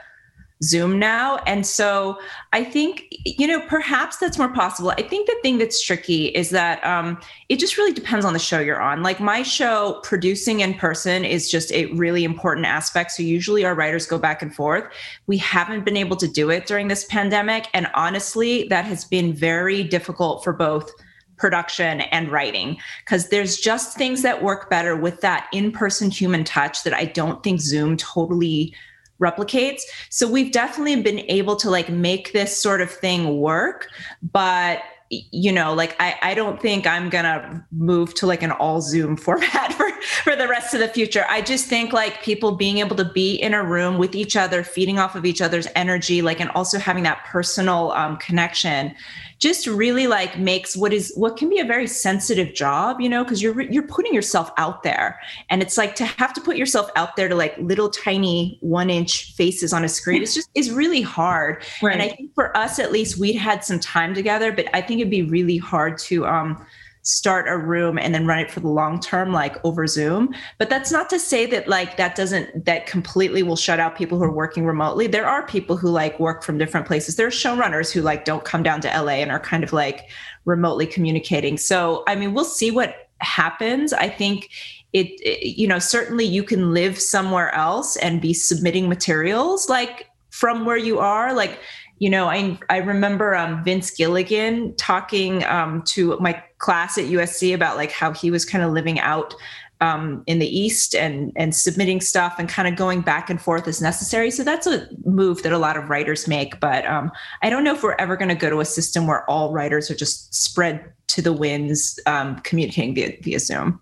Zoom 0.62 0.98
now. 0.98 1.36
And 1.46 1.64
so 1.64 2.18
I 2.52 2.64
think, 2.64 3.06
you 3.24 3.46
know, 3.46 3.60
perhaps 3.60 4.16
that's 4.16 4.38
more 4.38 4.52
possible. 4.52 4.90
I 4.90 5.02
think 5.02 5.28
the 5.28 5.36
thing 5.40 5.58
that's 5.58 5.80
tricky 5.80 6.26
is 6.26 6.50
that 6.50 6.84
um, 6.84 7.20
it 7.48 7.58
just 7.60 7.78
really 7.78 7.92
depends 7.92 8.24
on 8.24 8.32
the 8.32 8.38
show 8.40 8.58
you're 8.58 8.80
on. 8.80 9.02
Like 9.02 9.20
my 9.20 9.42
show, 9.42 10.00
producing 10.02 10.60
in 10.60 10.74
person 10.74 11.24
is 11.24 11.48
just 11.50 11.70
a 11.72 11.86
really 11.92 12.24
important 12.24 12.66
aspect. 12.66 13.12
So 13.12 13.22
usually 13.22 13.64
our 13.64 13.74
writers 13.74 14.06
go 14.06 14.18
back 14.18 14.42
and 14.42 14.52
forth. 14.52 14.92
We 15.28 15.38
haven't 15.38 15.84
been 15.84 15.96
able 15.96 16.16
to 16.16 16.26
do 16.26 16.50
it 16.50 16.66
during 16.66 16.88
this 16.88 17.04
pandemic. 17.04 17.68
And 17.72 17.88
honestly, 17.94 18.66
that 18.68 18.84
has 18.84 19.04
been 19.04 19.32
very 19.32 19.84
difficult 19.84 20.42
for 20.42 20.52
both 20.52 20.90
production 21.36 22.00
and 22.00 22.30
writing 22.30 22.76
because 23.04 23.28
there's 23.28 23.58
just 23.58 23.96
things 23.96 24.22
that 24.22 24.42
work 24.42 24.68
better 24.68 24.96
with 24.96 25.20
that 25.20 25.46
in-person 25.52 26.10
human 26.10 26.42
touch 26.42 26.82
that 26.82 26.92
I 26.92 27.04
don't 27.04 27.44
think 27.44 27.60
Zoom 27.60 27.96
totally 27.96 28.74
replicates. 29.20 29.82
So 30.10 30.30
we've 30.30 30.52
definitely 30.52 31.00
been 31.02 31.20
able 31.28 31.56
to 31.56 31.70
like 31.70 31.88
make 31.88 32.32
this 32.32 32.60
sort 32.60 32.80
of 32.80 32.90
thing 32.90 33.38
work, 33.38 33.88
but 34.32 34.80
you 35.10 35.50
know 35.50 35.72
like 35.72 35.96
I, 36.00 36.16
I 36.20 36.34
don't 36.34 36.60
think 36.60 36.86
i'm 36.86 37.08
gonna 37.08 37.64
move 37.72 38.14
to 38.16 38.26
like 38.26 38.42
an 38.42 38.50
all 38.50 38.82
zoom 38.82 39.16
format 39.26 39.72
for 39.72 39.90
for 40.22 40.36
the 40.36 40.46
rest 40.46 40.74
of 40.74 40.80
the 40.80 40.88
future 40.88 41.24
i 41.30 41.40
just 41.40 41.66
think 41.66 41.92
like 41.92 42.22
people 42.22 42.52
being 42.52 42.78
able 42.78 42.96
to 42.96 43.06
be 43.06 43.34
in 43.36 43.54
a 43.54 43.64
room 43.64 43.96
with 43.96 44.14
each 44.14 44.36
other 44.36 44.62
feeding 44.62 44.98
off 44.98 45.14
of 45.14 45.24
each 45.24 45.40
other's 45.40 45.66
energy 45.74 46.20
like 46.20 46.40
and 46.40 46.50
also 46.50 46.78
having 46.78 47.04
that 47.04 47.24
personal 47.24 47.92
um, 47.92 48.16
connection 48.18 48.94
just 49.38 49.66
really 49.66 50.06
like 50.06 50.38
makes 50.38 50.76
what 50.76 50.92
is 50.92 51.12
what 51.16 51.36
can 51.36 51.48
be 51.48 51.58
a 51.58 51.64
very 51.64 51.86
sensitive 51.86 52.54
job 52.54 53.00
you 53.00 53.08
know 53.08 53.22
because 53.22 53.40
you're 53.40 53.60
you're 53.62 53.86
putting 53.86 54.12
yourself 54.12 54.50
out 54.56 54.82
there 54.82 55.18
and 55.48 55.62
it's 55.62 55.76
like 55.76 55.94
to 55.94 56.04
have 56.04 56.32
to 56.34 56.40
put 56.40 56.56
yourself 56.56 56.90
out 56.96 57.16
there 57.16 57.28
to 57.28 57.34
like 57.34 57.56
little 57.58 57.88
tiny 57.88 58.58
one 58.60 58.90
inch 58.90 59.32
faces 59.34 59.72
on 59.72 59.84
a 59.84 59.88
screen 59.88 60.22
it's 60.22 60.34
just 60.38 60.50
is 60.54 60.70
really 60.70 61.02
hard 61.02 61.64
right. 61.82 61.92
and 61.92 62.02
i 62.02 62.08
think 62.08 62.34
for 62.34 62.56
us 62.56 62.78
at 62.78 62.90
least 62.90 63.18
we'd 63.18 63.36
had 63.36 63.64
some 63.64 63.78
time 63.78 64.12
together 64.12 64.52
but 64.52 64.66
i 64.74 64.80
think 64.80 65.00
it'd 65.00 65.10
be 65.10 65.22
really 65.22 65.58
hard 65.58 65.96
to 65.98 66.26
um 66.26 66.64
start 67.08 67.48
a 67.48 67.56
room 67.56 67.98
and 67.98 68.14
then 68.14 68.26
run 68.26 68.38
it 68.38 68.50
for 68.50 68.60
the 68.60 68.68
long 68.68 69.00
term 69.00 69.32
like 69.32 69.56
over 69.64 69.86
zoom. 69.86 70.34
But 70.58 70.68
that's 70.68 70.92
not 70.92 71.08
to 71.08 71.18
say 71.18 71.46
that 71.46 71.66
like 71.66 71.96
that 71.96 72.14
doesn't 72.14 72.66
that 72.66 72.86
completely 72.86 73.42
will 73.42 73.56
shut 73.56 73.80
out 73.80 73.96
people 73.96 74.18
who 74.18 74.24
are 74.24 74.30
working 74.30 74.66
remotely. 74.66 75.06
There 75.06 75.26
are 75.26 75.46
people 75.46 75.78
who 75.78 75.88
like 75.88 76.20
work 76.20 76.42
from 76.42 76.58
different 76.58 76.86
places. 76.86 77.16
There 77.16 77.26
are 77.26 77.30
showrunners 77.30 77.90
who 77.90 78.02
like 78.02 78.26
don't 78.26 78.44
come 78.44 78.62
down 78.62 78.82
to 78.82 78.88
la 78.88 79.08
and 79.08 79.30
are 79.30 79.40
kind 79.40 79.64
of 79.64 79.72
like 79.72 80.10
remotely 80.44 80.86
communicating. 80.86 81.56
So 81.56 82.04
i 82.06 82.14
mean 82.14 82.34
we'll 82.34 82.44
see 82.44 82.70
what 82.70 83.08
happens. 83.20 83.94
I 83.94 84.10
think 84.10 84.50
it, 84.92 85.06
it 85.22 85.56
you 85.56 85.66
know 85.66 85.78
certainly 85.78 86.26
you 86.26 86.42
can 86.42 86.74
live 86.74 87.00
somewhere 87.00 87.54
else 87.54 87.96
and 87.96 88.20
be 88.20 88.34
submitting 88.34 88.86
materials 88.86 89.70
like 89.70 90.10
from 90.28 90.66
where 90.66 90.76
you 90.76 90.98
are. 90.98 91.32
Like 91.32 91.58
you 91.98 92.10
know, 92.10 92.26
I 92.28 92.58
I 92.70 92.78
remember 92.78 93.34
um, 93.34 93.62
Vince 93.64 93.90
Gilligan 93.90 94.74
talking 94.76 95.44
um, 95.44 95.82
to 95.88 96.18
my 96.20 96.42
class 96.58 96.98
at 96.98 97.06
USC 97.06 97.54
about 97.54 97.76
like 97.76 97.92
how 97.92 98.12
he 98.12 98.30
was 98.30 98.44
kind 98.44 98.64
of 98.64 98.72
living 98.72 99.00
out 99.00 99.34
um, 99.80 100.22
in 100.26 100.38
the 100.38 100.46
East 100.46 100.94
and 100.94 101.32
and 101.36 101.54
submitting 101.54 102.00
stuff 102.00 102.36
and 102.38 102.48
kind 102.48 102.68
of 102.68 102.76
going 102.76 103.00
back 103.00 103.30
and 103.30 103.40
forth 103.40 103.66
as 103.68 103.80
necessary. 103.80 104.30
So 104.30 104.44
that's 104.44 104.66
a 104.66 104.88
move 105.04 105.42
that 105.42 105.52
a 105.52 105.58
lot 105.58 105.76
of 105.76 105.88
writers 105.88 106.28
make. 106.28 106.60
But 106.60 106.86
um, 106.86 107.10
I 107.42 107.50
don't 107.50 107.64
know 107.64 107.74
if 107.74 107.82
we're 107.82 107.96
ever 107.98 108.16
going 108.16 108.28
to 108.28 108.34
go 108.34 108.50
to 108.50 108.60
a 108.60 108.64
system 108.64 109.06
where 109.06 109.28
all 109.28 109.52
writers 109.52 109.90
are 109.90 109.96
just 109.96 110.34
spread 110.34 110.92
to 111.08 111.22
the 111.22 111.32
winds, 111.32 111.98
um, 112.06 112.38
communicating 112.40 112.94
via 112.94 113.16
via 113.22 113.38
Zoom. 113.38 113.80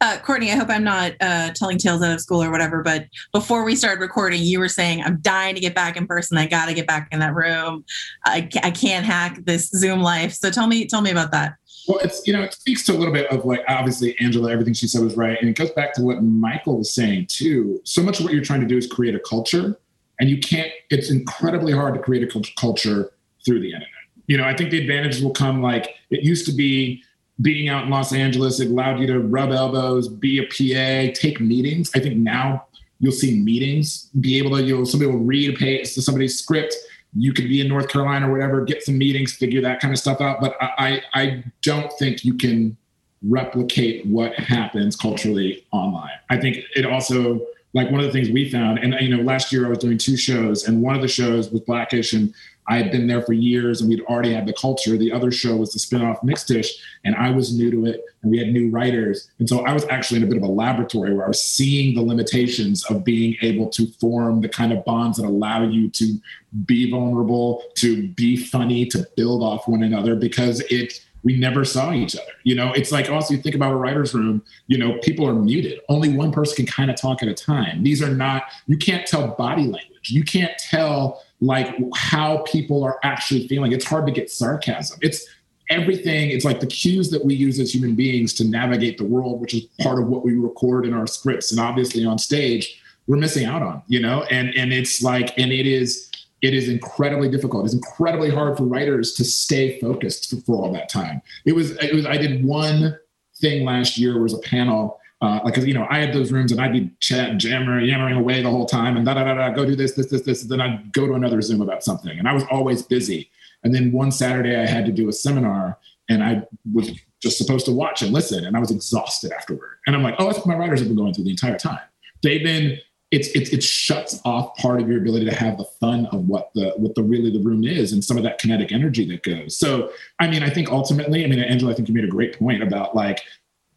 Uh, 0.00 0.18
Courtney, 0.18 0.52
I 0.52 0.56
hope 0.56 0.68
I'm 0.68 0.84
not 0.84 1.12
uh, 1.20 1.52
telling 1.54 1.78
tales 1.78 2.02
out 2.02 2.12
of 2.12 2.20
school 2.20 2.42
or 2.42 2.50
whatever, 2.50 2.82
but 2.82 3.06
before 3.32 3.64
we 3.64 3.74
started 3.74 4.00
recording, 4.00 4.42
you 4.42 4.58
were 4.58 4.68
saying, 4.68 5.02
I'm 5.02 5.18
dying 5.20 5.54
to 5.54 5.60
get 5.60 5.74
back 5.74 5.96
in 5.96 6.06
person. 6.06 6.36
I 6.36 6.46
got 6.46 6.66
to 6.66 6.74
get 6.74 6.86
back 6.86 7.08
in 7.12 7.20
that 7.20 7.34
room. 7.34 7.84
I, 8.26 8.48
I 8.62 8.70
can't 8.70 9.06
hack 9.06 9.40
this 9.44 9.70
Zoom 9.70 10.00
life. 10.02 10.32
So 10.32 10.50
tell 10.50 10.66
me, 10.66 10.86
tell 10.86 11.00
me 11.00 11.10
about 11.10 11.32
that. 11.32 11.54
Well, 11.88 11.98
it's, 11.98 12.26
you 12.26 12.32
know, 12.32 12.42
it 12.42 12.52
speaks 12.52 12.84
to 12.86 12.92
a 12.92 12.98
little 12.98 13.14
bit 13.14 13.30
of 13.30 13.44
like, 13.46 13.62
obviously, 13.68 14.18
Angela, 14.20 14.52
everything 14.52 14.74
she 14.74 14.86
said 14.86 15.02
was 15.02 15.16
right. 15.16 15.38
And 15.40 15.48
it 15.48 15.56
goes 15.56 15.70
back 15.70 15.94
to 15.94 16.02
what 16.02 16.22
Michael 16.22 16.78
was 16.78 16.92
saying 16.92 17.26
too. 17.28 17.80
So 17.84 18.02
much 18.02 18.18
of 18.18 18.24
what 18.24 18.34
you're 18.34 18.44
trying 18.44 18.60
to 18.60 18.66
do 18.66 18.76
is 18.76 18.86
create 18.86 19.14
a 19.14 19.20
culture, 19.20 19.78
and 20.20 20.28
you 20.28 20.38
can't, 20.38 20.70
it's 20.90 21.10
incredibly 21.10 21.72
hard 21.72 21.94
to 21.94 22.00
create 22.00 22.22
a 22.22 22.42
culture 22.58 23.12
through 23.44 23.60
the 23.60 23.68
internet. 23.68 23.88
You 24.26 24.36
know, 24.36 24.44
I 24.44 24.56
think 24.56 24.70
the 24.70 24.80
advantages 24.80 25.22
will 25.22 25.32
come 25.32 25.62
like 25.62 25.94
it 26.10 26.24
used 26.24 26.44
to 26.46 26.52
be 26.52 27.04
being 27.40 27.68
out 27.68 27.84
in 27.84 27.90
Los 27.90 28.12
Angeles, 28.12 28.60
it 28.60 28.70
allowed 28.70 28.98
you 28.98 29.06
to 29.08 29.20
rub 29.20 29.50
elbows, 29.50 30.08
be 30.08 30.38
a 30.38 30.44
PA, 30.44 31.12
take 31.14 31.40
meetings. 31.40 31.90
I 31.94 32.00
think 32.00 32.16
now 32.16 32.66
you'll 32.98 33.12
see 33.12 33.38
meetings, 33.38 34.10
be 34.20 34.38
able 34.38 34.56
to, 34.56 34.62
you 34.62 34.78
know, 34.78 34.84
somebody 34.84 35.10
will 35.10 35.18
read 35.18 35.54
a 35.54 35.56
page 35.56 35.94
to 35.94 36.02
somebody's 36.02 36.38
script. 36.38 36.74
You 37.14 37.32
could 37.32 37.48
be 37.48 37.60
in 37.60 37.68
North 37.68 37.88
Carolina 37.88 38.28
or 38.28 38.32
whatever, 38.32 38.64
get 38.64 38.82
some 38.82 38.96
meetings, 38.96 39.34
figure 39.34 39.60
that 39.62 39.80
kind 39.80 39.92
of 39.92 39.98
stuff 39.98 40.20
out. 40.20 40.40
But 40.40 40.56
I, 40.60 41.02
I 41.14 41.44
don't 41.62 41.92
think 41.98 42.24
you 42.24 42.34
can 42.34 42.76
replicate 43.22 44.06
what 44.06 44.34
happens 44.38 44.96
culturally 44.96 45.66
online. 45.72 46.12
I 46.30 46.38
think 46.38 46.58
it 46.74 46.86
also, 46.86 47.46
like 47.74 47.90
one 47.90 48.00
of 48.00 48.06
the 48.06 48.12
things 48.12 48.30
we 48.30 48.50
found, 48.50 48.78
and 48.78 48.94
you 49.00 49.14
know, 49.14 49.22
last 49.22 49.52
year 49.52 49.66
I 49.66 49.68
was 49.68 49.78
doing 49.78 49.98
two 49.98 50.16
shows, 50.16 50.66
and 50.66 50.82
one 50.82 50.94
of 50.94 51.02
the 51.02 51.08
shows 51.08 51.50
was 51.50 51.60
Blackish, 51.62 52.12
and 52.12 52.32
I 52.68 52.76
had 52.76 52.90
been 52.90 53.06
there 53.06 53.22
for 53.22 53.32
years 53.32 53.80
and 53.80 53.88
we'd 53.88 54.02
already 54.02 54.32
had 54.32 54.46
the 54.46 54.52
culture. 54.52 54.96
The 54.96 55.12
other 55.12 55.30
show 55.30 55.56
was 55.56 55.72
the 55.72 55.78
spinoff 55.78 56.22
Mixed-ish, 56.22 56.72
and 57.04 57.14
I 57.14 57.30
was 57.30 57.56
new 57.56 57.70
to 57.70 57.86
it, 57.86 58.02
and 58.22 58.30
we 58.30 58.38
had 58.38 58.48
new 58.48 58.70
writers. 58.70 59.30
And 59.38 59.48
so 59.48 59.64
I 59.64 59.72
was 59.72 59.84
actually 59.86 60.18
in 60.18 60.24
a 60.24 60.26
bit 60.26 60.36
of 60.36 60.42
a 60.42 60.52
laboratory 60.52 61.14
where 61.14 61.24
I 61.24 61.28
was 61.28 61.42
seeing 61.42 61.94
the 61.94 62.02
limitations 62.02 62.84
of 62.86 63.04
being 63.04 63.36
able 63.42 63.68
to 63.70 63.86
form 64.00 64.40
the 64.40 64.48
kind 64.48 64.72
of 64.72 64.84
bonds 64.84 65.18
that 65.18 65.26
allow 65.26 65.62
you 65.62 65.90
to 65.90 66.18
be 66.64 66.90
vulnerable, 66.90 67.62
to 67.76 68.08
be 68.08 68.36
funny, 68.36 68.86
to 68.86 69.06
build 69.16 69.42
off 69.42 69.68
one 69.68 69.82
another 69.82 70.16
because 70.16 70.60
it 70.70 71.00
we 71.26 71.36
never 71.36 71.64
saw 71.64 71.92
each 71.92 72.14
other. 72.14 72.30
You 72.44 72.54
know, 72.54 72.72
it's 72.72 72.92
like 72.92 73.10
also 73.10 73.34
you 73.34 73.42
think 73.42 73.56
about 73.56 73.72
a 73.72 73.76
writer's 73.76 74.14
room, 74.14 74.44
you 74.68 74.78
know, 74.78 74.96
people 75.02 75.26
are 75.26 75.34
muted. 75.34 75.80
Only 75.88 76.14
one 76.14 76.30
person 76.30 76.54
can 76.54 76.66
kind 76.66 76.88
of 76.88 76.96
talk 76.96 77.20
at 77.20 77.28
a 77.28 77.34
time. 77.34 77.82
These 77.82 78.00
are 78.00 78.14
not, 78.14 78.44
you 78.68 78.78
can't 78.78 79.04
tell 79.04 79.26
body 79.34 79.64
language. 79.64 79.95
You 80.10 80.24
can't 80.24 80.56
tell 80.58 81.22
like 81.40 81.76
how 81.94 82.38
people 82.38 82.82
are 82.82 82.98
actually 83.02 83.46
feeling. 83.48 83.72
It's 83.72 83.84
hard 83.84 84.06
to 84.06 84.12
get 84.12 84.30
sarcasm. 84.30 84.98
It's 85.02 85.26
everything. 85.70 86.30
It's 86.30 86.44
like 86.44 86.60
the 86.60 86.66
cues 86.66 87.10
that 87.10 87.24
we 87.24 87.34
use 87.34 87.58
as 87.58 87.74
human 87.74 87.94
beings 87.94 88.32
to 88.34 88.44
navigate 88.44 88.98
the 88.98 89.04
world, 89.04 89.40
which 89.40 89.54
is 89.54 89.64
part 89.80 90.00
of 90.00 90.08
what 90.08 90.24
we 90.24 90.34
record 90.34 90.86
in 90.86 90.94
our 90.94 91.06
scripts 91.06 91.50
and 91.50 91.60
obviously 91.60 92.04
on 92.04 92.18
stage, 92.18 92.80
we're 93.06 93.16
missing 93.16 93.44
out 93.44 93.62
on, 93.62 93.82
you 93.86 94.00
know? 94.00 94.22
And 94.30 94.54
and 94.54 94.72
it's 94.72 95.02
like, 95.02 95.36
and 95.38 95.52
it 95.52 95.66
is 95.66 96.10
it 96.42 96.54
is 96.54 96.68
incredibly 96.68 97.28
difficult. 97.28 97.64
It's 97.64 97.74
incredibly 97.74 98.30
hard 98.30 98.56
for 98.56 98.64
writers 98.64 99.14
to 99.14 99.24
stay 99.24 99.80
focused 99.80 100.30
for, 100.30 100.36
for 100.42 100.56
all 100.56 100.72
that 100.72 100.88
time. 100.88 101.22
It 101.44 101.54
was 101.54 101.72
it 101.72 101.94
was 101.94 102.06
I 102.06 102.16
did 102.16 102.44
one 102.44 102.98
thing 103.36 103.64
last 103.64 103.98
year 103.98 104.20
was 104.20 104.34
a 104.34 104.38
panel 104.38 105.00
uh, 105.26 105.40
like, 105.44 105.56
you 105.56 105.74
know, 105.74 105.86
I 105.90 105.98
had 105.98 106.14
those 106.14 106.30
rooms 106.30 106.52
and 106.52 106.60
I'd 106.60 106.72
be 106.72 106.90
chat, 107.00 107.36
jammer 107.38 107.80
yammering 107.80 108.16
away 108.16 108.42
the 108.42 108.50
whole 108.50 108.66
time 108.66 108.96
and 108.96 109.04
da 109.04 109.14
da 109.14 109.24
da 109.24 109.34
da, 109.34 109.50
go 109.50 109.66
do 109.66 109.74
this, 109.74 109.92
this, 109.92 110.06
this, 110.06 110.22
this. 110.22 110.42
And 110.42 110.50
then 110.50 110.60
I'd 110.60 110.92
go 110.92 111.06
to 111.06 111.14
another 111.14 111.42
Zoom 111.42 111.60
about 111.60 111.82
something. 111.82 112.16
And 112.16 112.28
I 112.28 112.32
was 112.32 112.44
always 112.50 112.82
busy. 112.82 113.30
And 113.64 113.74
then 113.74 113.90
one 113.90 114.12
Saturday 114.12 114.56
I 114.56 114.66
had 114.66 114.86
to 114.86 114.92
do 114.92 115.08
a 115.08 115.12
seminar 115.12 115.78
and 116.08 116.22
I 116.22 116.42
was 116.72 116.92
just 117.20 117.38
supposed 117.38 117.66
to 117.66 117.72
watch 117.72 118.02
and 118.02 118.12
listen. 118.12 118.44
And 118.44 118.56
I 118.56 118.60
was 118.60 118.70
exhausted 118.70 119.32
afterward. 119.32 119.78
And 119.86 119.96
I'm 119.96 120.02
like, 120.04 120.14
oh, 120.18 120.26
that's 120.26 120.38
what 120.38 120.46
my 120.46 120.54
writers 120.54 120.78
have 120.78 120.88
been 120.88 120.96
going 120.96 121.12
through 121.12 121.24
the 121.24 121.30
entire 121.30 121.58
time. 121.58 121.80
They've 122.22 122.44
been, 122.44 122.78
it's, 123.10 123.28
it's, 123.28 123.50
it 123.50 123.64
shuts 123.64 124.20
off 124.24 124.54
part 124.56 124.80
of 124.80 124.88
your 124.88 124.98
ability 124.98 125.24
to 125.24 125.34
have 125.34 125.58
the 125.58 125.64
fun 125.80 126.06
of 126.06 126.28
what 126.28 126.50
the, 126.54 126.70
what 126.76 126.94
the 126.94 127.02
really 127.02 127.32
the 127.32 127.42
room 127.42 127.64
is 127.64 127.92
and 127.92 128.04
some 128.04 128.16
of 128.16 128.22
that 128.22 128.38
kinetic 128.38 128.70
energy 128.70 129.08
that 129.08 129.22
goes. 129.24 129.58
So, 129.58 129.90
I 130.20 130.28
mean, 130.28 130.42
I 130.42 130.50
think 130.50 130.70
ultimately, 130.70 131.24
I 131.24 131.28
mean, 131.28 131.40
Angela, 131.40 131.72
I 131.72 131.74
think 131.74 131.88
you 131.88 131.94
made 131.94 132.04
a 132.04 132.08
great 132.08 132.38
point 132.38 132.62
about 132.62 132.94
like, 132.94 133.22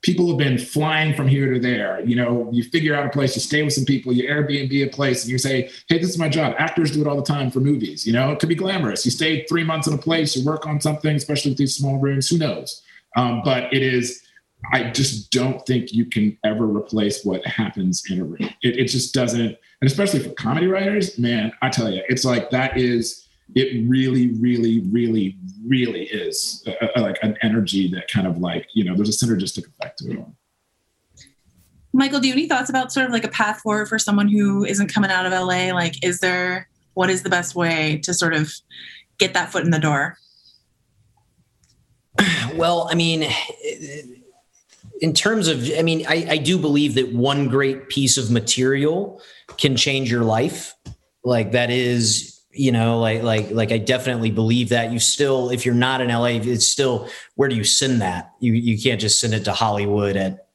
people 0.01 0.27
have 0.29 0.37
been 0.37 0.57
flying 0.57 1.13
from 1.13 1.27
here 1.27 1.53
to 1.53 1.59
there. 1.59 2.01
You 2.01 2.15
know, 2.15 2.49
you 2.51 2.63
figure 2.63 2.95
out 2.95 3.05
a 3.05 3.09
place 3.09 3.33
to 3.33 3.39
stay 3.39 3.63
with 3.63 3.73
some 3.73 3.85
people, 3.85 4.13
you 4.13 4.29
Airbnb 4.29 4.85
a 4.85 4.89
place, 4.89 5.23
and 5.23 5.31
you 5.31 5.37
say, 5.37 5.69
hey, 5.87 5.97
this 5.97 6.09
is 6.09 6.17
my 6.17 6.29
job. 6.29 6.55
Actors 6.57 6.91
do 6.91 7.01
it 7.01 7.07
all 7.07 7.17
the 7.17 7.23
time 7.23 7.51
for 7.51 7.59
movies. 7.59 8.05
You 8.07 8.13
know, 8.13 8.31
it 8.31 8.39
could 8.39 8.49
be 8.49 8.55
glamorous. 8.55 9.03
You 9.05 9.11
stay 9.11 9.45
three 9.45 9.63
months 9.63 9.87
in 9.87 9.93
a 9.93 9.97
place, 9.97 10.35
you 10.35 10.45
work 10.45 10.65
on 10.65 10.79
something, 10.79 11.15
especially 11.15 11.51
with 11.51 11.57
these 11.57 11.75
small 11.75 11.97
rooms. 11.97 12.29
Who 12.29 12.37
knows? 12.37 12.81
Um, 13.15 13.41
but 13.43 13.73
it 13.73 13.81
is. 13.81 14.23
I 14.73 14.89
just 14.89 15.31
don't 15.31 15.65
think 15.65 15.93
you 15.93 16.05
can 16.05 16.37
ever 16.43 16.65
replace 16.65 17.23
what 17.23 17.45
happens 17.45 18.03
in 18.09 18.19
a 18.19 18.25
room. 18.25 18.49
It, 18.61 18.77
it 18.77 18.85
just 18.85 19.13
doesn't, 19.13 19.41
and 19.41 19.89
especially 19.89 20.19
for 20.19 20.31
comedy 20.31 20.67
writers, 20.67 21.17
man, 21.17 21.53
I 21.61 21.69
tell 21.69 21.89
you, 21.89 22.03
it's 22.09 22.25
like 22.25 22.49
that 22.49 22.77
is 22.77 23.28
it 23.55 23.87
really, 23.89 24.35
really, 24.35 24.81
really, 24.91 25.37
really 25.65 26.03
is 26.03 26.63
a, 26.67 26.89
a, 26.95 27.01
like 27.01 27.17
an 27.21 27.35
energy 27.41 27.89
that 27.89 28.07
kind 28.07 28.27
of 28.27 28.37
like, 28.37 28.67
you 28.73 28.83
know, 28.83 28.95
there's 28.95 29.09
a 29.09 29.25
synergistic 29.25 29.67
effect 29.67 29.99
to 29.99 30.11
it 30.11 30.17
all. 30.17 30.35
Michael, 31.91 32.19
do 32.19 32.27
you 32.27 32.33
have 32.33 32.37
any 32.37 32.47
thoughts 32.47 32.69
about 32.69 32.91
sort 32.91 33.07
of 33.07 33.11
like 33.11 33.23
a 33.23 33.29
path 33.29 33.61
forward 33.61 33.87
for 33.87 33.97
someone 33.97 34.27
who 34.27 34.63
isn't 34.63 34.93
coming 34.93 35.09
out 35.09 35.25
of 35.25 35.31
LA? 35.31 35.73
Like, 35.73 36.03
is 36.03 36.19
there, 36.19 36.69
what 36.93 37.09
is 37.09 37.23
the 37.23 37.29
best 37.29 37.55
way 37.55 37.99
to 38.03 38.13
sort 38.13 38.35
of 38.35 38.51
get 39.17 39.33
that 39.33 39.51
foot 39.51 39.63
in 39.63 39.71
the 39.71 39.79
door? 39.79 40.17
Well, 42.53 42.87
I 42.91 42.95
mean, 42.95 43.27
in 45.01 45.13
terms 45.13 45.47
of, 45.47 45.69
I 45.77 45.81
mean, 45.81 46.05
I, 46.07 46.27
I 46.31 46.37
do 46.37 46.57
believe 46.59 46.95
that 46.95 47.13
one 47.13 47.47
great 47.47 47.89
piece 47.89 48.17
of 48.17 48.29
material 48.29 49.21
can 49.57 49.75
change 49.75 50.11
your 50.11 50.23
life. 50.23 50.75
Like, 51.23 51.53
that 51.53 51.71
is 51.71 52.28
you 52.51 52.71
know 52.71 52.99
like 52.99 53.21
like 53.21 53.51
like 53.51 53.71
i 53.71 53.77
definitely 53.77 54.31
believe 54.31 54.69
that. 54.69 54.91
You 54.91 54.99
still 54.99 55.49
if 55.49 55.65
you're 55.65 55.75
not 55.75 56.01
in 56.01 56.09
la 56.09 56.25
it's 56.25 56.67
still 56.67 57.07
where 57.35 57.49
do 57.49 57.55
you 57.55 57.63
send 57.63 58.01
that? 58.01 58.33
You 58.39 58.53
you 58.53 58.77
can't 58.81 58.99
just 58.99 59.19
send 59.19 59.33
it 59.33 59.45
to 59.45 59.53
hollywood 59.53 60.15
at 60.15 60.45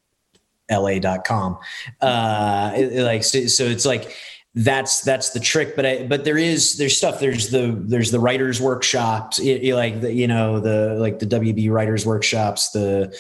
la.com 0.70 1.58
uh 2.00 2.72
like 2.92 3.22
so, 3.22 3.46
so 3.46 3.64
it's 3.64 3.84
like 3.84 4.16
that's 4.56 5.00
that's 5.02 5.30
the 5.30 5.40
trick 5.40 5.76
but 5.76 5.84
i 5.84 6.06
but 6.06 6.24
there 6.24 6.38
is 6.38 6.78
there's 6.78 6.96
stuff 6.96 7.20
there's 7.20 7.50
the 7.50 7.76
there's 7.86 8.12
the 8.12 8.20
writers 8.20 8.60
workshops 8.60 9.38
it, 9.40 9.62
it 9.62 9.74
like 9.74 10.00
the 10.00 10.12
you 10.12 10.28
know 10.28 10.60
the 10.60 10.94
like 10.98 11.18
the 11.18 11.26
wb 11.26 11.70
writers 11.70 12.06
workshops 12.06 12.70
the 12.70 13.12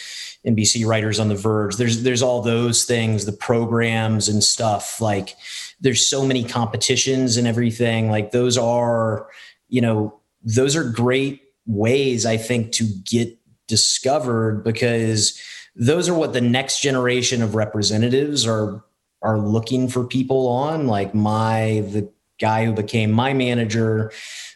nbc 0.44 0.86
writers 0.86 1.18
on 1.18 1.28
the 1.28 1.34
verge. 1.34 1.76
There's 1.76 2.02
there's 2.02 2.22
all 2.22 2.42
those 2.42 2.84
things 2.84 3.24
the 3.24 3.32
programs 3.32 4.28
and 4.28 4.42
stuff 4.42 5.00
like 5.00 5.36
there's 5.80 6.06
so 6.06 6.26
many 6.26 6.44
competitions 6.44 7.36
and 7.36 7.46
everything 7.46 8.10
like 8.10 8.30
those 8.30 8.56
are 8.56 9.28
you 9.68 9.80
know 9.80 10.18
those 10.42 10.76
are 10.76 10.84
great 10.84 11.42
ways 11.66 12.26
i 12.26 12.36
think 12.36 12.72
to 12.72 12.84
get 13.04 13.36
discovered 13.66 14.62
because 14.62 15.40
those 15.76 16.08
are 16.08 16.14
what 16.14 16.32
the 16.32 16.40
next 16.40 16.80
generation 16.80 17.42
of 17.42 17.54
representatives 17.54 18.46
are 18.46 18.84
are 19.22 19.38
looking 19.38 19.88
for 19.88 20.04
people 20.04 20.48
on 20.48 20.86
like 20.86 21.14
my 21.14 21.82
the 21.90 22.08
guy 22.40 22.64
who 22.64 22.72
became 22.72 23.10
my 23.10 23.32
manager 23.32 24.12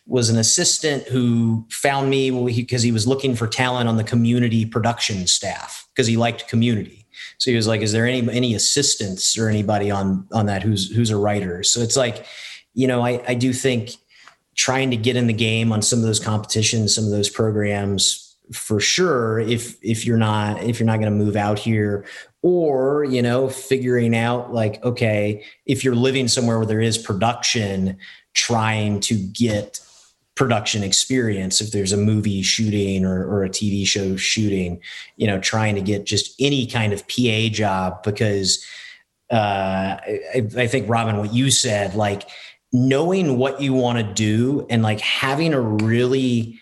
was 0.07 0.31
an 0.31 0.39
assistant 0.39 1.05
who 1.05 1.67
found 1.71 2.11
me 2.11 2.31
because 2.55 2.83
he 2.83 2.91
was 2.91 3.07
looking 3.07 3.37
for 3.37 3.47
talent 3.47 3.89
on 3.89 3.97
the 3.97 4.05
community 4.05 4.65
production 4.65 5.27
staff 5.27 5.87
because 5.95 6.07
he 6.07 6.17
liked 6.17 6.49
community. 6.49 6.98
So 7.39 7.51
he 7.51 7.57
was 7.57 7.67
like, 7.67 7.81
"Is 7.81 7.93
there 7.93 8.07
any 8.07 8.29
any 8.31 8.55
assistants 8.55 9.39
or 9.39 9.49
anybody 9.49 9.91
on 9.91 10.27
on 10.33 10.47
that 10.47 10.63
who's 10.63 10.91
who's 10.91 11.11
a 11.11 11.17
writer?" 11.17 11.63
So 11.63 11.81
it's 11.81 11.97
like, 11.97 12.27
you 12.75 12.87
know, 12.87 13.05
I 13.05 13.23
I 13.27 13.35
do 13.35 13.53
think 13.53 13.93
trying 14.55 14.91
to 14.91 14.97
get 14.97 15.17
in 15.17 15.27
the 15.27 15.33
game 15.33 15.73
on 15.73 15.83
some 15.83 16.01
of 16.01 16.05
those 16.05 16.21
competitions, 16.21 16.95
some 16.95 17.05
of 17.05 17.11
those 17.11 17.29
programs 17.29 18.29
for 18.53 18.81
sure 18.81 19.39
if 19.41 19.77
if 19.83 20.07
you're 20.07 20.17
not 20.17 20.63
if 20.63 20.81
you're 20.81 20.87
not 20.87 20.99
going 20.99 21.13
to 21.13 21.25
move 21.25 21.37
out 21.37 21.59
here 21.59 22.05
or 22.43 23.05
you 23.05 23.21
know 23.21 23.49
figuring 23.49 24.17
out 24.17 24.53
like 24.53 24.83
okay 24.85 25.45
if 25.67 25.85
you're 25.85 25.95
living 25.95 26.29
somewhere 26.29 26.57
where 26.57 26.67
there 26.67 26.81
is 26.81 26.97
production 26.97 27.97
trying 28.35 29.01
to 29.01 29.15
get 29.15 29.81
production 30.39 30.85
experience 30.85 31.61
if 31.61 31.73
there's 31.73 31.93
a 31.93 31.97
movie 31.97 32.43
shooting 32.43 33.05
or, 33.05 33.27
or 33.27 33.43
a 33.43 33.51
tv 33.51 33.85
show 33.85 34.15
shooting 34.15 34.81
you 35.17 35.27
know 35.27 35.41
trying 35.41 35.75
to 35.75 35.81
get 35.81 36.07
just 36.07 36.35
any 36.39 36.65
kind 36.65 36.93
of 36.93 37.03
pa 37.09 37.49
job 37.51 38.01
because 38.05 38.65
uh, 39.31 39.99
I, 40.01 40.49
I 40.57 40.67
think 40.69 40.89
robin 40.89 41.17
what 41.19 41.35
you 41.35 41.51
said 41.51 41.97
like 41.97 42.29
knowing 42.73 43.37
what 43.37 43.61
you 43.61 43.75
want 43.75 43.99
to 43.99 44.15
do 44.15 44.65
and 44.71 44.83
like 44.83 45.01
having 45.01 45.53
a 45.53 45.61
really 45.61 46.61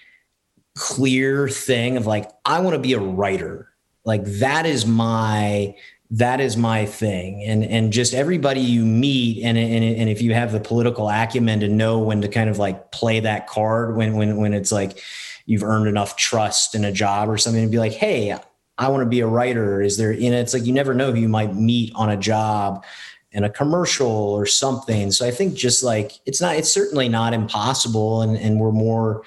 clear 0.74 1.46
thing 1.46 1.98
of 1.98 2.06
like 2.06 2.30
i 2.46 2.58
want 2.60 2.74
to 2.74 2.80
be 2.80 2.94
a 2.94 3.00
writer. 3.00 3.68
Like 4.06 4.24
that 4.24 4.66
is 4.66 4.86
my 4.86 5.74
that 6.10 6.40
is 6.40 6.56
my 6.56 6.86
thing. 6.86 7.42
And 7.44 7.64
and 7.64 7.92
just 7.92 8.14
everybody 8.14 8.60
you 8.60 8.84
meet 8.84 9.42
and, 9.42 9.58
and 9.58 9.84
and 9.84 10.08
if 10.08 10.22
you 10.22 10.34
have 10.34 10.52
the 10.52 10.60
political 10.60 11.08
acumen 11.08 11.60
to 11.60 11.68
know 11.68 11.98
when 11.98 12.20
to 12.22 12.28
kind 12.28 12.48
of 12.48 12.58
like 12.58 12.92
play 12.92 13.20
that 13.20 13.46
card 13.46 13.96
when 13.96 14.14
when 14.14 14.36
when 14.36 14.54
it's 14.54 14.70
like 14.70 14.98
you've 15.46 15.64
earned 15.64 15.88
enough 15.88 16.16
trust 16.16 16.74
in 16.74 16.84
a 16.84 16.92
job 16.92 17.28
or 17.28 17.36
something 17.36 17.64
to 17.64 17.70
be 17.70 17.78
like 17.78 17.92
hey 17.92 18.36
i 18.78 18.88
want 18.88 19.02
to 19.02 19.08
be 19.08 19.20
a 19.20 19.26
writer. 19.26 19.82
Is 19.82 19.96
there 19.96 20.12
you 20.12 20.30
know 20.30 20.38
it's 20.38 20.54
like 20.54 20.64
you 20.64 20.72
never 20.72 20.94
know 20.94 21.12
who 21.12 21.18
you 21.18 21.28
might 21.28 21.54
meet 21.54 21.92
on 21.94 22.10
a 22.10 22.16
job 22.16 22.84
in 23.32 23.42
a 23.44 23.50
commercial 23.50 24.06
or 24.08 24.46
something. 24.46 25.10
So 25.10 25.26
i 25.26 25.32
think 25.32 25.54
just 25.54 25.82
like 25.82 26.12
it's 26.24 26.40
not 26.40 26.56
it's 26.56 26.70
certainly 26.70 27.08
not 27.08 27.34
impossible 27.34 28.22
and 28.22 28.36
and 28.36 28.60
we're 28.60 28.72
more 28.72 29.24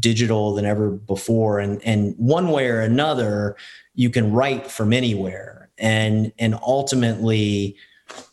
digital 0.00 0.54
than 0.54 0.64
ever 0.64 0.90
before. 0.90 1.58
And 1.60 1.82
and 1.84 2.14
one 2.16 2.48
way 2.48 2.68
or 2.68 2.80
another 2.80 3.56
you 3.94 4.08
can 4.08 4.32
write 4.32 4.70
from 4.70 4.94
anywhere 4.94 5.61
and 5.78 6.32
and 6.38 6.54
ultimately 6.62 7.76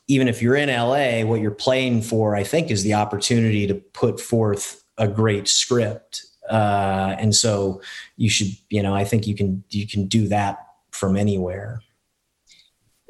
even 0.08 0.28
if 0.28 0.42
you're 0.42 0.56
in 0.56 0.70
LA 0.70 1.28
what 1.28 1.42
you're 1.42 1.52
playing 1.52 2.02
for 2.02 2.36
I 2.36 2.44
think 2.44 2.72
is 2.72 2.84
the 2.84 2.94
opportunity 2.94 3.68
to 3.68 3.76
put 3.76 4.20
forth 4.20 4.84
a 4.98 5.08
great 5.08 5.48
script. 5.48 6.26
Uh, 6.50 7.16
and 7.20 7.36
so 7.36 7.82
you 8.18 8.30
should 8.30 8.50
you 8.70 8.84
know 8.84 8.94
I 8.94 9.04
think 9.04 9.28
you 9.28 9.36
can 9.36 9.64
you 9.70 9.88
can 9.88 10.08
do 10.08 10.28
that 10.28 10.66
from 10.92 11.16
anywhere. 11.16 11.82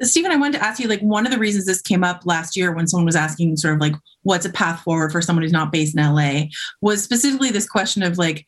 Steven, 0.02 0.30
I 0.30 0.36
wanted 0.36 0.58
to 0.58 0.64
ask 0.64 0.80
you 0.80 0.88
like 0.88 1.00
one 1.00 1.26
of 1.26 1.32
the 1.32 1.38
reasons 1.38 1.66
this 1.66 1.82
came 1.82 2.02
up 2.02 2.22
last 2.24 2.56
year 2.56 2.72
when 2.72 2.86
someone 2.86 3.04
was 3.04 3.16
asking 3.16 3.56
sort 3.58 3.74
of 3.74 3.80
like 3.80 3.94
what's 4.22 4.46
a 4.46 4.50
path 4.50 4.80
forward 4.80 5.12
for 5.12 5.20
someone 5.20 5.42
who's 5.42 5.52
not 5.52 5.72
based 5.72 5.96
in 5.96 6.02
LA 6.02 6.44
was 6.80 7.02
specifically 7.02 7.50
this 7.50 7.68
question 7.68 8.02
of 8.02 8.16
like 8.16 8.46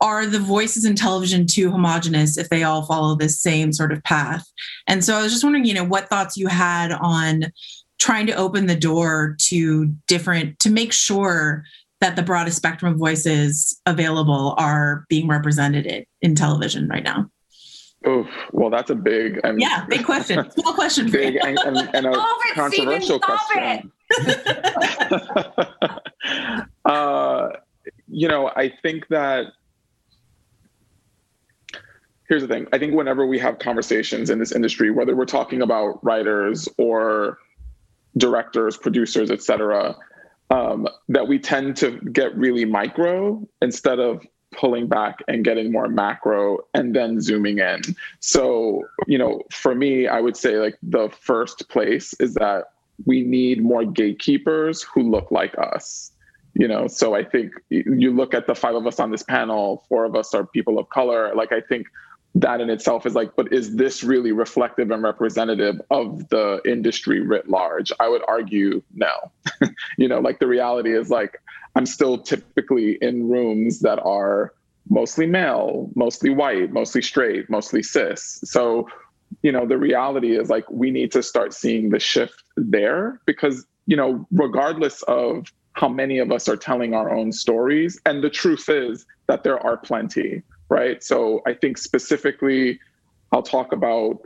are 0.00 0.26
the 0.26 0.38
voices 0.38 0.84
in 0.84 0.96
television 0.96 1.46
too 1.46 1.70
homogenous 1.70 2.36
if 2.36 2.48
they 2.48 2.62
all 2.62 2.84
follow 2.84 3.14
this 3.14 3.40
same 3.40 3.72
sort 3.72 3.92
of 3.92 4.02
path? 4.04 4.46
And 4.86 5.04
so 5.04 5.16
I 5.16 5.22
was 5.22 5.32
just 5.32 5.44
wondering, 5.44 5.64
you 5.64 5.74
know, 5.74 5.84
what 5.84 6.08
thoughts 6.08 6.36
you 6.36 6.48
had 6.48 6.92
on 6.92 7.46
trying 7.98 8.26
to 8.26 8.34
open 8.34 8.66
the 8.66 8.76
door 8.76 9.36
to 9.38 9.86
different, 10.06 10.58
to 10.58 10.70
make 10.70 10.92
sure 10.92 11.64
that 12.00 12.16
the 12.16 12.22
broadest 12.22 12.56
spectrum 12.56 12.92
of 12.92 12.98
voices 12.98 13.80
available 13.86 14.54
are 14.58 15.04
being 15.08 15.28
represented 15.28 16.04
in 16.20 16.34
television 16.34 16.88
right 16.88 17.04
now? 17.04 17.30
Oh, 18.06 18.28
well, 18.52 18.68
that's 18.68 18.90
a 18.90 18.94
big 18.94 19.40
and 19.44 19.60
yeah, 19.60 19.86
big 19.88 20.04
question. 20.04 20.50
Small 20.50 20.74
question. 20.74 21.10
big 21.10 21.36
and, 21.36 21.58
and, 21.60 21.88
and, 21.94 22.06
a 22.06 22.10
it, 22.12 22.54
controversial 22.54 23.18
question. 23.18 23.90
uh, 26.84 27.48
you 28.08 28.28
know, 28.28 28.50
I 28.54 28.70
think 28.82 29.08
that 29.08 29.46
here's 32.28 32.42
the 32.42 32.48
thing. 32.48 32.66
I 32.72 32.78
think 32.78 32.94
whenever 32.94 33.26
we 33.26 33.38
have 33.38 33.58
conversations 33.58 34.30
in 34.30 34.38
this 34.38 34.52
industry 34.52 34.90
whether 34.90 35.14
we're 35.14 35.26
talking 35.26 35.62
about 35.62 36.02
writers 36.04 36.68
or 36.78 37.38
directors 38.16 38.76
producers 38.76 39.30
etc 39.30 39.96
um, 40.50 40.86
that 41.08 41.26
we 41.26 41.38
tend 41.38 41.76
to 41.78 41.98
get 42.12 42.36
really 42.36 42.64
micro 42.64 43.46
instead 43.60 43.98
of 43.98 44.26
pulling 44.52 44.86
back 44.86 45.18
and 45.26 45.44
getting 45.44 45.72
more 45.72 45.88
macro 45.88 46.58
and 46.74 46.94
then 46.94 47.20
zooming 47.20 47.58
in. 47.58 47.80
So 48.20 48.84
you 49.06 49.18
know 49.18 49.42
for 49.50 49.74
me 49.74 50.06
i 50.06 50.20
would 50.20 50.36
say 50.36 50.56
like 50.58 50.78
the 50.82 51.08
first 51.20 51.68
place 51.68 52.14
is 52.20 52.34
that 52.34 52.66
we 53.06 53.22
need 53.22 53.62
more 53.62 53.84
gatekeepers 53.84 54.82
who 54.82 55.02
look 55.10 55.30
like 55.30 55.54
us 55.58 56.12
you 56.54 56.68
know? 56.68 56.86
So 56.86 57.14
i 57.14 57.24
think 57.24 57.52
you 57.68 58.14
look 58.14 58.32
at 58.32 58.46
the 58.46 58.54
five 58.54 58.76
of 58.76 58.86
us 58.86 59.00
on 59.00 59.10
this 59.10 59.24
panel 59.24 59.84
four 59.88 60.04
of 60.04 60.14
us 60.14 60.34
are 60.34 60.46
people 60.46 60.78
of 60.78 60.88
color. 60.90 61.34
Like 61.34 61.52
i 61.52 61.60
think 61.60 61.86
that 62.34 62.60
in 62.60 62.68
itself 62.68 63.06
is 63.06 63.14
like, 63.14 63.36
but 63.36 63.52
is 63.52 63.76
this 63.76 64.02
really 64.02 64.32
reflective 64.32 64.90
and 64.90 65.02
representative 65.02 65.80
of 65.90 66.28
the 66.30 66.60
industry 66.66 67.20
writ 67.20 67.48
large? 67.48 67.92
I 68.00 68.08
would 68.08 68.22
argue 68.26 68.82
no. 68.94 69.12
you 69.98 70.08
know, 70.08 70.18
like 70.18 70.40
the 70.40 70.48
reality 70.48 70.96
is 70.96 71.10
like, 71.10 71.40
I'm 71.76 71.86
still 71.86 72.18
typically 72.18 72.98
in 73.00 73.28
rooms 73.28 73.80
that 73.80 74.00
are 74.00 74.52
mostly 74.90 75.26
male, 75.26 75.90
mostly 75.94 76.30
white, 76.30 76.72
mostly 76.72 77.02
straight, 77.02 77.48
mostly 77.48 77.82
cis. 77.82 78.40
So, 78.44 78.88
you 79.42 79.52
know, 79.52 79.66
the 79.66 79.78
reality 79.78 80.36
is 80.36 80.50
like, 80.50 80.68
we 80.70 80.90
need 80.90 81.12
to 81.12 81.22
start 81.22 81.54
seeing 81.54 81.90
the 81.90 82.00
shift 82.00 82.42
there 82.56 83.20
because, 83.26 83.64
you 83.86 83.96
know, 83.96 84.26
regardless 84.32 85.02
of 85.02 85.52
how 85.74 85.88
many 85.88 86.18
of 86.18 86.32
us 86.32 86.48
are 86.48 86.56
telling 86.56 86.94
our 86.94 87.14
own 87.14 87.32
stories, 87.32 88.00
and 88.06 88.22
the 88.22 88.30
truth 88.30 88.68
is 88.68 89.06
that 89.26 89.42
there 89.42 89.58
are 89.64 89.76
plenty 89.76 90.42
right? 90.68 91.02
So 91.02 91.42
I 91.46 91.54
think 91.54 91.78
specifically, 91.78 92.80
I'll 93.32 93.42
talk 93.42 93.72
about 93.72 94.18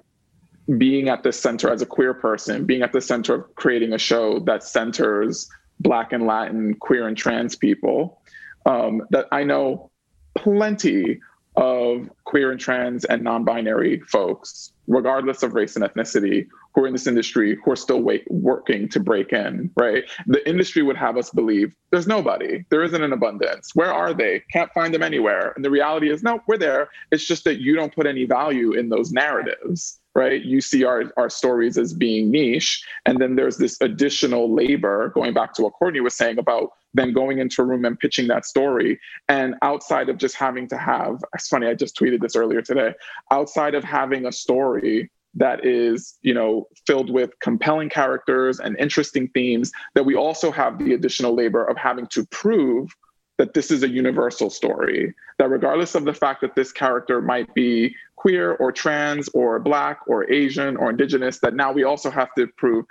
being 0.77 1.09
at 1.09 1.23
the 1.23 1.33
center 1.33 1.71
as 1.71 1.81
a 1.81 1.87
queer 1.87 2.13
person, 2.13 2.67
being 2.67 2.83
at 2.83 2.93
the 2.93 3.01
center 3.01 3.35
of 3.35 3.55
creating 3.55 3.93
a 3.93 3.99
show 3.99 4.39
that 4.41 4.63
centers 4.63 5.49
Black 5.81 6.13
and 6.13 6.27
Latin, 6.27 6.75
queer 6.75 7.07
and 7.07 7.17
trans 7.17 7.57
people. 7.57 8.21
Um, 8.67 9.03
that 9.11 9.27
I 9.33 9.45
know 9.45 9.91
plenty 10.35 11.21
of 11.57 12.11
queer 12.25 12.51
and 12.51 12.61
trans 12.61 13.05
and 13.05 13.23
non 13.23 13.45
binary 13.45 14.01
folks, 14.01 14.73
regardless 14.87 15.43
of 15.43 15.55
race 15.55 15.77
and 15.77 15.85
ethnicity, 15.85 16.49
who 16.79 16.85
are 16.85 16.87
in 16.87 16.93
this 16.93 17.09
industry 17.09 17.59
who 17.65 17.73
are 17.73 17.77
still 17.77 18.01
working 18.29 18.89
to 18.89 19.01
break 19.01 19.33
in, 19.33 19.69
right? 19.77 20.05
The 20.29 20.49
industry 20.49 20.83
would 20.83 20.97
have 20.97 21.17
us 21.17 21.29
believe 21.31 21.75
there's 21.91 22.07
nobody, 22.07 22.65
there 22.71 22.85
isn't 22.85 23.03
an 23.03 23.13
abundance. 23.13 23.75
Where 23.75 23.93
are 23.93 24.15
they? 24.15 24.45
Can't 24.53 24.73
find 24.73 24.95
them 24.95 25.03
anywhere. 25.03 25.53
And 25.57 25.65
the 25.65 25.73
reality 25.73 26.09
is, 26.09 26.23
no, 26.23 26.39
we're 26.47 26.57
there. 26.57 26.91
It's 27.11 27.27
just 27.27 27.43
that 27.45 27.61
you 27.61 27.75
don't 27.75 27.93
put 27.93 28.07
any 28.07 28.27
value 28.27 28.75
in 28.75 28.91
those 28.91 29.11
narratives 29.11 29.99
right? 30.15 30.43
You 30.43 30.61
see 30.61 30.83
our, 30.83 31.05
our 31.17 31.31
stories 31.31 31.79
as 31.79 31.95
being 31.95 32.33
niche. 32.33 32.83
And 33.07 33.21
then 33.21 33.37
there's 33.37 33.57
this 33.57 33.81
additional 33.81 34.53
labor, 34.53 35.11
going 35.15 35.33
back 35.33 35.55
to 35.55 35.63
what 35.63 35.75
Courtney 35.75 36.01
was 36.01 36.17
saying 36.17 36.39
about 36.39 36.71
then 36.95 37.13
going 37.13 37.39
into 37.39 37.63
a 37.63 37.65
room 37.65 37.85
and 37.85 37.97
pitching 37.97 38.27
that 38.29 38.45
story. 38.45 38.99
And 39.29 39.55
outside 39.63 40.09
of 40.09 40.19
just 40.19 40.35
having 40.35 40.67
to 40.69 40.79
have, 40.79 41.23
it's 41.35 41.47
funny, 41.47 41.69
I 41.69 41.75
just 41.75 41.97
tweeted 41.97 42.21
this 42.21 42.35
earlier 42.35 42.63
today, 42.63 42.95
outside 43.31 43.77
of 43.77 43.85
having 43.85 44.27
a 44.27 44.33
story 44.33 45.09
that 45.39 45.65
is 45.65 46.19
you 46.23 46.35
know 46.35 46.67
filled 46.87 47.11
with 47.11 47.31
compelling 47.41 47.89
characters 47.89 48.61
and 48.61 48.77
interesting 48.79 49.29
themes 49.29 49.73
that 49.95 50.05
we 50.05 50.15
also 50.15 50.51
have 50.51 50.79
the 50.79 50.93
additional 50.95 51.35
labor 51.35 51.65
of 51.65 51.77
having 51.77 52.07
to 52.09 52.27
prove 52.27 52.91
that 53.39 53.55
this 53.55 53.71
is 53.71 53.85
a 53.85 53.89
universal 53.89 54.51
story 54.51 55.15
that 55.39 55.49
regardless 55.49 55.95
of 55.95 56.05
the 56.05 56.13
fact 56.13 56.41
that 56.41 56.57
this 56.57 56.73
character 56.73 57.23
might 57.23 57.53
be 57.55 57.95
queer 58.17 58.55
or 58.55 58.73
trans 58.73 59.29
or 59.29 59.59
black 59.59 60.01
or 60.09 60.31
asian 60.31 60.77
or 60.77 60.91
indigenous 60.91 61.39
that 61.39 61.55
now 61.55 61.73
we 61.73 61.85
also 61.85 62.11
have 62.11 62.29
to 62.37 62.47
prove 62.57 62.85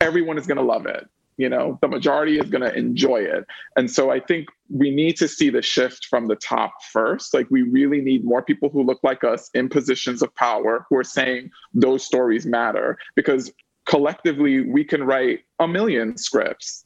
everyone 0.00 0.36
is 0.36 0.46
going 0.46 0.58
to 0.58 0.62
love 0.62 0.86
it 0.86 1.08
you 1.42 1.48
know 1.48 1.76
the 1.82 1.88
majority 1.88 2.38
is 2.38 2.48
going 2.48 2.62
to 2.62 2.72
enjoy 2.72 3.16
it. 3.16 3.44
And 3.76 3.90
so 3.90 4.12
i 4.12 4.20
think 4.20 4.46
we 4.70 4.88
need 4.90 5.16
to 5.16 5.26
see 5.26 5.50
the 5.50 5.60
shift 5.60 6.06
from 6.06 6.28
the 6.28 6.36
top 6.36 6.72
first. 6.92 7.34
Like 7.34 7.48
we 7.50 7.62
really 7.62 8.00
need 8.00 8.24
more 8.24 8.42
people 8.42 8.68
who 8.70 8.84
look 8.84 9.00
like 9.02 9.24
us 9.24 9.50
in 9.52 9.68
positions 9.68 10.22
of 10.22 10.32
power 10.36 10.86
who 10.88 10.96
are 10.96 11.04
saying 11.18 11.50
those 11.74 12.06
stories 12.06 12.46
matter. 12.46 12.96
Because 13.16 13.52
collectively 13.86 14.54
we 14.76 14.84
can 14.84 15.02
write 15.02 15.40
a 15.58 15.66
million 15.66 16.16
scripts. 16.16 16.84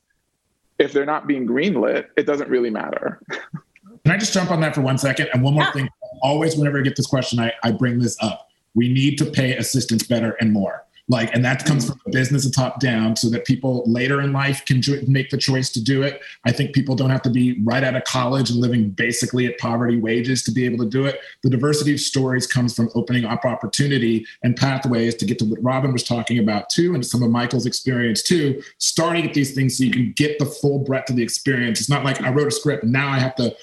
If 0.78 0.92
they're 0.94 1.12
not 1.14 1.26
being 1.26 1.46
greenlit 1.46 2.06
it 2.16 2.24
doesn't 2.30 2.48
really 2.48 2.70
matter. 2.70 3.20
Can 4.04 4.14
i 4.14 4.18
just 4.18 4.32
jump 4.32 4.50
on 4.50 4.60
that 4.60 4.74
for 4.74 4.82
one 4.82 4.98
second? 4.98 5.28
And 5.32 5.42
one 5.42 5.54
more 5.54 5.64
yeah. 5.64 5.72
thing. 5.72 5.88
Always 6.22 6.56
whenever 6.56 6.78
i 6.78 6.82
get 6.82 6.96
this 6.96 7.10
question 7.14 7.38
I, 7.40 7.52
I 7.62 7.72
bring 7.72 7.98
this 7.98 8.16
up. 8.22 8.48
We 8.74 8.88
need 9.00 9.18
to 9.18 9.26
pay 9.26 9.56
assistants 9.56 10.04
better 10.06 10.32
and 10.40 10.52
more 10.52 10.85
like 11.08 11.32
and 11.34 11.44
that 11.44 11.64
comes 11.64 11.84
mm. 11.84 11.88
from 11.88 12.00
the 12.04 12.10
business 12.10 12.44
and 12.44 12.52
top 12.52 12.80
down 12.80 13.14
so 13.14 13.30
that 13.30 13.44
people 13.44 13.84
later 13.86 14.20
in 14.20 14.32
life 14.32 14.64
can 14.64 14.82
make 15.06 15.30
the 15.30 15.36
choice 15.36 15.70
to 15.70 15.82
do 15.82 16.02
it. 16.02 16.20
I 16.44 16.52
think 16.52 16.74
people 16.74 16.96
don't 16.96 17.10
have 17.10 17.22
to 17.22 17.30
be 17.30 17.60
right 17.62 17.84
out 17.84 17.94
of 17.94 18.04
college 18.04 18.50
and 18.50 18.58
living 18.58 18.90
basically 18.90 19.46
at 19.46 19.58
poverty 19.58 19.98
wages 19.98 20.42
to 20.44 20.50
be 20.50 20.64
able 20.64 20.78
to 20.84 20.90
do 20.90 21.04
it. 21.04 21.20
The 21.42 21.50
diversity 21.50 21.94
of 21.94 22.00
stories 22.00 22.46
comes 22.46 22.74
from 22.74 22.90
opening 22.94 23.24
up 23.24 23.44
opportunity 23.44 24.26
and 24.42 24.56
pathways 24.56 25.14
to 25.16 25.24
get 25.24 25.38
to 25.38 25.44
what 25.44 25.62
robin 25.62 25.92
was 25.92 26.02
talking 26.02 26.38
about 26.38 26.70
too 26.70 26.94
and 26.94 27.06
some 27.06 27.22
of 27.22 27.30
michael's 27.30 27.66
experience 27.66 28.22
too. 28.22 28.60
Starting 28.78 29.26
at 29.26 29.34
these 29.34 29.54
things 29.54 29.78
so 29.78 29.84
you 29.84 29.92
can 29.92 30.12
get 30.16 30.38
the 30.38 30.46
full 30.46 30.80
breadth 30.80 31.10
of 31.10 31.16
the 31.16 31.22
experience. 31.22 31.78
It's 31.78 31.90
not 31.90 32.04
like 32.04 32.20
i 32.22 32.30
wrote 32.30 32.48
a 32.48 32.50
script 32.50 32.82
and 32.82 32.92
now 32.92 33.08
i 33.08 33.18
have 33.18 33.36
to 33.36 33.54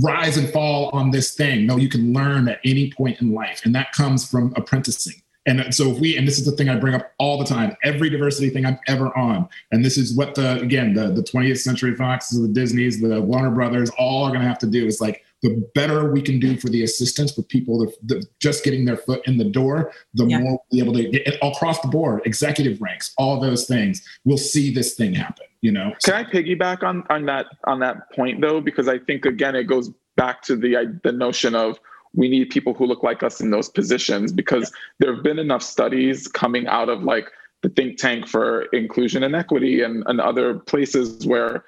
rise 0.00 0.36
and 0.36 0.48
fall 0.50 0.90
on 0.90 1.10
this 1.10 1.34
thing. 1.34 1.66
No 1.66 1.78
you 1.78 1.88
can 1.88 2.12
learn 2.12 2.48
at 2.48 2.60
any 2.64 2.92
point 2.92 3.20
in 3.20 3.32
life 3.32 3.62
and 3.64 3.74
that 3.74 3.90
comes 3.92 4.28
from 4.28 4.52
apprenticing 4.56 5.20
and 5.46 5.72
so 5.74 5.90
if 5.90 5.98
we, 6.00 6.16
and 6.16 6.26
this 6.26 6.38
is 6.38 6.44
the 6.44 6.52
thing 6.52 6.68
I 6.68 6.76
bring 6.76 6.94
up 6.94 7.12
all 7.18 7.38
the 7.38 7.44
time, 7.44 7.76
every 7.84 8.10
diversity 8.10 8.50
thing 8.50 8.66
I'm 8.66 8.78
ever 8.88 9.16
on, 9.16 9.48
and 9.70 9.84
this 9.84 9.96
is 9.96 10.16
what 10.16 10.34
the 10.34 10.60
again 10.60 10.92
the 10.92 11.08
the 11.12 11.22
20th 11.22 11.58
Century 11.58 11.94
Foxes, 11.94 12.40
the 12.42 12.48
Disney's, 12.48 13.00
the 13.00 13.20
Warner 13.20 13.52
Brothers, 13.52 13.90
all 13.96 14.24
are 14.24 14.30
going 14.30 14.40
to 14.40 14.48
have 14.48 14.58
to 14.58 14.66
do 14.66 14.86
is 14.86 15.00
like 15.00 15.24
the 15.42 15.68
better 15.74 16.10
we 16.10 16.20
can 16.20 16.40
do 16.40 16.56
for 16.56 16.68
the 16.68 16.82
assistance 16.82 17.32
for 17.32 17.42
people 17.42 17.78
that, 17.78 17.94
that 18.08 18.26
just 18.40 18.64
getting 18.64 18.84
their 18.84 18.96
foot 18.96 19.26
in 19.26 19.38
the 19.38 19.44
door, 19.44 19.92
the 20.14 20.26
yeah. 20.26 20.38
more 20.38 20.50
we'll 20.52 20.66
be 20.72 20.80
able 20.80 20.94
to 20.94 21.08
get 21.10 21.38
across 21.42 21.80
the 21.80 21.88
board, 21.88 22.22
executive 22.24 22.80
ranks, 22.80 23.14
all 23.16 23.38
those 23.38 23.66
things. 23.66 24.04
We'll 24.24 24.38
see 24.38 24.72
this 24.72 24.94
thing 24.94 25.14
happen. 25.14 25.46
You 25.60 25.72
know. 25.72 25.94
Can 26.04 26.14
I 26.14 26.24
piggyback 26.24 26.82
on 26.82 27.04
on 27.08 27.26
that 27.26 27.46
on 27.64 27.78
that 27.80 28.10
point 28.12 28.40
though? 28.40 28.60
Because 28.60 28.88
I 28.88 28.98
think 28.98 29.24
again 29.24 29.54
it 29.54 29.64
goes 29.64 29.90
back 30.16 30.42
to 30.42 30.56
the 30.56 30.98
the 31.04 31.12
notion 31.12 31.54
of 31.54 31.78
we 32.16 32.28
need 32.28 32.50
people 32.50 32.74
who 32.74 32.86
look 32.86 33.02
like 33.02 33.22
us 33.22 33.40
in 33.40 33.50
those 33.50 33.68
positions 33.68 34.32
because 34.32 34.72
there 34.98 35.14
have 35.14 35.22
been 35.22 35.38
enough 35.38 35.62
studies 35.62 36.26
coming 36.26 36.66
out 36.66 36.88
of 36.88 37.02
like 37.02 37.30
the 37.62 37.68
think 37.70 37.98
tank 37.98 38.26
for 38.26 38.62
inclusion 38.72 39.22
and 39.22 39.36
equity 39.36 39.82
and, 39.82 40.02
and 40.06 40.20
other 40.20 40.54
places 40.54 41.26
where 41.26 41.64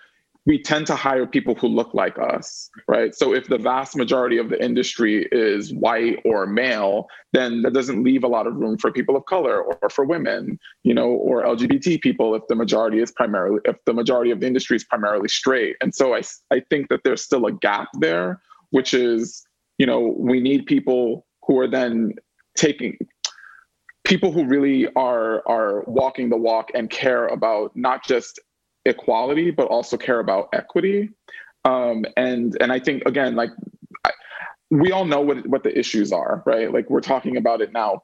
we 0.47 0.59
tend 0.59 0.87
to 0.87 0.95
hire 0.95 1.27
people 1.27 1.55
who 1.55 1.67
look 1.67 1.93
like 1.93 2.19
us, 2.19 2.71
right? 2.87 3.15
So 3.15 3.35
if 3.35 3.49
the 3.49 3.59
vast 3.59 3.95
majority 3.97 4.39
of 4.39 4.49
the 4.49 4.65
industry 4.65 5.29
is 5.31 5.75
white 5.75 6.21
or 6.25 6.47
male, 6.47 7.07
then 7.35 7.61
that 7.63 7.75
doesn't 7.75 8.03
leave 8.03 8.25
a 8.25 8.29
lot 8.29 8.47
of 8.47 8.57
room 8.57 8.79
for 8.79 8.91
people 8.91 9.15
of 9.15 9.27
color 9.27 9.61
or 9.61 9.91
for 9.91 10.07
women, 10.07 10.59
you 10.85 10.95
know, 10.95 11.09
or 11.09 11.45
LGBT 11.45 12.01
people 12.01 12.35
if 12.35 12.43
the 12.49 12.55
majority 12.55 13.01
is 13.01 13.13
primarily 13.13 13.61
if 13.67 13.77
the 13.85 13.93
majority 13.93 14.31
of 14.31 14.41
the 14.41 14.47
industry 14.47 14.77
is 14.77 14.85
primarily 14.85 15.29
straight. 15.29 15.77
And 15.83 15.95
so 15.95 16.15
I 16.15 16.23
I 16.51 16.61
think 16.71 16.89
that 16.89 17.01
there's 17.05 17.23
still 17.23 17.45
a 17.45 17.53
gap 17.53 17.89
there, 18.01 18.41
which 18.71 18.95
is 18.95 19.47
you 19.79 19.87
know 19.87 20.15
we 20.19 20.41
need 20.41 20.67
people 20.67 21.27
who 21.47 21.59
are 21.59 21.69
then 21.69 22.13
taking 22.57 22.99
people 24.05 24.33
who 24.33 24.45
really 24.45 24.89
are 24.97 25.43
are 25.49 25.85
walking 25.87 26.29
the 26.29 26.37
walk 26.37 26.71
and 26.75 26.91
care 26.91 27.27
about 27.27 27.73
not 27.75 28.05
just 28.05 28.41
equality 28.85 29.51
but 29.51 29.69
also 29.69 29.97
care 29.97 30.19
about 30.21 30.49
equity. 30.53 31.11
Um, 31.65 32.05
and 32.17 32.57
and 32.61 32.73
i 32.73 32.79
think 32.79 33.03
again 33.05 33.35
like 33.35 33.51
I, 34.05 34.11
we 34.71 34.93
all 34.93 35.05
know 35.05 35.21
what 35.21 35.47
what 35.47 35.63
the 35.65 35.77
issues 35.77 36.13
are 36.13 36.43
right? 36.47 36.73
Like 36.73 36.89
we're 36.89 37.01
talking 37.01 37.37
about 37.37 37.61
it 37.61 37.73
now 37.73 38.03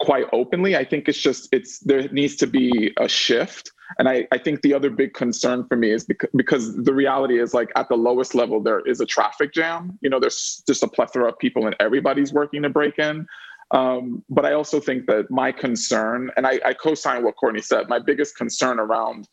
quite 0.00 0.26
openly 0.32 0.76
i 0.76 0.84
think 0.84 1.08
it's 1.08 1.18
just 1.18 1.48
it's 1.52 1.78
there 1.80 2.08
needs 2.08 2.36
to 2.36 2.46
be 2.46 2.92
a 2.98 3.08
shift 3.08 3.72
and 3.98 4.08
I, 4.08 4.26
I 4.32 4.38
think 4.38 4.62
the 4.62 4.74
other 4.74 4.90
big 4.90 5.14
concern 5.14 5.64
for 5.66 5.76
me 5.76 5.90
is 5.90 6.04
because, 6.04 6.30
because 6.34 6.76
the 6.76 6.92
reality 6.92 7.40
is 7.40 7.54
like 7.54 7.70
at 7.76 7.88
the 7.88 7.96
lowest 7.96 8.34
level, 8.34 8.60
there 8.60 8.80
is 8.80 9.00
a 9.00 9.06
traffic 9.06 9.52
jam. 9.52 9.98
You 10.00 10.10
know, 10.10 10.18
there's 10.18 10.62
just 10.66 10.82
a 10.82 10.88
plethora 10.88 11.28
of 11.28 11.38
people 11.38 11.66
and 11.66 11.76
everybody's 11.80 12.32
working 12.32 12.62
to 12.62 12.68
break 12.68 12.98
in. 12.98 13.26
Um, 13.72 14.24
but 14.28 14.44
I 14.44 14.52
also 14.52 14.80
think 14.80 15.06
that 15.06 15.30
my 15.30 15.50
concern, 15.52 16.30
and 16.36 16.46
I, 16.46 16.60
I 16.64 16.74
co-sign 16.74 17.24
what 17.24 17.36
Courtney 17.36 17.62
said, 17.62 17.88
my 17.88 17.98
biggest 17.98 18.36
concern 18.36 18.78
around 18.78 19.28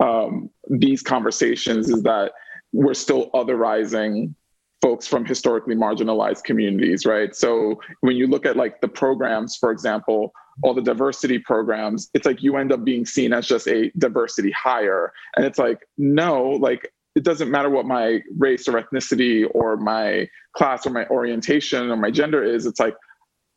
um, 0.00 0.50
these 0.68 1.02
conversations 1.02 1.88
is 1.88 2.02
that 2.02 2.32
we're 2.72 2.94
still 2.94 3.30
otherizing 3.32 4.34
folks 4.80 5.06
from 5.06 5.24
historically 5.24 5.74
marginalized 5.74 6.44
communities, 6.44 7.04
right? 7.04 7.34
So 7.34 7.80
when 8.00 8.16
you 8.16 8.26
look 8.26 8.46
at 8.46 8.56
like 8.56 8.80
the 8.80 8.88
programs, 8.88 9.56
for 9.56 9.70
example, 9.70 10.32
all 10.62 10.74
the 10.74 10.82
diversity 10.82 11.38
programs, 11.38 12.10
it's 12.14 12.26
like 12.26 12.42
you 12.42 12.56
end 12.56 12.72
up 12.72 12.84
being 12.84 13.04
seen 13.04 13.32
as 13.32 13.46
just 13.46 13.66
a 13.66 13.90
diversity 13.98 14.50
hire. 14.52 15.12
And 15.36 15.44
it's 15.44 15.58
like, 15.58 15.80
no, 15.96 16.50
like 16.50 16.92
it 17.14 17.24
doesn't 17.24 17.50
matter 17.50 17.70
what 17.70 17.86
my 17.86 18.20
race 18.36 18.68
or 18.68 18.80
ethnicity 18.80 19.46
or 19.52 19.76
my 19.76 20.28
class 20.56 20.86
or 20.86 20.90
my 20.90 21.06
orientation 21.08 21.90
or 21.90 21.96
my 21.96 22.10
gender 22.10 22.42
is. 22.42 22.66
It's 22.66 22.80
like, 22.80 22.94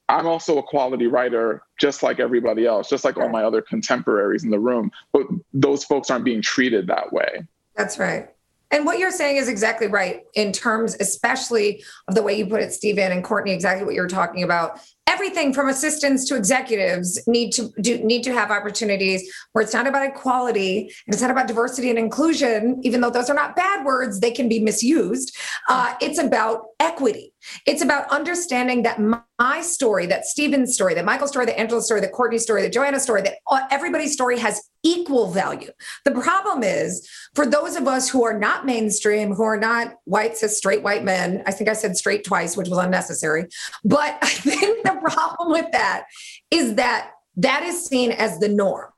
I'm 0.10 0.28
also 0.28 0.58
a 0.58 0.64
quality 0.64 1.08
writer, 1.08 1.64
just 1.80 2.04
like 2.04 2.20
everybody 2.20 2.66
else, 2.66 2.90
just 2.90 3.06
like 3.06 3.18
all 3.18 3.30
my 3.30 3.44
other 3.44 3.62
contemporaries 3.62 4.44
in 4.44 4.50
the 4.50 4.60
room. 4.60 4.92
But 5.14 5.28
those 5.54 5.86
folks 5.86 6.10
aren't 6.10 6.26
being 6.26 6.42
treated 6.42 6.88
that 6.88 7.14
way. 7.14 7.46
That's 7.76 7.98
right. 7.98 8.30
And 8.72 8.86
what 8.86 9.00
you're 9.00 9.12
saying 9.12 9.38
is 9.38 9.50
exactly 9.50 9.88
right 9.88 10.24
in 10.34 10.52
terms, 10.52 10.96
especially 11.00 11.84
of 12.08 12.16
the 12.16 12.24
way 12.24 12.38
you 12.38 12.46
put 12.46 12.62
it, 12.62 12.72
Steven 12.74 13.12
and 13.12 13.24
Courtney, 13.24 13.52
exactly 13.52 13.86
what 13.86 13.96
you're 13.96 14.08
talking 14.08 14.44
about 14.44 14.80
everything 15.08 15.54
from 15.54 15.70
assistants 15.70 16.26
to 16.26 16.36
executives 16.36 17.22
need 17.28 17.52
to 17.52 17.72
do 17.82 17.98
need 18.04 18.24
to 18.24 18.34
have 18.34 18.50
opportunities 18.50 19.32
where 19.52 19.64
it's 19.64 19.74
not 19.74 19.88
about 19.88 20.08
equality 20.08 20.82
and 21.06 21.14
it's 21.14 21.22
not 21.22 21.32
about 21.32 21.48
diversity 21.48 21.90
and 21.90 22.00
inclusion 22.00 22.80
even 22.84 23.02
though 23.02 23.10
those 23.10 23.30
are 23.30 23.34
not 23.34 23.56
bad 23.56 23.86
words 23.86 24.20
they 24.20 24.32
can 24.32 24.48
be 24.48 24.60
misused. 24.60 25.36
Uh, 25.70 25.94
it's 26.02 26.20
about 26.20 26.66
equity. 26.80 27.34
It's 27.66 27.82
about 27.82 28.10
understanding 28.10 28.84
that 28.84 29.00
my 29.00 29.62
story 29.62 30.06
that 30.06 30.26
steven's 30.26 30.74
story 30.74 30.94
that 30.94 31.04
michael's 31.04 31.32
story 31.32 31.48
that 31.48 31.60
angela's 31.60 31.86
story 31.86 32.00
that 32.00 32.12
courtney's 32.12 32.44
story 32.44 32.62
that 32.62 32.72
joanna's 32.72 33.02
story 33.02 33.24
that 33.24 33.38
everybody's 33.72 34.14
story 34.14 34.38
has 34.38 34.70
equal 34.84 35.32
value. 35.32 35.72
The 36.06 36.12
problem 36.12 36.64
is 36.64 37.08
for 37.36 37.46
those 37.46 37.76
of 37.76 37.88
us 37.88 38.10
who 38.10 38.24
are 38.24 38.38
not 38.38 38.66
mainstream 38.66 39.34
who 39.34 39.44
are 39.44 39.58
not 39.58 39.96
white 40.06 40.38
cis 40.38 40.58
straight 40.58 40.84
white 40.84 41.04
men 41.04 41.42
i 41.48 41.52
think 41.52 41.70
i 41.70 41.74
said 41.74 41.98
straight 41.98 42.24
twice 42.24 42.56
which 42.56 42.70
was 42.70 42.78
unnecessary 42.78 43.46
but 43.84 44.18
i 44.22 44.28
think 44.28 44.86
the 44.94 45.02
problem 45.02 45.52
with 45.52 45.72
that 45.72 46.06
is 46.50 46.76
that 46.76 47.12
that 47.38 47.64
is 47.64 47.86
seen 47.86 48.12
as 48.12 48.40
the 48.40 48.50
norm. 48.50 48.92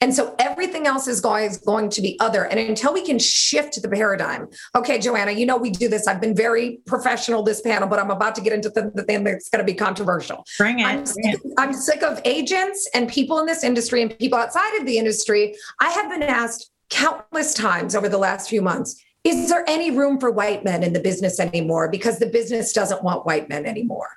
And 0.00 0.14
so 0.14 0.34
everything 0.38 0.86
else 0.86 1.08
is 1.08 1.20
going, 1.20 1.44
is 1.44 1.56
going 1.56 1.90
to 1.90 2.00
be 2.00 2.18
other. 2.20 2.44
And 2.44 2.60
until 2.60 2.94
we 2.94 3.04
can 3.04 3.18
shift 3.18 3.82
the 3.82 3.88
paradigm, 3.88 4.48
okay, 4.76 5.00
Joanna, 5.00 5.32
you 5.32 5.44
know, 5.44 5.56
we 5.56 5.70
do 5.70 5.88
this. 5.88 6.06
I've 6.06 6.20
been 6.20 6.36
very 6.36 6.78
professional 6.86 7.42
this 7.42 7.60
panel, 7.60 7.88
but 7.88 7.98
I'm 7.98 8.10
about 8.10 8.36
to 8.36 8.40
get 8.40 8.52
into 8.52 8.70
the, 8.70 8.92
the 8.94 9.02
thing 9.02 9.24
that's 9.24 9.48
going 9.48 9.58
to 9.58 9.64
be 9.64 9.76
controversial. 9.76 10.44
Bring 10.56 10.78
it. 10.78 10.84
I'm, 10.84 11.02
bring 11.02 11.06
sick, 11.06 11.40
I'm 11.58 11.72
sick 11.72 12.02
of 12.04 12.20
agents 12.24 12.88
and 12.94 13.08
people 13.08 13.40
in 13.40 13.46
this 13.46 13.64
industry 13.64 14.02
and 14.02 14.16
people 14.16 14.38
outside 14.38 14.78
of 14.78 14.86
the 14.86 14.98
industry. 14.98 15.56
I 15.80 15.90
have 15.90 16.08
been 16.08 16.22
asked 16.22 16.70
countless 16.90 17.52
times 17.52 17.96
over 17.96 18.08
the 18.08 18.18
last 18.18 18.48
few 18.48 18.62
months 18.62 19.02
is 19.24 19.48
there 19.48 19.64
any 19.68 19.90
room 19.90 20.18
for 20.18 20.30
white 20.30 20.64
men 20.64 20.82
in 20.82 20.92
the 20.92 21.00
business 21.00 21.40
anymore 21.40 21.90
because 21.90 22.18
the 22.18 22.26
business 22.26 22.72
doesn't 22.72 23.02
want 23.02 23.26
white 23.26 23.48
men 23.48 23.66
anymore 23.66 24.10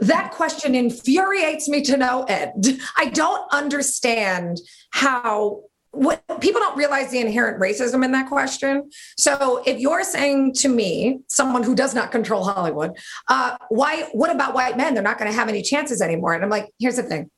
that 0.00 0.30
question 0.30 0.74
infuriates 0.74 1.68
me 1.68 1.82
to 1.82 1.96
no 1.96 2.24
end 2.24 2.80
i 2.96 3.06
don't 3.06 3.46
understand 3.52 4.58
how 4.90 5.60
what 5.90 6.22
people 6.40 6.60
don't 6.60 6.76
realize 6.76 7.10
the 7.10 7.18
inherent 7.18 7.60
racism 7.60 8.04
in 8.04 8.12
that 8.12 8.28
question. 8.28 8.90
So 9.16 9.62
if 9.66 9.78
you're 9.78 10.04
saying 10.04 10.54
to 10.54 10.68
me, 10.68 11.20
someone 11.28 11.62
who 11.62 11.74
does 11.74 11.94
not 11.94 12.12
control 12.12 12.44
Hollywood, 12.44 12.96
uh, 13.28 13.56
why? 13.70 14.02
What 14.12 14.30
about 14.30 14.54
white 14.54 14.76
men? 14.76 14.94
They're 14.94 15.02
not 15.02 15.18
going 15.18 15.30
to 15.30 15.36
have 15.36 15.48
any 15.48 15.62
chances 15.62 16.00
anymore. 16.00 16.34
And 16.34 16.44
I'm 16.44 16.50
like, 16.50 16.68
here's 16.78 16.96
the 16.96 17.02
thing: 17.02 17.30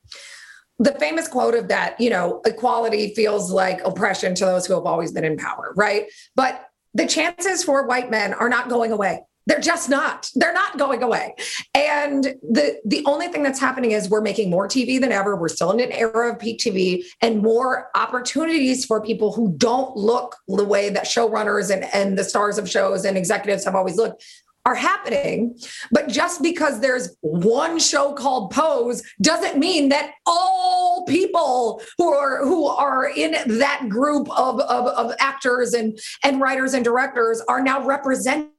the 0.79 0.93
famous 0.93 1.29
quote 1.29 1.55
of 1.55 1.69
that, 1.69 2.01
you 2.01 2.11
know, 2.11 2.41
equality 2.45 3.15
feels 3.15 3.53
like 3.53 3.81
oppression 3.85 4.35
to 4.37 4.45
those 4.47 4.67
who 4.67 4.75
have 4.75 4.85
always 4.85 5.13
been 5.13 5.25
in 5.25 5.37
power, 5.37 5.73
right? 5.77 6.07
But 6.35 6.65
the 6.95 7.07
chances 7.07 7.63
for 7.63 7.87
white 7.87 8.11
men 8.11 8.35
are 8.35 8.49
not 8.49 8.69
going 8.69 8.93
away. 8.93 9.23
They're 9.47 9.61
just 9.61 9.89
not. 9.89 10.31
They're 10.35 10.53
not 10.53 10.79
going 10.79 11.03
away. 11.03 11.35
And 11.75 12.23
the 12.23 12.79
the 12.85 13.03
only 13.07 13.29
thing 13.29 13.43
that's 13.43 13.59
happening 13.59 13.93
is 13.93 14.09
we're 14.09 14.21
making 14.21 14.51
more 14.51 14.69
TV 14.69 15.01
than 15.01 15.11
ever. 15.13 15.35
We're 15.35 15.49
still 15.49 15.73
in 15.73 15.81
an 15.81 15.91
era 15.91 16.33
of 16.33 16.39
peak 16.39 16.61
TV 16.61 17.03
and 17.21 17.43
more 17.43 17.89
opportunities 17.97 18.85
for 18.85 19.03
people 19.03 19.33
who 19.33 19.53
don't 19.57 19.97
look 19.97 20.37
the 20.47 20.65
way 20.65 20.91
that 20.91 21.05
showrunners 21.07 21.73
and, 21.73 21.85
and 21.93 22.17
the 22.17 22.25
stars 22.25 22.59
of 22.59 22.71
shows 22.71 23.05
and 23.05 23.17
executives 23.17 23.65
have 23.65 23.75
always 23.75 23.97
looked 23.97 24.25
are 24.67 24.75
happening. 24.75 25.59
But 25.91 26.09
just 26.09 26.43
because 26.43 26.81
there's 26.81 27.17
one 27.21 27.79
show 27.79 28.13
called 28.13 28.53
Pose 28.53 29.03
doesn't 29.21 29.59
mean 29.59 29.89
that 29.89 30.13
all 30.27 31.05
people 31.09 31.83
who 31.99 32.13
are 32.13 32.45
who 32.45 32.67
are 32.67 33.09
in 33.09 33.33
that 33.59 33.89
group 33.89 34.29
of, 34.39 34.61
of, 34.61 34.87
of 34.87 35.15
actors 35.19 35.73
and, 35.73 35.99
and 36.25 36.41
writers 36.41 36.75
and 36.75 36.85
directors 36.85 37.41
are 37.49 37.63
now 37.63 37.85
representing 37.85 38.51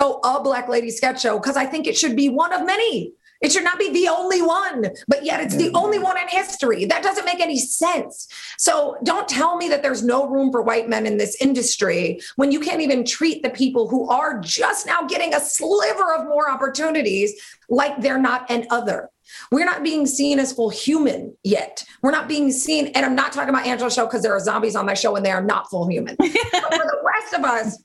a 0.00 0.40
black 0.42 0.68
lady 0.68 0.90
sketch 0.90 1.22
show 1.22 1.38
because 1.38 1.56
I 1.56 1.66
think 1.66 1.86
it 1.86 1.96
should 1.96 2.16
be 2.16 2.28
one 2.28 2.52
of 2.52 2.64
many. 2.64 3.12
It 3.40 3.52
should 3.52 3.64
not 3.64 3.78
be 3.78 3.90
the 3.92 4.08
only 4.08 4.42
one, 4.42 4.90
but 5.06 5.24
yet 5.24 5.40
it's 5.40 5.56
the 5.56 5.66
mm-hmm. 5.66 5.76
only 5.76 5.98
one 5.98 6.18
in 6.18 6.26
history. 6.28 6.84
That 6.84 7.02
doesn't 7.02 7.24
make 7.24 7.40
any 7.40 7.58
sense. 7.58 8.26
So 8.58 8.96
don't 9.04 9.28
tell 9.28 9.56
me 9.56 9.68
that 9.68 9.82
there's 9.82 10.02
no 10.02 10.28
room 10.28 10.50
for 10.50 10.62
white 10.62 10.88
men 10.88 11.06
in 11.06 11.18
this 11.18 11.40
industry 11.40 12.20
when 12.36 12.50
you 12.50 12.60
can't 12.60 12.80
even 12.80 13.04
treat 13.04 13.42
the 13.42 13.50
people 13.50 13.88
who 13.88 14.08
are 14.08 14.40
just 14.40 14.86
now 14.86 15.02
getting 15.02 15.34
a 15.34 15.40
sliver 15.40 16.14
of 16.14 16.26
more 16.26 16.50
opportunities 16.50 17.40
like 17.68 18.00
they're 18.00 18.20
not 18.20 18.50
an 18.50 18.66
other. 18.70 19.10
We're 19.52 19.66
not 19.66 19.82
being 19.82 20.06
seen 20.06 20.38
as 20.38 20.52
full 20.52 20.70
human 20.70 21.36
yet. 21.44 21.84
We're 22.02 22.10
not 22.10 22.28
being 22.28 22.50
seen, 22.50 22.88
and 22.88 23.04
I'm 23.04 23.14
not 23.14 23.32
talking 23.32 23.50
about 23.50 23.66
Angela's 23.66 23.94
show 23.94 24.06
because 24.06 24.22
there 24.22 24.34
are 24.34 24.40
zombies 24.40 24.74
on 24.74 24.86
my 24.86 24.94
show 24.94 25.16
and 25.16 25.24
they 25.24 25.30
are 25.30 25.42
not 25.42 25.68
full 25.70 25.88
human. 25.88 26.16
for 26.16 26.28
the 26.28 27.02
rest 27.04 27.34
of 27.34 27.44
us, 27.44 27.78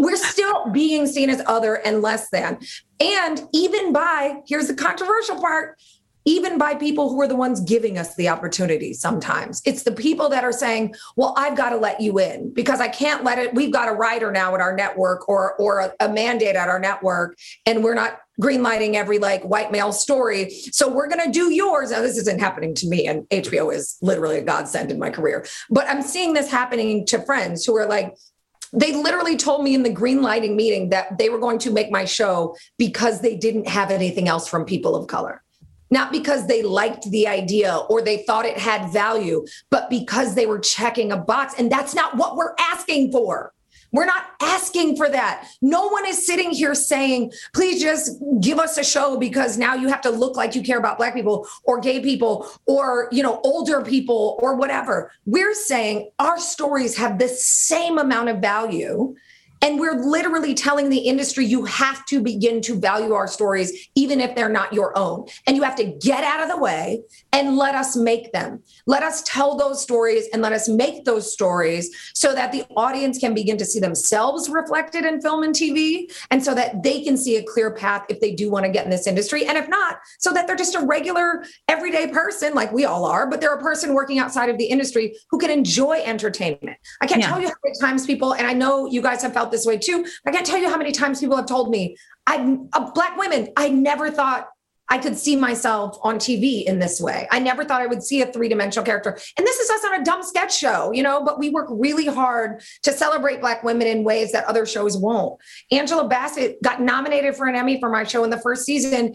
we're 0.00 0.16
still 0.16 0.70
being 0.70 1.06
seen 1.06 1.30
as 1.30 1.42
other 1.46 1.74
and 1.74 2.00
less 2.00 2.30
than. 2.30 2.58
And 2.98 3.42
even 3.52 3.92
by, 3.92 4.40
here's 4.46 4.68
the 4.68 4.74
controversial 4.74 5.38
part, 5.40 5.78
even 6.24 6.58
by 6.58 6.74
people 6.74 7.10
who 7.10 7.20
are 7.20 7.28
the 7.28 7.36
ones 7.36 7.60
giving 7.60 7.98
us 7.98 8.14
the 8.14 8.28
opportunity 8.28 8.92
sometimes. 8.92 9.62
It's 9.64 9.82
the 9.82 9.92
people 9.92 10.28
that 10.30 10.44
are 10.44 10.52
saying, 10.52 10.94
"Well, 11.16 11.34
I've 11.36 11.56
got 11.56 11.70
to 11.70 11.76
let 11.76 12.00
you 12.00 12.18
in 12.18 12.52
because 12.52 12.80
I 12.80 12.88
can't 12.88 13.24
let 13.24 13.38
it 13.38 13.54
we've 13.54 13.72
got 13.72 13.88
a 13.88 13.92
writer 13.92 14.30
now 14.30 14.54
at 14.54 14.60
our 14.60 14.74
network 14.74 15.28
or 15.28 15.54
or 15.54 15.80
a, 15.80 15.94
a 16.00 16.08
mandate 16.08 16.56
at 16.56 16.68
our 16.68 16.78
network 16.78 17.38
and 17.64 17.82
we're 17.82 17.94
not 17.94 18.20
greenlighting 18.40 18.94
every 18.94 19.18
like 19.18 19.42
white 19.42 19.70
male 19.70 19.92
story. 19.92 20.50
So 20.72 20.88
we're 20.88 21.08
going 21.08 21.24
to 21.24 21.30
do 21.30 21.52
yours. 21.52 21.90
Now 21.90 22.00
this 22.00 22.16
isn't 22.16 22.40
happening 22.40 22.74
to 22.76 22.88
me 22.88 23.06
and 23.06 23.28
HBO 23.28 23.72
is 23.74 23.96
literally 24.00 24.38
a 24.38 24.42
godsend 24.42 24.90
in 24.90 24.98
my 24.98 25.10
career. 25.10 25.44
But 25.68 25.88
I'm 25.88 26.02
seeing 26.02 26.32
this 26.32 26.50
happening 26.50 27.04
to 27.06 27.20
friends 27.20 27.64
who 27.64 27.76
are 27.76 27.86
like 27.86 28.14
they 28.72 28.94
literally 28.94 29.36
told 29.36 29.64
me 29.64 29.74
in 29.74 29.82
the 29.82 29.92
green 29.92 30.22
lighting 30.22 30.56
meeting 30.56 30.90
that 30.90 31.18
they 31.18 31.28
were 31.28 31.38
going 31.38 31.58
to 31.58 31.70
make 31.70 31.90
my 31.90 32.04
show 32.04 32.56
because 32.78 33.20
they 33.20 33.36
didn't 33.36 33.68
have 33.68 33.90
anything 33.90 34.28
else 34.28 34.48
from 34.48 34.64
people 34.64 34.94
of 34.94 35.06
color 35.06 35.42
not 35.90 36.12
because 36.12 36.46
they 36.46 36.62
liked 36.62 37.10
the 37.10 37.26
idea 37.26 37.76
or 37.88 38.00
they 38.00 38.18
thought 38.18 38.46
it 38.46 38.56
had 38.56 38.92
value, 38.92 39.44
but 39.70 39.90
because 39.90 40.34
they 40.34 40.46
were 40.46 40.58
checking 40.58 41.12
a 41.12 41.16
box. 41.16 41.54
And 41.58 41.70
that's 41.70 41.94
not 41.94 42.16
what 42.16 42.36
we're 42.36 42.54
asking 42.58 43.12
for. 43.12 43.52
We're 43.92 44.06
not 44.06 44.24
asking 44.40 44.96
for 44.96 45.08
that. 45.08 45.48
No 45.60 45.88
one 45.88 46.06
is 46.06 46.26
sitting 46.26 46.50
here 46.50 46.74
saying, 46.74 47.32
please 47.54 47.80
just 47.80 48.22
give 48.40 48.58
us 48.58 48.78
a 48.78 48.84
show 48.84 49.16
because 49.18 49.58
now 49.58 49.74
you 49.74 49.88
have 49.88 50.00
to 50.02 50.10
look 50.10 50.36
like 50.36 50.54
you 50.54 50.62
care 50.62 50.78
about 50.78 50.98
black 50.98 51.14
people 51.14 51.46
or 51.64 51.80
gay 51.80 52.00
people 52.00 52.48
or, 52.66 53.08
you 53.10 53.22
know, 53.22 53.40
older 53.44 53.82
people 53.82 54.38
or 54.40 54.54
whatever. 54.54 55.12
We're 55.26 55.54
saying 55.54 56.10
our 56.18 56.38
stories 56.38 56.96
have 56.96 57.18
the 57.18 57.28
same 57.28 57.98
amount 57.98 58.28
of 58.28 58.38
value 58.38 59.16
and 59.62 59.78
we're 59.78 59.94
literally 59.94 60.54
telling 60.54 60.88
the 60.88 60.98
industry 60.98 61.44
you 61.44 61.64
have 61.66 62.04
to 62.06 62.22
begin 62.22 62.62
to 62.62 62.78
value 62.78 63.12
our 63.12 63.26
stories, 63.26 63.90
even 63.94 64.20
if 64.20 64.34
they're 64.34 64.48
not 64.48 64.72
your 64.72 64.96
own. 64.96 65.26
And 65.46 65.56
you 65.56 65.62
have 65.62 65.76
to 65.76 65.84
get 65.84 66.24
out 66.24 66.42
of 66.42 66.48
the 66.48 66.56
way 66.56 67.02
and 67.32 67.56
let 67.56 67.74
us 67.74 67.94
make 67.94 68.32
them. 68.32 68.62
Let 68.86 69.02
us 69.02 69.22
tell 69.22 69.56
those 69.56 69.82
stories 69.82 70.26
and 70.32 70.40
let 70.40 70.52
us 70.52 70.68
make 70.68 71.04
those 71.04 71.30
stories 71.30 71.94
so 72.14 72.34
that 72.34 72.52
the 72.52 72.64
audience 72.76 73.18
can 73.18 73.34
begin 73.34 73.58
to 73.58 73.64
see 73.66 73.80
themselves 73.80 74.48
reflected 74.48 75.04
in 75.04 75.20
film 75.20 75.42
and 75.42 75.54
TV 75.54 76.10
and 76.30 76.42
so 76.42 76.54
that 76.54 76.82
they 76.82 77.02
can 77.02 77.16
see 77.16 77.36
a 77.36 77.42
clear 77.42 77.70
path 77.70 78.06
if 78.08 78.20
they 78.20 78.32
do 78.32 78.50
want 78.50 78.64
to 78.64 78.70
get 78.70 78.84
in 78.84 78.90
this 78.90 79.06
industry. 79.06 79.46
And 79.46 79.58
if 79.58 79.68
not, 79.68 79.98
so 80.18 80.32
that 80.32 80.46
they're 80.46 80.56
just 80.56 80.74
a 80.74 80.80
regular, 80.80 81.44
everyday 81.68 82.08
person 82.08 82.54
like 82.54 82.72
we 82.72 82.86
all 82.86 83.04
are, 83.04 83.28
but 83.28 83.40
they're 83.40 83.54
a 83.54 83.60
person 83.60 83.92
working 83.92 84.18
outside 84.18 84.48
of 84.48 84.56
the 84.56 84.64
industry 84.64 85.14
who 85.30 85.38
can 85.38 85.50
enjoy 85.50 86.02
entertainment. 86.04 86.78
I 87.02 87.06
can't 87.06 87.20
yeah. 87.20 87.28
tell 87.28 87.40
you 87.40 87.48
how 87.48 87.54
many 87.62 87.78
times 87.78 88.06
people, 88.06 88.34
and 88.34 88.46
I 88.46 88.54
know 88.54 88.86
you 88.86 89.02
guys 89.02 89.22
have 89.22 89.34
felt 89.34 89.49
this 89.50 89.66
way 89.66 89.78
too. 89.78 90.06
I 90.26 90.30
can't 90.30 90.46
tell 90.46 90.58
you 90.58 90.68
how 90.68 90.76
many 90.76 90.92
times 90.92 91.20
people 91.20 91.36
have 91.36 91.46
told 91.46 91.70
me, 91.70 91.96
I'm 92.26 92.68
a 92.74 92.78
uh, 92.78 92.90
black 92.92 93.16
women. 93.16 93.48
I 93.56 93.68
never 93.68 94.10
thought 94.10 94.48
I 94.90 94.98
could 94.98 95.16
see 95.16 95.36
myself 95.36 95.96
on 96.02 96.16
TV 96.16 96.64
in 96.64 96.80
this 96.80 97.00
way. 97.00 97.28
I 97.30 97.38
never 97.38 97.64
thought 97.64 97.80
I 97.80 97.86
would 97.86 98.02
see 98.02 98.22
a 98.22 98.26
three 98.26 98.48
dimensional 98.48 98.84
character. 98.84 99.16
And 99.38 99.46
this 99.46 99.58
is 99.60 99.70
us 99.70 99.84
on 99.84 100.00
a 100.00 100.04
dumb 100.04 100.24
sketch 100.24 100.56
show, 100.56 100.90
you 100.92 101.04
know, 101.04 101.24
but 101.24 101.38
we 101.38 101.48
work 101.48 101.68
really 101.70 102.06
hard 102.06 102.60
to 102.82 102.92
celebrate 102.92 103.40
Black 103.40 103.62
women 103.62 103.86
in 103.86 104.02
ways 104.02 104.32
that 104.32 104.44
other 104.46 104.66
shows 104.66 104.96
won't. 104.96 105.40
Angela 105.70 106.08
Bassett 106.08 106.60
got 106.62 106.82
nominated 106.82 107.36
for 107.36 107.46
an 107.46 107.54
Emmy 107.54 107.78
for 107.78 107.88
my 107.88 108.02
show 108.02 108.24
in 108.24 108.30
the 108.30 108.40
first 108.40 108.66
season. 108.66 109.14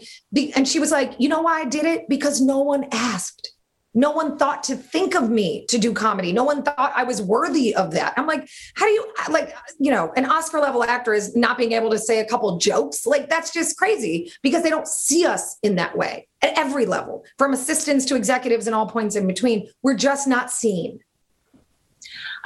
And 0.56 0.66
she 0.66 0.80
was 0.80 0.90
like, 0.90 1.12
you 1.18 1.28
know 1.28 1.42
why 1.42 1.60
I 1.60 1.64
did 1.66 1.84
it? 1.84 2.08
Because 2.08 2.40
no 2.40 2.60
one 2.60 2.86
asked. 2.90 3.52
No 3.96 4.10
one 4.12 4.36
thought 4.36 4.62
to 4.64 4.76
think 4.76 5.16
of 5.16 5.30
me 5.30 5.64
to 5.70 5.78
do 5.78 5.92
comedy. 5.92 6.30
No 6.30 6.44
one 6.44 6.62
thought 6.62 6.92
I 6.94 7.02
was 7.02 7.22
worthy 7.22 7.74
of 7.74 7.92
that. 7.92 8.12
I'm 8.16 8.26
like, 8.26 8.48
how 8.74 8.84
do 8.84 8.92
you 8.92 9.12
like, 9.30 9.56
you 9.80 9.90
know, 9.90 10.12
an 10.16 10.26
Oscar 10.26 10.60
level 10.60 10.84
actor 10.84 11.14
is 11.14 11.34
not 11.34 11.56
being 11.56 11.72
able 11.72 11.90
to 11.90 11.98
say 11.98 12.20
a 12.20 12.26
couple 12.26 12.58
jokes? 12.58 13.06
Like, 13.06 13.30
that's 13.30 13.52
just 13.52 13.78
crazy 13.78 14.30
because 14.42 14.62
they 14.62 14.70
don't 14.70 14.86
see 14.86 15.24
us 15.24 15.56
in 15.62 15.76
that 15.76 15.96
way 15.96 16.28
at 16.42 16.56
every 16.58 16.84
level, 16.84 17.24
from 17.38 17.54
assistants 17.54 18.04
to 18.04 18.16
executives 18.16 18.66
and 18.66 18.76
all 18.76 18.86
points 18.86 19.16
in 19.16 19.26
between. 19.26 19.66
We're 19.82 19.96
just 19.96 20.28
not 20.28 20.50
seen. 20.50 21.00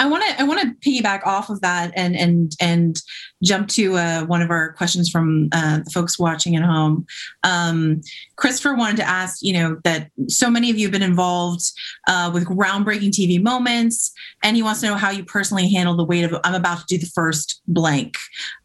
I 0.00 0.06
want 0.06 0.24
to 0.26 0.40
I 0.40 0.44
want 0.44 0.60
to 0.62 0.90
piggyback 0.90 1.26
off 1.26 1.50
of 1.50 1.60
that 1.60 1.92
and 1.94 2.16
and 2.16 2.56
and 2.58 3.00
jump 3.42 3.68
to 3.68 3.96
uh, 3.96 4.24
one 4.24 4.40
of 4.40 4.50
our 4.50 4.72
questions 4.72 5.10
from 5.10 5.50
uh, 5.52 5.80
the 5.84 5.90
folks 5.90 6.18
watching 6.18 6.56
at 6.56 6.62
home. 6.62 7.06
Um, 7.42 8.00
Christopher 8.36 8.74
wanted 8.74 8.96
to 8.96 9.08
ask, 9.08 9.42
you 9.42 9.52
know, 9.52 9.78
that 9.84 10.10
so 10.28 10.50
many 10.50 10.70
of 10.70 10.78
you 10.78 10.86
have 10.86 10.92
been 10.92 11.02
involved 11.02 11.62
uh, 12.08 12.30
with 12.32 12.46
groundbreaking 12.46 13.10
TV 13.10 13.42
moments, 13.42 14.10
and 14.42 14.56
he 14.56 14.62
wants 14.62 14.80
to 14.80 14.86
know 14.86 14.94
how 14.94 15.10
you 15.10 15.22
personally 15.22 15.68
handle 15.68 15.94
the 15.94 16.04
weight 16.04 16.24
of 16.24 16.34
I'm 16.44 16.54
about 16.54 16.78
to 16.78 16.84
do 16.86 16.98
the 16.98 17.10
first 17.14 17.60
blank. 17.68 18.14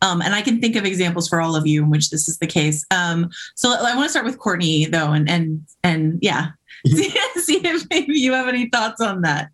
Um, 0.01 0.21
and 0.21 0.33
I 0.33 0.41
can 0.41 0.61
think 0.61 0.77
of 0.77 0.85
examples 0.85 1.27
for 1.27 1.41
all 1.41 1.57
of 1.57 1.67
you 1.67 1.83
in 1.83 1.89
which 1.89 2.11
this 2.11 2.29
is 2.29 2.37
the 2.37 2.47
case. 2.47 2.85
Um, 2.91 3.29
so 3.55 3.71
I 3.71 3.93
want 3.93 4.05
to 4.05 4.09
start 4.09 4.25
with 4.25 4.39
Courtney 4.39 4.85
though, 4.85 5.11
and 5.11 5.29
and 5.29 5.67
and 5.83 6.17
yeah, 6.21 6.51
see, 6.87 7.09
see 7.35 7.57
if 7.57 7.89
maybe 7.89 8.13
you 8.13 8.31
have 8.31 8.47
any 8.47 8.69
thoughts 8.69 9.01
on 9.01 9.21
that. 9.23 9.49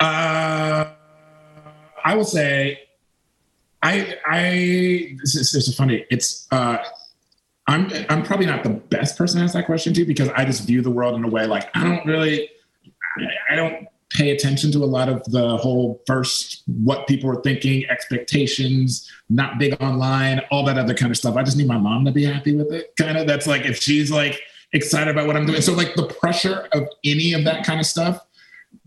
Uh, 0.00 0.86
I 2.04 2.14
will 2.14 2.24
say, 2.24 2.80
I 3.82 4.16
I 4.26 5.16
this 5.20 5.34
is, 5.34 5.52
this 5.52 5.68
is 5.68 5.74
funny. 5.74 6.04
It's 6.10 6.46
uh, 6.50 6.78
I'm 7.66 7.90
I'm 8.08 8.22
probably 8.22 8.46
not 8.46 8.62
the 8.62 8.70
best 8.70 9.16
person 9.16 9.38
to 9.38 9.44
ask 9.44 9.54
that 9.54 9.66
question 9.66 9.92
to 9.94 10.04
because 10.04 10.28
I 10.30 10.44
just 10.44 10.66
view 10.66 10.82
the 10.82 10.90
world 10.90 11.14
in 11.14 11.24
a 11.24 11.28
way 11.28 11.46
like 11.46 11.68
I 11.74 11.84
don't 11.84 12.06
really 12.06 12.48
I, 13.18 13.54
I 13.54 13.56
don't 13.56 13.88
pay 14.10 14.30
attention 14.30 14.70
to 14.72 14.84
a 14.84 14.86
lot 14.86 15.08
of 15.08 15.22
the 15.24 15.56
whole 15.56 16.02
first 16.06 16.62
what 16.66 17.06
people 17.06 17.28
are 17.28 17.42
thinking, 17.42 17.88
expectations, 17.90 19.10
not 19.28 19.58
big 19.58 19.76
online, 19.82 20.40
all 20.50 20.64
that 20.64 20.78
other 20.78 20.94
kind 20.94 21.10
of 21.10 21.16
stuff. 21.16 21.36
I 21.36 21.42
just 21.42 21.56
need 21.56 21.66
my 21.66 21.78
mom 21.78 22.04
to 22.04 22.12
be 22.12 22.24
happy 22.24 22.54
with 22.54 22.72
it. 22.72 22.94
Kind 22.96 23.18
of 23.18 23.26
that's 23.26 23.46
like 23.46 23.64
if 23.64 23.80
she's 23.82 24.10
like 24.10 24.40
excited 24.72 25.10
about 25.10 25.26
what 25.26 25.36
I'm 25.36 25.46
doing. 25.46 25.60
So 25.60 25.72
like 25.72 25.94
the 25.94 26.06
pressure 26.06 26.68
of 26.72 26.88
any 27.04 27.32
of 27.32 27.44
that 27.44 27.64
kind 27.64 27.80
of 27.80 27.86
stuff 27.86 28.24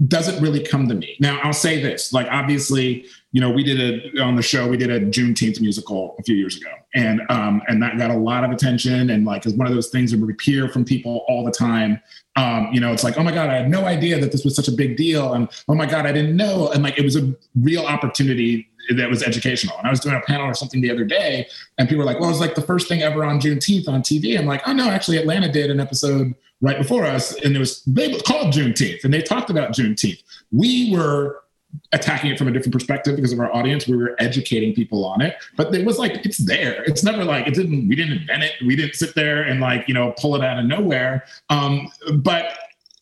doesn't 0.08 0.42
really 0.42 0.64
come 0.64 0.88
to 0.88 0.96
me. 0.96 1.18
Now, 1.20 1.40
I'll 1.44 1.54
say 1.54 1.82
this: 1.82 2.14
like, 2.14 2.28
obviously, 2.30 3.06
you 3.32 3.42
know, 3.42 3.50
we 3.50 3.64
did 3.64 3.80
a 3.80 4.22
on 4.22 4.36
the 4.36 4.42
show, 4.42 4.68
we 4.68 4.78
did 4.78 4.90
a 4.90 5.00
Juneteenth 5.00 5.62
musical 5.62 6.16
a 6.20 6.24
few 6.24 6.36
years 6.36 6.58
ago, 6.58 6.72
and 6.96 7.22
um, 7.30 7.62
and 7.68 7.82
that 7.82 7.98
got 7.98 8.12
a 8.12 8.18
lot 8.18 8.44
of 8.44 8.52
attention, 8.52 9.10
and 9.10 9.26
like, 9.26 9.46
it's 9.46 9.56
one 9.56 9.68
of 9.68 9.74
those 9.74 9.90
things 9.90 10.12
that 10.12 10.20
we 10.20 10.34
hear 10.42 10.70
from 10.70 10.86
people 10.86 11.26
all 11.28 11.44
the 11.44 11.52
time. 11.52 12.02
Um, 12.36 12.70
you 12.72 12.80
know, 12.80 12.94
it's 12.94 13.04
like, 13.04 13.18
oh 13.18 13.24
my 13.24 13.32
god, 13.32 13.50
I 13.50 13.56
had 13.56 13.70
no 13.70 13.86
idea 13.86 14.20
that 14.20 14.32
this 14.32 14.46
was 14.46 14.56
such 14.56 14.68
a 14.68 14.72
big 14.72 14.98
deal, 14.98 15.34
and 15.34 15.50
oh 15.68 15.76
my 15.76 15.86
god, 15.86 16.06
I 16.06 16.12
didn't 16.12 16.36
know, 16.36 16.72
and 16.72 16.84
like, 16.84 16.98
it 16.98 17.04
was 17.04 17.16
a 17.16 17.34
real 17.56 17.86
opportunity 17.86 18.70
that 18.98 19.10
was 19.10 19.24
educational. 19.24 19.78
And 19.78 19.88
I 19.88 19.90
was 19.90 20.00
doing 20.00 20.16
a 20.16 20.22
panel 20.22 20.46
or 20.46 20.54
something 20.54 20.82
the 20.82 20.92
other 20.92 21.06
day, 21.06 21.48
and 21.78 21.88
people 21.88 22.00
were 22.00 22.06
like, 22.06 22.20
"Well, 22.20 22.30
it 22.30 22.34
was 22.34 22.40
like 22.40 22.56
the 22.56 22.62
first 22.62 22.88
thing 22.88 23.02
ever 23.02 23.24
on 23.24 23.40
Juneteenth 23.40 23.88
on 23.88 24.02
TV." 24.02 24.38
I'm 24.38 24.46
like, 24.46 24.62
"Oh 24.68 24.74
no, 24.74 24.90
actually, 24.90 25.18
Atlanta 25.18 25.52
did 25.52 25.70
an 25.70 25.80
episode 25.80 26.36
right 26.62 26.78
before 26.78 27.06
us, 27.06 27.34
and 27.44 27.56
it 27.56 27.60
was 27.60 27.84
they 27.86 28.08
was 28.08 28.22
called 28.22 28.54
Juneteenth, 28.54 29.04
and 29.04 29.14
they 29.14 29.22
talked 29.22 29.50
about 29.50 29.72
Juneteenth. 29.72 30.22
We 30.52 30.92
were 30.92 31.44
attacking 31.92 32.32
it 32.32 32.38
from 32.38 32.48
a 32.48 32.52
different 32.52 32.74
perspective 32.74 33.16
because 33.16 33.32
of 33.32 33.40
our 33.40 33.54
audience. 33.56 33.88
We 33.88 33.96
were 33.96 34.16
educating 34.20 34.74
people 34.74 35.06
on 35.06 35.22
it, 35.22 35.36
but 35.56 35.74
it 35.74 35.86
was 35.86 36.00
like 36.00 36.26
it's 36.26 36.38
there. 36.38 36.84
It's 36.84 37.04
never 37.04 37.24
like 37.24 37.48
it 37.48 37.54
didn't. 37.54 37.88
We 37.88 37.96
didn't 37.96 38.18
invent 38.18 38.44
it. 38.44 38.54
We 38.66 38.76
didn't 38.76 38.96
sit 38.96 39.16
there 39.16 39.44
and 39.44 39.60
like 39.60 39.88
you 39.88 39.94
know 39.94 40.14
pull 40.18 40.36
it 40.36 40.44
out 40.44 40.60
of 40.60 40.66
nowhere. 40.66 41.26
Um, 41.50 41.92
but 42.16 42.58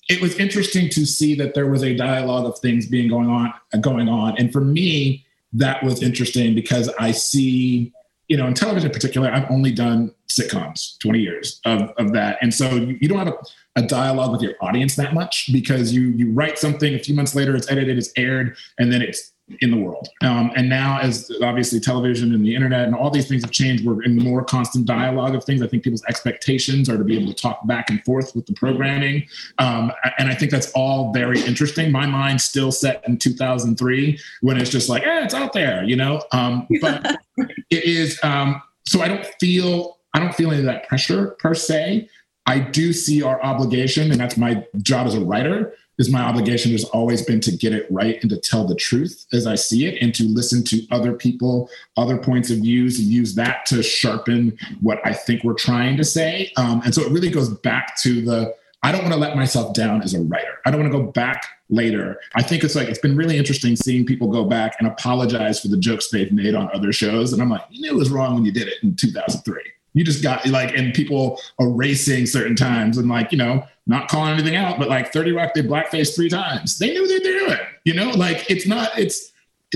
it 0.09 0.21
was 0.21 0.37
interesting 0.37 0.89
to 0.89 1.05
see 1.05 1.35
that 1.35 1.53
there 1.53 1.67
was 1.67 1.83
a 1.83 1.95
dialogue 1.95 2.45
of 2.45 2.59
things 2.59 2.85
being 2.85 3.09
going 3.09 3.29
on 3.29 3.53
going 3.81 4.09
on, 4.09 4.37
and 4.37 4.51
for 4.51 4.61
me 4.61 5.25
that 5.57 5.83
was 5.83 6.01
interesting 6.01 6.55
because 6.55 6.89
I 6.99 7.11
see, 7.11 7.93
you 8.27 8.37
know, 8.37 8.47
in 8.47 8.53
television 8.53 8.89
in 8.89 8.93
particular, 8.93 9.31
I've 9.31 9.49
only 9.49 9.71
done 9.71 10.13
sitcoms, 10.29 10.99
20 10.99 11.19
years 11.19 11.59
of, 11.65 11.91
of 11.97 12.13
that. 12.13 12.37
And 12.41 12.53
so 12.53 12.69
you, 12.69 12.97
you 13.01 13.07
don't 13.07 13.19
have 13.19 13.29
a, 13.29 13.37
a, 13.77 13.81
dialogue 13.81 14.31
with 14.31 14.41
your 14.41 14.53
audience 14.61 14.95
that 14.95 15.13
much 15.13 15.51
because 15.51 15.93
you 15.93 16.09
you 16.09 16.31
write 16.31 16.59
something, 16.59 16.93
a 16.93 16.99
few 16.99 17.15
months 17.15 17.33
later, 17.35 17.55
it's 17.55 17.69
edited, 17.71 17.97
it's 17.97 18.11
aired, 18.17 18.57
and 18.77 18.91
then 18.91 19.01
it's 19.01 19.33
in 19.61 19.71
the 19.71 19.77
world. 19.77 20.09
Um, 20.21 20.51
and 20.55 20.67
now, 20.67 20.99
as 20.99 21.31
obviously 21.41 21.79
television 21.79 22.33
and 22.33 22.45
the 22.45 22.53
internet 22.53 22.85
and 22.85 22.93
all 22.93 23.09
these 23.09 23.27
things 23.27 23.43
have 23.43 23.51
changed, 23.51 23.85
we're 23.85 24.03
in 24.03 24.17
more 24.17 24.43
constant 24.43 24.85
dialogue 24.85 25.35
of 25.35 25.43
things. 25.43 25.61
I 25.61 25.67
think 25.67 25.83
people's 25.83 26.03
expectations 26.05 26.89
are 26.89 26.97
to 26.97 27.03
be 27.03 27.17
able 27.17 27.33
to 27.33 27.41
talk 27.41 27.65
back 27.65 27.89
and 27.89 28.03
forth 28.03 28.35
with 28.35 28.45
the 28.45 28.53
programming. 28.53 29.25
Um, 29.57 29.91
and 30.17 30.29
I 30.29 30.35
think 30.35 30.51
that's 30.51 30.71
all 30.71 31.13
very 31.13 31.41
interesting. 31.41 31.91
My 31.91 32.05
mind's 32.05 32.43
still 32.43 32.71
set 32.71 33.07
in 33.07 33.17
2003 33.17 34.19
when 34.41 34.57
it's 34.57 34.69
just 34.69 34.89
like, 34.89 35.03
eh, 35.03 35.23
it's 35.23 35.33
out 35.33 35.53
there, 35.53 35.83
you 35.83 35.95
know? 35.95 36.21
Um, 36.33 36.67
but 36.81 37.17
it 37.37 37.83
is, 37.83 38.19
um, 38.23 38.61
so 38.85 39.01
I 39.01 39.07
don't 39.07 39.25
feel, 39.39 39.99
I 40.13 40.19
don't 40.19 40.35
feel 40.35 40.51
any 40.51 40.59
of 40.59 40.65
that 40.65 40.87
pressure 40.87 41.37
per 41.39 41.53
se. 41.53 42.09
I 42.47 42.59
do 42.59 42.93
see 42.93 43.21
our 43.23 43.41
obligation, 43.43 44.09
and 44.11 44.19
that's 44.19 44.37
my 44.37 44.65
job 44.81 45.05
as 45.05 45.15
a 45.15 45.19
writer, 45.19 45.73
is 45.97 46.11
my 46.11 46.21
obligation 46.21 46.71
has 46.71 46.83
always 46.85 47.21
been 47.21 47.39
to 47.41 47.51
get 47.51 47.73
it 47.73 47.87
right 47.89 48.19
and 48.21 48.29
to 48.29 48.37
tell 48.37 48.65
the 48.65 48.75
truth 48.75 49.25
as 49.33 49.47
I 49.47 49.55
see 49.55 49.85
it 49.85 50.01
and 50.01 50.13
to 50.15 50.23
listen 50.23 50.63
to 50.65 50.85
other 50.91 51.13
people, 51.13 51.69
other 51.95 52.17
points 52.17 52.49
of 52.49 52.59
views, 52.59 52.99
and 52.99 53.07
use 53.07 53.35
that 53.35 53.65
to 53.67 53.81
sharpen 53.81 54.57
what 54.81 54.99
I 55.05 55.13
think 55.13 55.43
we're 55.43 55.53
trying 55.53 55.97
to 55.97 56.03
say. 56.03 56.51
Um, 56.57 56.81
and 56.85 56.93
so 56.93 57.01
it 57.01 57.11
really 57.11 57.29
goes 57.29 57.49
back 57.49 57.97
to 58.01 58.21
the 58.21 58.55
I 58.83 58.91
don't 58.91 59.01
want 59.01 59.13
to 59.13 59.19
let 59.19 59.35
myself 59.35 59.73
down 59.73 60.03
as 60.03 60.13
a 60.13 60.21
writer. 60.21 60.59
I 60.65 60.71
don't 60.71 60.79
want 60.79 60.93
to 60.93 60.99
go 60.99 61.11
back 61.11 61.45
later. 61.69 62.19
I 62.35 62.43
think 62.43 62.63
it's 62.63 62.75
like 62.75 62.87
it's 62.87 62.99
been 62.99 63.17
really 63.17 63.37
interesting 63.37 63.75
seeing 63.75 64.05
people 64.05 64.27
go 64.27 64.45
back 64.45 64.75
and 64.79 64.87
apologize 64.87 65.59
for 65.59 65.67
the 65.67 65.77
jokes 65.77 66.09
they've 66.09 66.31
made 66.31 66.53
on 66.53 66.69
other 66.73 66.93
shows. 66.93 67.33
And 67.33 67.41
I'm 67.41 67.49
like, 67.49 67.63
you 67.69 67.81
knew 67.81 67.91
it 67.91 67.97
was 67.97 68.11
wrong 68.11 68.35
when 68.35 68.45
you 68.45 68.51
did 68.51 68.67
it 68.67 68.75
in 68.83 68.95
2003. 68.95 69.61
You 69.97 70.03
just 70.03 70.21
got 70.21 70.45
like, 70.45 70.77
and 70.77 70.93
people 70.93 71.41
erasing 71.59 72.27
certain 72.27 72.55
times 72.55 72.99
and 72.99 73.09
like, 73.09 73.31
you 73.31 73.37
know, 73.37 73.63
not 73.87 74.09
calling 74.09 74.33
anything 74.33 74.55
out, 74.55 74.77
but 74.77 74.89
like 74.89 75.11
30 75.11 75.31
Rock 75.31 75.53
did 75.55 75.67
blackface 75.67 76.15
three 76.15 76.29
times. 76.29 76.77
They 76.77 76.93
knew 76.93 77.07
they 77.07 77.15
were 77.15 77.39
doing, 77.39 77.59
you 77.83 77.93
know, 77.95 78.11
like 78.11 78.49
it's 78.49 78.67
not, 78.67 78.97
it's, 78.97 79.31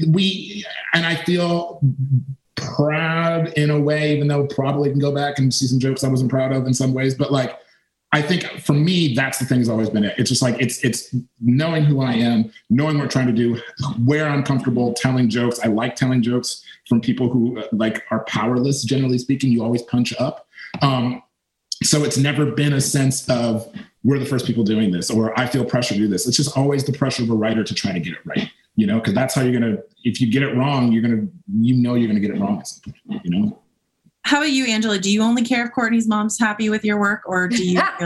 we, 0.08 0.64
and 0.94 1.06
I 1.06 1.16
feel 1.16 1.82
proud 2.56 3.50
in 3.54 3.72
a 3.72 3.80
way, 3.80 4.16
even 4.16 4.28
though 4.28 4.46
probably 4.46 4.92
can 4.92 5.00
go 5.00 5.14
back 5.14 5.40
and 5.40 5.52
see 5.52 5.66
some 5.66 5.80
jokes 5.80 6.04
I 6.04 6.10
wasn't 6.10 6.30
proud 6.30 6.52
of 6.52 6.68
in 6.68 6.74
some 6.74 6.94
ways, 6.94 7.16
but 7.16 7.32
like, 7.32 7.58
I 8.14 8.22
think 8.22 8.44
for 8.60 8.74
me, 8.74 9.14
that's 9.14 9.38
the 9.38 9.46
thing 9.46 9.60
has 9.60 9.70
always 9.70 9.90
been 9.90 10.04
it. 10.04 10.16
It's 10.18 10.30
just 10.30 10.42
like 10.42 10.60
it's 10.60 10.84
it's 10.84 11.16
knowing 11.40 11.86
who 11.86 12.02
I 12.02 12.14
am, 12.14 12.52
knowing 12.70 12.98
what 12.98 13.04
I'm 13.04 13.10
trying 13.10 13.28
to 13.28 13.34
do, 13.34 13.60
where 14.04 14.28
I'm 14.28 14.44
comfortable 14.44 14.94
telling 14.94 15.30
jokes. 15.30 15.60
I 15.64 15.68
like 15.68 15.96
telling 15.96 16.22
jokes 16.22 16.64
from 16.90 17.00
people 17.00 17.30
who 17.30 17.60
uh, 17.60 17.68
like 17.72 18.04
are 18.12 18.26
powerless. 18.26 18.84
Generally 18.84 19.20
speaking, 19.20 19.50
you 19.50 19.64
always 19.64 19.82
punch 19.84 20.14
up. 20.20 20.48
Um, 20.82 21.24
so 21.84 22.04
it's 22.04 22.18
never 22.18 22.46
been 22.46 22.74
a 22.74 22.82
sense 22.82 23.28
of 23.30 23.68
we're 24.04 24.20
the 24.20 24.26
first 24.26 24.46
people 24.46 24.64
doing 24.64 24.92
this 24.92 25.10
or 25.10 25.38
I 25.40 25.46
feel 25.48 25.64
pressure 25.64 25.94
to 25.94 26.00
do 26.00 26.08
this. 26.08 26.28
It's 26.28 26.38
just 26.38 26.58
always 26.58 26.84
the 26.84 26.94
pressure 26.94 27.24
of 27.24 27.30
a 27.30 27.36
writer 27.36 27.64
to 27.64 27.74
try 27.74 27.92
to 27.92 28.00
get 28.00 28.14
it 28.14 28.26
right. 28.26 28.50
You 28.76 28.88
know, 28.88 29.00
because 29.00 29.14
that's 29.14 29.36
how 29.36 29.42
you're 29.42 29.60
gonna. 29.60 29.78
If 30.04 30.20
you 30.20 30.32
get 30.32 30.44
it 30.44 30.56
wrong, 30.56 30.92
you're 30.92 31.02
gonna. 31.02 31.28
You 31.60 31.76
know, 31.76 31.96
you're 31.96 32.08
gonna 32.08 32.20
get 32.20 32.32
it 32.32 32.40
wrong 32.40 32.60
at 32.60 32.68
some 32.68 32.94
point. 33.08 33.26
You 33.26 33.32
know. 33.32 33.60
How 34.24 34.38
about 34.38 34.52
you, 34.52 34.66
Angela? 34.66 35.00
Do 35.00 35.12
you 35.12 35.22
only 35.24 35.44
care 35.44 35.66
if 35.66 35.74
Courtney's 35.74 36.08
mom's 36.08 36.38
happy 36.38 36.70
with 36.70 36.86
your 36.86 37.00
work, 37.00 37.24
or 37.26 37.48
do 37.48 37.66
you? 37.66 37.82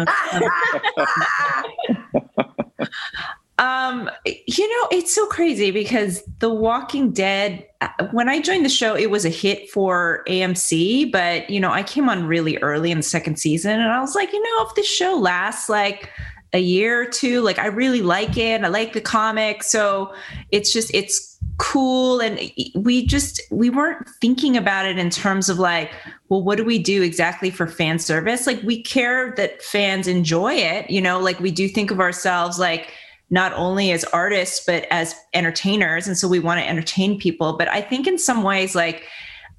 um, 3.60 4.10
you 4.26 4.68
know, 4.68 4.88
it's 4.92 5.14
so 5.14 5.26
crazy 5.28 5.72
because 5.72 6.24
The 6.40 6.50
Walking 6.50 7.12
Dead. 7.12 7.66
Uh, 7.82 7.90
when 8.12 8.30
I 8.30 8.40
joined 8.40 8.66
the 8.66 8.70
show, 8.70 8.96
it 8.96 9.12
was 9.12 9.26
a 9.26 9.30
hit 9.30 9.70
for 9.70 10.24
AMC, 10.28 11.12
but 11.12 11.50
you 11.50 11.60
know, 11.60 11.72
I 11.72 11.84
came 11.84 12.08
on 12.08 12.26
really 12.28 12.58
early 12.60 12.92
in 12.92 12.98
the 12.98 13.04
second 13.04 13.38
season, 13.38 13.80
and 13.80 13.92
I 13.92 14.00
was 14.00 14.16
like, 14.16 14.32
you 14.32 14.42
know, 14.42 14.66
if 14.66 14.74
this 14.76 14.88
show 14.88 15.16
lasts 15.18 15.68
like 15.68 16.10
a 16.54 16.60
year 16.60 17.02
or 17.02 17.06
two, 17.06 17.42
like 17.42 17.60
I 17.60 17.68
really 17.68 18.02
like 18.02 18.38
it. 18.38 18.64
I 18.64 18.70
like 18.70 18.94
the 18.94 19.02
comic, 19.02 19.64
so 19.64 20.14
it's 20.52 20.72
just 20.72 20.90
it's 20.94 21.35
cool. 21.58 22.20
And 22.20 22.40
we 22.76 23.06
just 23.06 23.42
we 23.52 23.70
weren't 23.70 24.08
thinking 24.22 24.58
about 24.58 24.86
it 24.86 24.98
in 24.98 25.10
terms 25.10 25.50
of 25.50 25.60
like 25.60 25.92
well 26.30 26.44
what 26.44 26.58
do 26.58 26.66
we 26.66 26.80
do 26.80 27.02
exactly 27.02 27.50
for 27.50 27.68
fan 27.68 28.00
service? 28.00 28.48
Like 28.48 28.62
we 28.64 28.82
care 28.82 29.34
that 29.38 29.62
fans 29.62 30.08
enjoy 30.08 30.54
it 30.54 30.90
you 30.90 31.02
know 31.02 31.20
like 31.20 31.40
we 31.40 31.52
do 31.52 31.68
think 31.68 31.92
of 31.92 32.00
ourselves 32.00 32.60
like 32.60 32.92
not 33.30 33.54
only 33.54 33.92
as 33.92 34.04
artists 34.06 34.66
but 34.66 34.86
as 34.92 35.16
entertainers. 35.34 36.08
And 36.08 36.18
so 36.18 36.28
we 36.28 36.40
want 36.40 36.60
to 36.60 36.68
entertain 36.68 37.20
people. 37.20 37.58
But 37.58 37.68
i 37.70 37.82
think 37.82 38.08
in 38.08 38.18
some 38.18 38.44
ways 38.44 38.76
like 38.76 39.08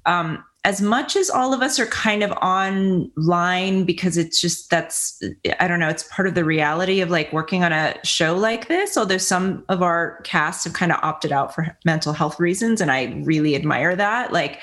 um 0.05 0.43
as 0.67 0.81
much 0.81 1.15
as 1.15 1.29
all 1.29 1.53
of 1.53 1.61
us 1.61 1.79
are 1.79 1.85
kind 1.85 2.21
of 2.21 2.31
online 2.41 3.85
because 3.85 4.17
it's 4.17 4.41
just 4.41 4.69
that's 4.69 5.23
i 5.61 5.67
don't 5.67 5.79
know 5.79 5.87
it's 5.87 6.03
part 6.03 6.27
of 6.27 6.35
the 6.35 6.43
reality 6.43 6.99
of 6.99 7.09
like 7.09 7.31
working 7.31 7.63
on 7.63 7.71
a 7.71 7.95
show 8.03 8.35
like 8.35 8.67
this 8.67 8.97
although 8.97 9.17
some 9.17 9.63
of 9.69 9.81
our 9.81 10.19
cast 10.23 10.65
have 10.65 10.73
kind 10.73 10.91
of 10.91 10.99
opted 11.01 11.31
out 11.31 11.55
for 11.55 11.65
mental 11.85 12.11
health 12.11 12.37
reasons 12.37 12.81
and 12.81 12.91
i 12.91 13.05
really 13.23 13.55
admire 13.55 13.95
that 13.95 14.33
like 14.33 14.59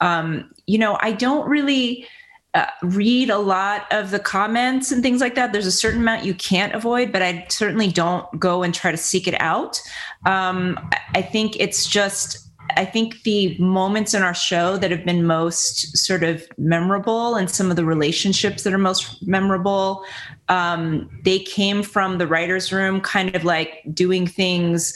um 0.00 0.48
you 0.68 0.78
know 0.78 0.96
i 1.00 1.10
don't 1.10 1.48
really 1.48 2.06
uh, 2.54 2.66
read 2.82 3.28
a 3.28 3.38
lot 3.38 3.86
of 3.92 4.12
the 4.12 4.18
comments 4.18 4.90
and 4.90 5.04
things 5.04 5.20
like 5.20 5.36
that. 5.36 5.52
There's 5.52 5.68
a 5.68 5.70
certain 5.70 6.00
amount 6.00 6.24
you 6.24 6.34
can't 6.34 6.74
avoid, 6.74 7.12
but 7.12 7.22
I 7.22 7.46
certainly 7.48 7.86
don't 7.92 8.26
go 8.40 8.64
and 8.64 8.74
try 8.74 8.90
to 8.90 8.96
seek 8.96 9.28
it 9.28 9.40
out. 9.40 9.80
Um, 10.26 10.76
I 11.14 11.22
think 11.22 11.54
it's 11.60 11.86
just 11.86 12.49
I 12.76 12.84
think 12.84 13.22
the 13.22 13.56
moments 13.58 14.14
in 14.14 14.22
our 14.22 14.34
show 14.34 14.76
that 14.76 14.90
have 14.90 15.04
been 15.04 15.26
most 15.26 15.96
sort 15.96 16.22
of 16.22 16.46
memorable 16.58 17.36
and 17.36 17.50
some 17.50 17.70
of 17.70 17.76
the 17.76 17.84
relationships 17.84 18.62
that 18.64 18.72
are 18.72 18.78
most 18.78 19.26
memorable, 19.26 20.04
um, 20.48 21.10
they 21.24 21.38
came 21.38 21.82
from 21.82 22.18
the 22.18 22.26
writer's 22.26 22.72
room, 22.72 23.00
kind 23.00 23.34
of 23.34 23.44
like 23.44 23.82
doing 23.92 24.26
things 24.26 24.94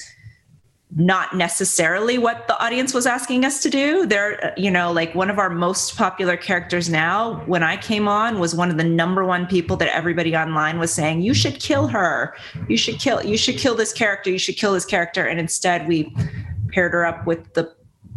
not 0.97 1.35
necessarily 1.35 2.19
what 2.19 2.47
the 2.47 2.57
audience 2.63 2.95
was 2.95 3.05
asking 3.05 3.45
us 3.45 3.61
to 3.63 3.71
do. 3.71 4.07
They're, 4.07 4.55
you 4.57 4.71
know, 4.71 4.93
like 4.93 5.13
one 5.15 5.29
of 5.29 5.39
our 5.39 5.51
most 5.51 5.97
popular 5.97 6.37
characters 6.37 6.89
now, 6.89 7.43
when 7.47 7.65
I 7.65 7.77
came 7.77 8.07
on, 8.07 8.39
was 8.39 8.55
one 8.55 8.71
of 8.71 8.77
the 8.77 8.85
number 8.85 9.25
one 9.25 9.47
people 9.47 9.77
that 9.79 9.93
everybody 9.93 10.37
online 10.37 10.79
was 10.79 10.93
saying, 10.93 11.23
you 11.23 11.35
should 11.35 11.59
kill 11.59 11.89
her. 11.89 12.37
You 12.69 12.77
should 12.77 13.01
kill, 13.01 13.25
you 13.25 13.37
should 13.37 13.59
kill 13.59 13.75
this 13.75 13.93
character. 13.93 14.31
You 14.31 14.39
should 14.39 14.57
kill 14.57 14.73
this 14.73 14.85
character. 14.85 15.27
And 15.27 15.41
instead 15.41 15.89
we 15.89 16.15
paired 16.75 16.93
her 16.93 17.07
up 17.07 17.27
with 17.27 17.55
the 17.55 17.73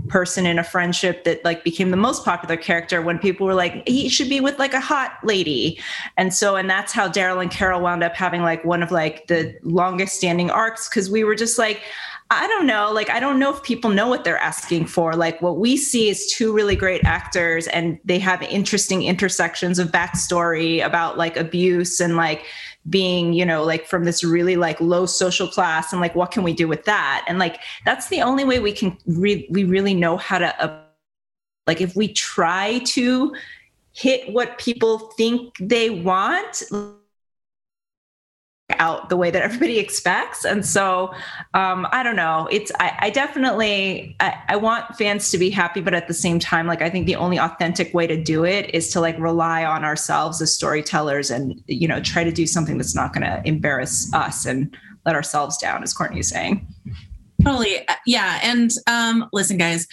person 0.08 0.45
in 0.45 0.58
a 0.58 0.64
friendship 0.64 1.24
that 1.26 1.43
like 1.43 1.64
became 1.64 1.91
the 1.91 1.97
most 1.97 2.24
popular 2.24 2.55
character 2.55 3.01
when 3.01 3.20
people 3.20 3.45
were 3.45 3.53
like 3.53 3.86
he 3.88 4.08
should 4.08 4.30
be 4.30 4.39
with 4.39 4.58
like 4.58 4.74
a 4.74 4.80
hot 4.80 5.18
lady 5.24 5.78
and 6.16 6.34
so 6.34 6.55
and 6.55 6.70
that's 6.70 6.93
how 6.93 7.10
daryl 7.10 7.41
and 7.41 7.51
carol 7.51 7.82
wound 7.82 8.03
up 8.03 8.16
having 8.16 8.41
like 8.41 8.64
one 8.64 8.82
of 8.82 8.91
like 8.91 9.28
the 9.28 9.53
longest 9.64 10.16
standing 10.16 10.49
arcs 10.49 10.88
because 10.88 11.10
we 11.10 11.24
were 11.24 11.36
just 11.36 11.58
like 11.58 11.82
I 12.30 12.45
don't 12.47 12.68
know. 12.68 12.91
Like, 12.91 13.10
I 13.10 13.22
don't 13.22 13.39
know 13.39 13.53
if 13.53 13.64
people 13.64 13.89
know 13.89 14.10
what 14.10 14.26
they're 14.26 14.38
asking 14.38 14.88
for. 14.88 15.16
Like, 15.16 15.41
what 15.41 15.60
we 15.60 15.78
see 15.78 16.10
is 16.10 16.30
two 16.30 16.51
really 16.51 16.76
great 16.76 17.05
actors, 17.05 17.68
and 17.68 17.97
they 18.03 18.20
have 18.20 18.41
interesting 18.41 19.03
intersections 19.03 19.80
of 19.80 19.93
backstory 19.93 20.86
about 20.86 21.18
like 21.18 21.38
abuse 21.38 22.01
and 22.01 22.18
like 22.18 22.45
being 22.90 23.34
you 23.34 23.46
know 23.46 23.64
like 23.64 23.86
from 23.86 24.06
this 24.06 24.24
really 24.24 24.56
like 24.56 24.80
low 24.80 25.06
social 25.06 25.48
class 25.48 25.92
and 25.92 26.02
like 26.02 26.16
what 26.16 26.32
can 26.32 26.44
we 26.44 26.54
do 26.54 26.68
with 26.68 26.86
that? 26.86 27.26
And 27.28 27.40
like 27.40 27.60
that's 27.86 28.10
the 28.10 28.22
only 28.22 28.44
way 28.44 28.60
we 28.60 28.72
can 28.72 28.98
re- 29.06 29.48
we 29.50 29.64
really 29.64 29.94
know 29.94 30.18
how 30.18 30.38
to 30.38 30.64
uh, 30.64 30.82
like 31.66 31.82
if 31.82 31.96
we 31.96 32.14
try 32.14 32.80
to 32.86 33.36
hit 33.94 34.32
what 34.32 34.58
people 34.58 35.00
think 35.18 35.56
they 35.60 35.90
want 35.90 36.64
out 38.72 39.09
the 39.09 39.18
way 39.18 39.32
that 39.32 39.41
everybody 39.41 39.80
expects. 39.88 40.45
And 40.45 40.65
so 40.65 41.13
um, 41.53 41.88
i 41.91 42.03
don't 42.03 42.15
know. 42.15 42.47
It's 42.51 42.72
i, 42.80 42.97
I 42.99 43.09
definitely 43.09 44.15
I, 44.20 44.38
I, 44.49 44.55
want 44.57 44.95
fans 44.97 45.32
to 45.32 45.38
be 45.38 45.49
happy 45.49 45.82
but 45.82 45.93
at 45.93 46.07
the 46.07 46.13
same 46.13 46.39
time 46.39 46.68
like 46.68 46.82
i 46.82 46.89
think 46.89 47.05
the 47.05 47.15
only 47.15 47.39
authentic 47.39 47.93
way 47.93 48.07
to 48.07 48.22
do 48.22 48.43
it 48.43 48.74
is 48.74 48.91
to 48.93 48.99
like 48.99 49.18
rely 49.20 49.63
on 49.63 49.86
ourselves 49.86 50.41
as 50.41 50.53
storytellers 50.53 51.30
and 51.30 51.61
you 51.68 51.88
know 51.88 52.01
try 52.01 52.24
to 52.24 52.32
do 52.32 52.47
something 52.47 52.78
that's 52.78 52.95
not 52.95 53.13
going 53.13 53.24
to 53.24 53.41
embarrass 53.45 54.11
us 54.13 54.45
and 54.45 54.76
let 55.05 55.15
ourselves 55.15 55.57
down 55.57 55.84
as 55.84 55.93
courtney 55.93 56.20
is 56.20 56.30
saying 56.30 56.65
Totally. 57.44 57.88
Uh, 57.88 57.94
yeah. 58.06 58.40
And 58.42 58.72
um, 58.88 59.30
listen, 59.32 59.58
guys, 59.58 59.88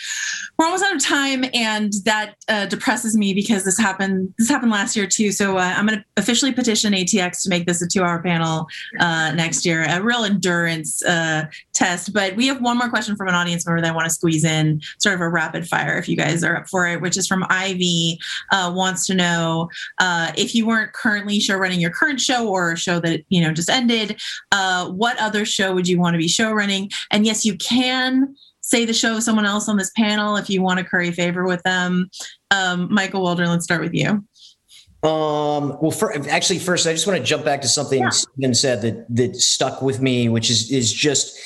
we're 0.58 0.64
almost 0.66 0.84
out 0.84 0.94
of 0.94 1.02
time, 1.02 1.44
and 1.52 1.92
that 2.04 2.36
uh, 2.48 2.66
depresses 2.66 3.16
me 3.16 3.34
because 3.34 3.64
this 3.64 3.78
happened. 3.78 4.32
This 4.38 4.48
happened 4.48 4.70
last 4.70 4.96
year 4.96 5.06
too. 5.06 5.32
So 5.32 5.58
uh, 5.58 5.74
I'm 5.76 5.86
going 5.86 5.98
to 5.98 6.04
officially 6.16 6.52
petition 6.52 6.92
ATX 6.92 7.42
to 7.42 7.50
make 7.50 7.66
this 7.66 7.82
a 7.82 7.88
two-hour 7.88 8.22
panel 8.22 8.66
uh, 9.00 9.32
next 9.32 9.66
year, 9.66 9.84
a 9.88 10.00
real 10.00 10.24
endurance 10.24 11.04
uh, 11.04 11.46
test. 11.72 12.12
But 12.12 12.36
we 12.36 12.46
have 12.46 12.60
one 12.60 12.78
more 12.78 12.88
question 12.88 13.16
from 13.16 13.28
an 13.28 13.34
audience 13.34 13.66
member 13.66 13.82
that 13.82 13.90
I 13.90 13.94
want 13.94 14.06
to 14.06 14.14
squeeze 14.14 14.44
in, 14.44 14.80
sort 14.98 15.16
of 15.16 15.20
a 15.20 15.28
rapid 15.28 15.66
fire, 15.66 15.98
if 15.98 16.08
you 16.08 16.16
guys 16.16 16.44
are 16.44 16.56
up 16.56 16.68
for 16.68 16.86
it, 16.86 17.00
which 17.00 17.16
is 17.16 17.26
from 17.26 17.44
Ivy. 17.50 18.18
Uh, 18.52 18.72
wants 18.74 19.06
to 19.06 19.14
know 19.14 19.68
if 20.36 20.54
you 20.54 20.66
weren't 20.66 20.92
currently 20.92 21.40
show 21.40 21.56
running 21.56 21.80
your 21.80 21.90
current 21.90 22.20
show 22.20 22.48
or 22.48 22.72
a 22.72 22.76
show 22.76 23.00
that 23.00 23.22
you 23.28 23.42
know 23.42 23.52
just 23.52 23.68
ended, 23.68 24.20
what 24.52 25.18
other 25.18 25.44
show 25.44 25.74
would 25.74 25.88
you 25.88 25.98
want 25.98 26.14
to 26.14 26.18
be 26.18 26.28
show 26.28 26.52
running? 26.52 26.90
And 27.10 27.26
yes, 27.26 27.33
you 27.42 27.56
can 27.56 28.34
say 28.60 28.84
the 28.84 28.94
show 28.94 29.16
of 29.16 29.22
someone 29.22 29.44
else 29.44 29.68
on 29.68 29.76
this 29.76 29.90
panel 29.96 30.36
if 30.36 30.48
you 30.48 30.62
want 30.62 30.78
to 30.78 30.84
curry 30.84 31.10
favor 31.10 31.44
with 31.44 31.62
them. 31.62 32.10
Um, 32.50 32.92
Michael 32.92 33.22
Waldron, 33.22 33.50
let's 33.50 33.64
start 33.64 33.80
with 33.80 33.94
you. 33.94 34.24
Um, 35.02 35.76
well, 35.82 35.90
for, 35.90 36.14
actually, 36.30 36.58
first, 36.58 36.86
I 36.86 36.92
just 36.92 37.06
want 37.06 37.18
to 37.18 37.24
jump 37.24 37.44
back 37.44 37.60
to 37.60 37.68
something 37.68 38.00
yeah. 38.00 38.08
Steven 38.08 38.54
said 38.54 38.80
that 38.82 39.06
that 39.14 39.36
stuck 39.36 39.82
with 39.82 40.00
me, 40.00 40.30
which 40.30 40.50
is 40.50 40.70
is 40.70 40.90
just 40.90 41.38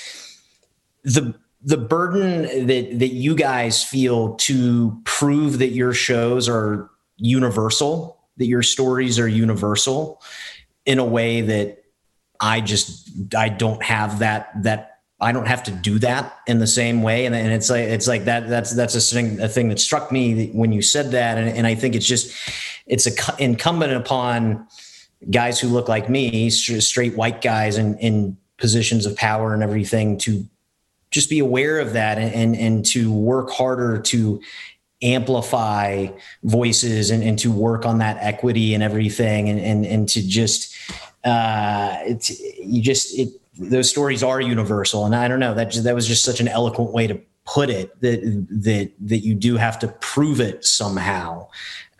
the 1.03 1.35
the 1.61 1.77
burden 1.77 2.67
that 2.69 2.99
that 3.01 3.09
you 3.09 3.35
guys 3.35 3.83
feel 3.83 4.35
to 4.37 5.01
prove 5.05 5.59
that 5.59 5.71
your 5.71 5.93
shows 5.93 6.49
are 6.49 6.89
universal, 7.17 8.21
that 8.37 8.47
your 8.47 8.63
stories 8.63 9.19
are 9.19 9.27
universal, 9.27 10.23
in 10.87 11.01
a 11.01 11.05
way 11.05 11.41
that 11.41 11.83
I 12.41 12.61
just 12.61 13.11
I 13.37 13.49
don't 13.49 13.83
have 13.83 14.21
that 14.21 14.63
that 14.63 14.88
I 15.21 15.33
don't 15.33 15.49
have 15.49 15.65
to 15.65 15.71
do 15.73 15.99
that 15.99 16.39
in 16.47 16.61
the 16.61 16.67
same 16.67 17.03
way. 17.03 17.27
And, 17.27 17.35
and 17.35 17.53
it's 17.53 17.71
like, 17.71 17.85
it's 17.85 18.07
like 18.07 18.25
that, 18.27 18.49
that's, 18.49 18.73
that's 18.75 18.95
a 18.95 19.01
thing, 19.01 19.41
a 19.41 19.49
thing 19.49 19.69
that 19.71 19.81
struck 19.81 20.13
me 20.13 20.49
when 20.49 20.73
you 20.73 20.81
said 20.81 21.11
that. 21.11 21.39
And, 21.39 21.49
and 21.49 21.67
I 21.67 21.75
think 21.75 21.97
it's 21.97 22.07
just, 22.07 22.33
it's 22.87 23.07
a, 23.07 23.43
incumbent 23.43 23.93
upon 23.95 24.67
guys 25.31 25.59
who 25.59 25.69
look 25.69 25.89
like 25.89 26.09
me, 26.09 26.51
straight 26.51 27.17
white 27.17 27.43
guys 27.43 27.79
in, 27.79 27.99
and 27.99 28.37
positions 28.59 29.07
of 29.07 29.17
power 29.17 29.55
and 29.55 29.63
everything 29.63 30.19
to 30.19 30.45
just 31.11 31.31
be 31.31 31.39
aware 31.39 31.79
of 31.79 31.95
that 31.95 32.19
and 32.19 32.35
and, 32.35 32.57
and 32.57 32.87
to 32.87 33.11
work 33.13 33.51
harder 33.51 33.99
to 33.99 34.41
amplify 35.01 36.09
voices 36.43 37.11
and, 37.11 37.23
and 37.23 37.39
to 37.39 37.53
work 37.53 37.87
on 37.87 37.99
that 37.99 38.19
equity 38.21 38.75
and 38.75 38.83
everything 38.83 39.49
and 39.49 39.61
and, 39.61 39.87
and 39.87 40.09
to 40.09 40.27
just 40.27 40.75
uh 41.25 41.97
it's 42.03 42.41
you 42.59 42.83
just 42.83 43.17
it 43.17 43.29
those 43.59 43.91
stories 43.91 44.23
are 44.23 44.41
universal 44.41 45.05
and 45.05 45.15
i 45.15 45.29
don't 45.29 45.41
know 45.41 45.55
that 45.55 45.73
that 45.75 45.95
was 45.95 46.07
just 46.07 46.25
such 46.25 46.41
an 46.41 46.49
eloquent 46.49 46.93
way 46.93 47.07
to 47.07 47.21
put 47.45 47.71
it 47.71 47.99
that 48.01 48.21
that 48.51 48.93
that 49.01 49.19
you 49.19 49.35
do 49.35 49.57
have 49.57 49.79
to 49.79 49.89
prove 50.01 50.41
it 50.41 50.65
somehow 50.65 51.47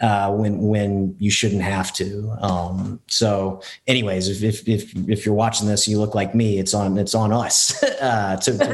uh, 0.01 0.31
when 0.33 0.59
when 0.59 1.17
you 1.19 1.31
shouldn't 1.31 1.63
have 1.63 1.93
to. 1.93 2.31
Um, 2.41 3.01
so, 3.09 3.63
anyways, 3.87 4.29
if, 4.29 4.43
if, 4.43 4.69
if 4.69 4.95
if 5.09 5.27
you're 5.27 5.35
watching 5.35 5.67
this, 5.67 5.89
you 5.89 5.99
look 5.99 6.15
like 6.15 6.35
me. 6.35 6.59
It's 6.59 6.75
on 6.75 6.99
it's 6.99 7.15
on 7.15 7.33
us 7.33 7.83
uh, 8.01 8.37
to, 8.37 8.59
to 8.59 8.67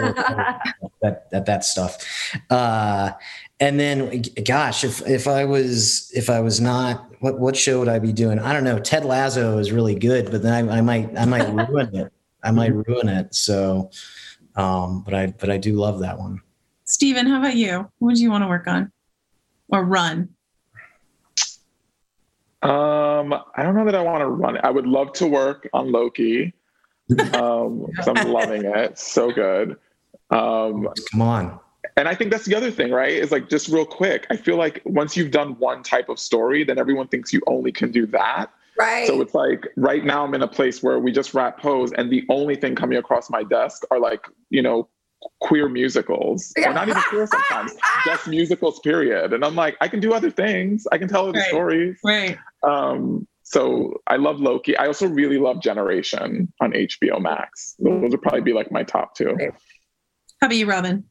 that, 1.03 1.31
that 1.31 1.47
that 1.47 1.65
stuff. 1.65 1.97
Uh, 2.51 3.13
and 3.61 3.79
then, 3.79 4.23
gosh, 4.45 4.85
if 4.85 5.07
if 5.07 5.27
I 5.27 5.45
was 5.45 6.11
if 6.13 6.29
I 6.29 6.41
was 6.41 6.61
not, 6.61 7.11
what 7.21 7.39
what 7.39 7.57
show 7.57 7.79
would 7.79 7.89
I 7.89 7.99
be 7.99 8.13
doing? 8.13 8.39
I 8.39 8.53
don't 8.53 8.65
know. 8.65 8.79
Ted 8.79 9.05
Lasso 9.05 9.59
is 9.59 9.73
really 9.73 9.95
good, 9.95 10.31
but 10.31 10.43
then 10.43 10.69
I, 10.69 10.79
I 10.79 10.81
might 10.81 11.17
I 11.17 11.25
might 11.25 11.49
ruin 11.49 11.95
it. 11.95 12.13
I 12.45 12.51
might 12.51 12.75
ruin 12.75 13.09
it. 13.09 13.35
So, 13.35 13.91
um, 14.57 15.03
but 15.03 15.15
I 15.15 15.27
but 15.27 15.51
I 15.51 15.57
do 15.57 15.75
love 15.75 16.01
that 16.01 16.19
one. 16.19 16.41
Steven, 16.85 17.27
how 17.27 17.39
about 17.39 17.57
you? 17.57 17.91
What 17.99 18.15
do 18.15 18.23
you 18.23 18.31
want 18.31 18.45
to 18.45 18.49
work 18.49 18.67
on 18.67 18.93
or 19.69 19.85
run? 19.85 20.29
Um, 22.63 23.35
I 23.57 23.63
don't 23.63 23.75
know 23.75 23.85
that 23.85 23.95
I 23.95 24.03
want 24.03 24.21
to 24.21 24.29
run. 24.29 24.59
I 24.63 24.71
would 24.71 24.87
love 24.87 25.13
to 25.15 25.27
work 25.27 25.69
on 25.73 25.91
Loki. 25.93 26.55
Um, 27.35 27.87
I'm 28.07 28.33
loving 28.33 28.65
it. 28.65 28.99
So 28.99 29.31
good. 29.31 29.77
Um, 30.31 30.89
come 31.13 31.21
on. 31.21 31.61
And 31.99 32.09
I 32.09 32.15
think 32.15 32.31
that's 32.31 32.47
the 32.47 32.55
other 32.55 32.71
thing, 32.71 32.91
right? 32.91 33.13
Is 33.13 33.31
like 33.31 33.51
just 33.51 33.69
real 33.69 33.85
quick. 33.85 34.27
I 34.31 34.37
feel 34.37 34.57
like 34.57 34.81
once 34.87 35.15
you've 35.15 35.31
done 35.31 35.59
one 35.59 35.83
type 35.83 36.09
of 36.09 36.19
story, 36.19 36.65
then 36.65 36.79
everyone 36.79 37.09
thinks 37.09 37.31
you 37.31 37.43
only 37.47 37.73
can 37.73 37.93
do 37.93 38.07
that. 38.07 38.51
Right. 38.79 39.07
So 39.07 39.21
it's 39.21 39.35
like 39.35 39.69
right 39.77 40.05
now 40.05 40.25
I'm 40.25 40.35
in 40.35 40.43
a 40.43 40.49
place 40.49 40.83
where 40.83 40.99
we 40.99 41.13
just 41.13 41.35
wrap 41.35 41.61
pose, 41.61 41.93
and 41.93 42.11
the 42.11 42.25
only 42.29 42.57
thing 42.57 42.75
coming 42.75 42.99
across 42.99 43.31
my 43.31 43.45
desk 43.45 43.83
are 43.91 44.01
like, 44.01 44.27
you 44.51 44.63
know, 44.63 44.89
queer 45.41 45.69
musicals 45.69 46.53
yeah. 46.57 46.71
or 46.71 46.75
not 46.75 46.89
even 46.89 47.03
queer 47.03 47.27
sometimes 47.27 47.73
just 48.05 48.27
musicals 48.27 48.79
period. 48.81 49.33
And 49.33 49.45
i'm 49.45 49.55
like 49.55 49.77
i 49.81 49.89
can 49.89 50.01
do 50.01 50.13
other 50.13 50.31
things. 50.31 50.87
I 50.93 50.99
can 50.99 51.09
tell 51.09 51.29
other 51.29 51.39
right. 51.39 51.49
stories. 51.49 51.99
Right. 52.05 52.39
Um 52.63 53.27
so 53.43 53.95
i 54.07 54.17
love 54.17 54.41
loki. 54.41 54.77
I 54.77 54.87
also 54.87 55.09
really 55.09 55.39
love 55.39 55.63
generation 55.63 56.53
on 56.61 56.73
hbo 56.73 57.21
max. 57.21 57.75
Those 57.79 58.11
would 58.11 58.23
probably 58.23 58.43
be 58.43 58.53
like 58.53 58.71
my 58.71 58.83
top 58.83 59.15
two. 59.15 59.35
How 60.41 60.47
about 60.47 60.57
you 60.57 60.67
robin 60.67 61.05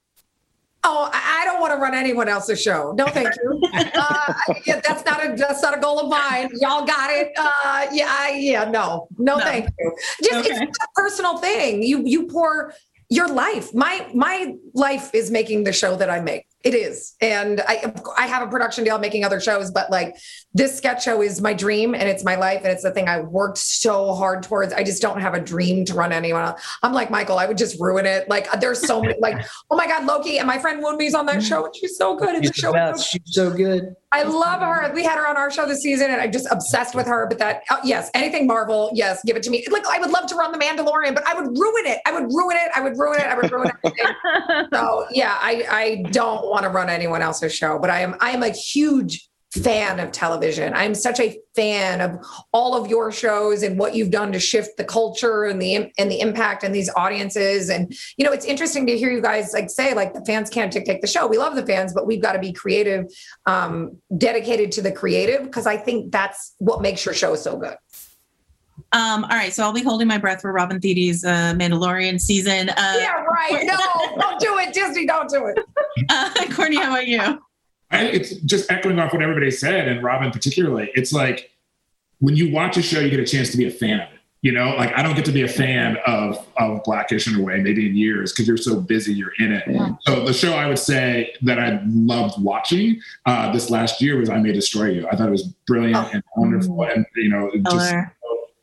Oh, 0.86 1.10
I 1.14 1.44
don't 1.46 1.62
want 1.62 1.74
to 1.74 1.78
run 1.78 1.94
anyone 1.94 2.28
else's 2.28 2.62
show. 2.62 2.94
No, 2.98 3.06
thank 3.08 3.30
you. 3.36 3.62
Uh, 3.96 4.34
yeah, 4.66 4.82
that's 4.86 5.06
not 5.06 5.24
a 5.24 5.36
that's 5.36 5.62
not 5.62 5.78
a 5.78 5.80
goal 5.80 6.00
of 6.00 6.10
mine. 6.10 6.50
Y'all 6.60 6.86
got 6.86 7.10
it. 7.12 7.32
Uh, 7.38 7.86
yeah, 7.92 8.08
I, 8.10 8.38
yeah, 8.40 8.64
no, 8.66 9.08
no, 9.18 9.38
no, 9.38 9.44
thank 9.44 9.70
you. 9.78 9.96
Just 10.24 10.50
okay. 10.50 10.64
it's 10.64 10.78
a 10.84 10.88
personal 10.96 11.38
thing. 11.38 11.84
You 11.84 12.04
you 12.06 12.28
pour 12.28 12.74
your 13.14 13.28
life 13.28 13.74
my 13.74 14.08
my 14.14 14.56
life 14.74 15.14
is 15.14 15.30
making 15.30 15.64
the 15.64 15.74
show 15.74 15.96
that 15.96 16.10
i 16.10 16.20
make 16.20 16.48
it 16.64 16.74
is 16.74 17.16
and 17.20 17.62
i 17.68 17.94
i 18.18 18.26
have 18.26 18.46
a 18.46 18.50
production 18.50 18.84
deal 18.84 18.98
making 18.98 19.26
other 19.26 19.40
shows 19.40 19.70
but 19.70 19.90
like 19.92 20.16
this 20.54 20.78
sketch 20.78 21.04
show 21.04 21.22
is 21.22 21.42
my 21.42 21.54
dream 21.54 21.94
and 21.94 22.04
it's 22.04 22.24
my 22.24 22.36
life 22.36 22.62
and 22.64 22.68
it's 22.68 22.84
the 22.84 22.92
thing 22.92 23.08
i 23.08 23.20
worked 23.20 23.58
so 23.58 24.14
hard 24.14 24.42
towards 24.42 24.72
i 24.74 24.84
just 24.84 25.02
don't 25.02 25.20
have 25.20 25.34
a 25.34 25.40
dream 25.40 25.84
to 25.84 25.94
run 25.94 26.14
anyone 26.14 26.42
else 26.44 26.62
i'm 26.82 26.94
like 26.94 27.12
michael 27.12 27.38
i 27.38 27.46
would 27.46 27.58
just 27.58 27.80
ruin 27.82 28.06
it 28.06 28.28
like 28.30 28.50
there's 28.62 28.80
so 28.80 29.02
many 29.02 29.16
like 29.20 29.46
oh 29.72 29.76
my 29.76 29.86
god 29.86 30.06
loki 30.06 30.38
and 30.38 30.48
my 30.48 30.58
friend 30.58 30.82
Wunmi's 30.84 31.14
on 31.14 31.26
that 31.26 31.44
show 31.44 31.66
and 31.66 31.76
she's 31.76 31.98
so 31.98 32.16
good 32.16 32.42
she's 32.42 32.52
the 32.52 32.58
show 32.58 32.72
so 32.72 33.02
she's 33.02 33.34
so 33.34 33.52
good 33.52 33.96
I 34.14 34.22
love 34.22 34.62
her. 34.62 34.94
We 34.94 35.04
had 35.04 35.18
her 35.18 35.28
on 35.28 35.38
our 35.38 35.50
show 35.50 35.66
this 35.66 35.82
season, 35.82 36.12
and 36.12 36.22
I'm 36.22 36.32
just 36.32 36.48
obsessed 36.52 36.94
with 36.94 37.08
her. 37.08 37.26
But 37.28 37.40
that, 37.40 37.64
uh, 37.72 37.78
yes, 37.84 38.12
anything 38.14 38.46
Marvel, 38.46 38.92
yes, 38.94 39.20
give 39.26 39.36
it 39.36 39.42
to 39.44 39.50
me. 39.50 39.66
Like 39.72 39.88
I 39.88 39.98
would 40.00 40.12
love 40.12 40.28
to 40.28 40.36
run 40.36 40.52
the 40.52 40.60
Mandalorian, 40.60 41.16
but 41.16 41.26
I 41.28 41.34
would 41.34 41.58
ruin 41.58 41.88
it. 41.88 42.00
I 42.06 42.12
would 42.12 42.32
ruin 42.32 42.56
it. 42.56 42.70
I 42.76 42.82
would 42.82 42.96
ruin 42.96 43.20
it. 43.20 43.26
I 43.26 43.36
would 43.36 43.52
ruin 43.52 43.72
everything. 43.84 44.68
so 44.74 45.08
yeah, 45.10 45.36
I 45.42 45.66
I 45.68 45.96
don't 46.12 46.48
want 46.54 46.64
to 46.64 46.70
run 46.70 46.88
anyone 46.88 47.24
else's 47.24 47.54
show, 47.54 47.80
but 47.80 47.90
I 47.90 48.02
am 48.02 48.16
I 48.22 48.30
am 48.30 48.44
a 48.44 48.50
huge 48.50 49.28
fan 49.54 50.00
of 50.00 50.12
television. 50.12 50.74
I'm 50.74 50.96
such 50.96 51.20
a 51.20 51.38
fan 51.56 52.02
of 52.02 52.18
all 52.54 52.76
of 52.76 52.90
your 52.90 53.12
shows 53.12 53.62
and 53.62 53.78
what 53.78 53.94
you've 53.96 54.10
done 54.10 54.32
to 54.32 54.40
shift 54.40 54.78
the 54.78 54.84
culture 54.84 55.44
and 55.44 55.62
the 55.62 55.92
and 55.98 56.12
the 56.12 56.20
impact 56.20 56.64
and 56.64 56.74
these 56.74 56.90
audiences. 56.96 57.70
And 57.70 57.92
you 58.18 58.26
know, 58.26 58.32
it's 58.32 58.46
interesting 58.46 58.86
to 58.86 58.98
hear 58.98 59.12
you 59.12 59.22
guys 59.22 59.52
like 59.52 59.70
say 59.70 59.96
like 59.96 60.14
the 60.14 60.24
fans 60.26 60.50
can't 60.50 60.72
dictate 60.72 61.02
the 61.02 61.08
show. 61.08 61.26
We 61.28 61.38
love 61.38 61.56
the 61.56 61.66
fans, 61.66 61.92
but 61.92 62.06
we've 62.06 62.22
got 62.22 62.34
to 62.34 62.40
be 62.40 62.54
creative, 62.54 63.06
um, 63.48 63.98
dedicated 64.16 64.72
to 64.74 64.84
the 64.84 64.92
creative 64.92 65.44
because 65.44 65.66
I 65.66 65.78
think 65.78 66.12
that's 66.12 66.54
what 66.60 66.82
makes 66.82 67.04
your 67.04 67.16
show 67.16 67.36
so 67.36 67.58
good. 67.58 67.76
Um, 68.92 69.24
all 69.24 69.32
right, 69.32 69.52
so 69.52 69.64
I'll 69.64 69.74
be 69.74 69.82
holding 69.82 70.08
my 70.08 70.18
breath 70.18 70.42
for 70.42 70.52
Robin 70.52 70.80
Thede's 70.80 71.24
uh, 71.26 71.54
Mandalorian 71.56 72.22
season. 72.22 72.70
Uh, 72.70 72.96
yeah, 72.98 73.24
right. 73.24 73.64
No, 73.64 74.22
don't 74.22 74.40
do 74.40 74.58
it, 74.60 74.74
Disney. 74.74 75.06
Don't 75.06 75.30
do 75.30 75.46
it. 75.48 75.60
Uh, 76.10 76.32
Courtney, 76.50 76.78
how 76.78 76.90
about 76.90 77.08
you? 77.08 77.22
I, 77.92 78.06
it's 78.06 78.32
just 78.38 78.70
echoing 78.72 78.98
off 79.00 79.14
what 79.14 79.22
everybody 79.22 79.52
said, 79.52 79.88
and 79.88 80.04
Robin 80.04 80.32
particularly. 80.32 80.90
It's 80.96 81.14
like 81.14 81.52
when 82.20 82.36
you 82.36 82.52
watch 82.52 82.78
a 82.78 82.82
show, 82.82 83.00
you 83.00 83.12
get 83.12 83.20
a 83.20 83.26
chance 83.26 83.52
to 83.52 83.58
be 83.58 83.68
a 83.68 83.72
fan 83.72 84.00
of 84.00 84.12
it. 84.12 84.20
You 84.42 84.52
know, 84.52 84.76
like 84.76 84.92
I 84.98 85.04
don't 85.04 85.16
get 85.16 85.24
to 85.26 85.32
be 85.32 85.44
a 85.44 85.48
fan 85.48 85.98
of 86.06 86.46
of 86.58 86.84
Blackish 86.84 87.28
in 87.28 87.40
a 87.40 87.44
way, 87.44 87.62
maybe 87.62 87.88
in 87.88 87.96
years, 87.96 88.34
because 88.34 88.48
you're 88.48 88.58
so 88.58 88.82
busy, 88.82 89.14
you're 89.14 89.34
in 89.40 89.54
it. 89.54 89.64
Yeah. 89.68 89.92
So 90.02 90.26
the 90.26 90.34
show 90.34 90.54
I 90.54 90.68
would 90.68 90.80
say 90.80 91.34
that 91.44 91.60
I 91.60 91.80
loved 91.86 92.42
watching 92.44 93.00
uh, 93.26 93.54
this 93.54 93.70
last 93.70 94.02
year 94.02 94.18
was 94.18 94.30
I 94.30 94.40
May 94.40 94.52
Destroy 94.52 94.90
You. 94.90 95.08
I 95.08 95.16
thought 95.16 95.28
it 95.28 95.32
was 95.32 95.44
brilliant 95.66 95.96
oh. 95.96 96.10
and 96.12 96.24
wonderful, 96.36 96.84
and 96.84 97.06
you 97.16 97.30
know, 97.30 97.52
just 97.72 97.94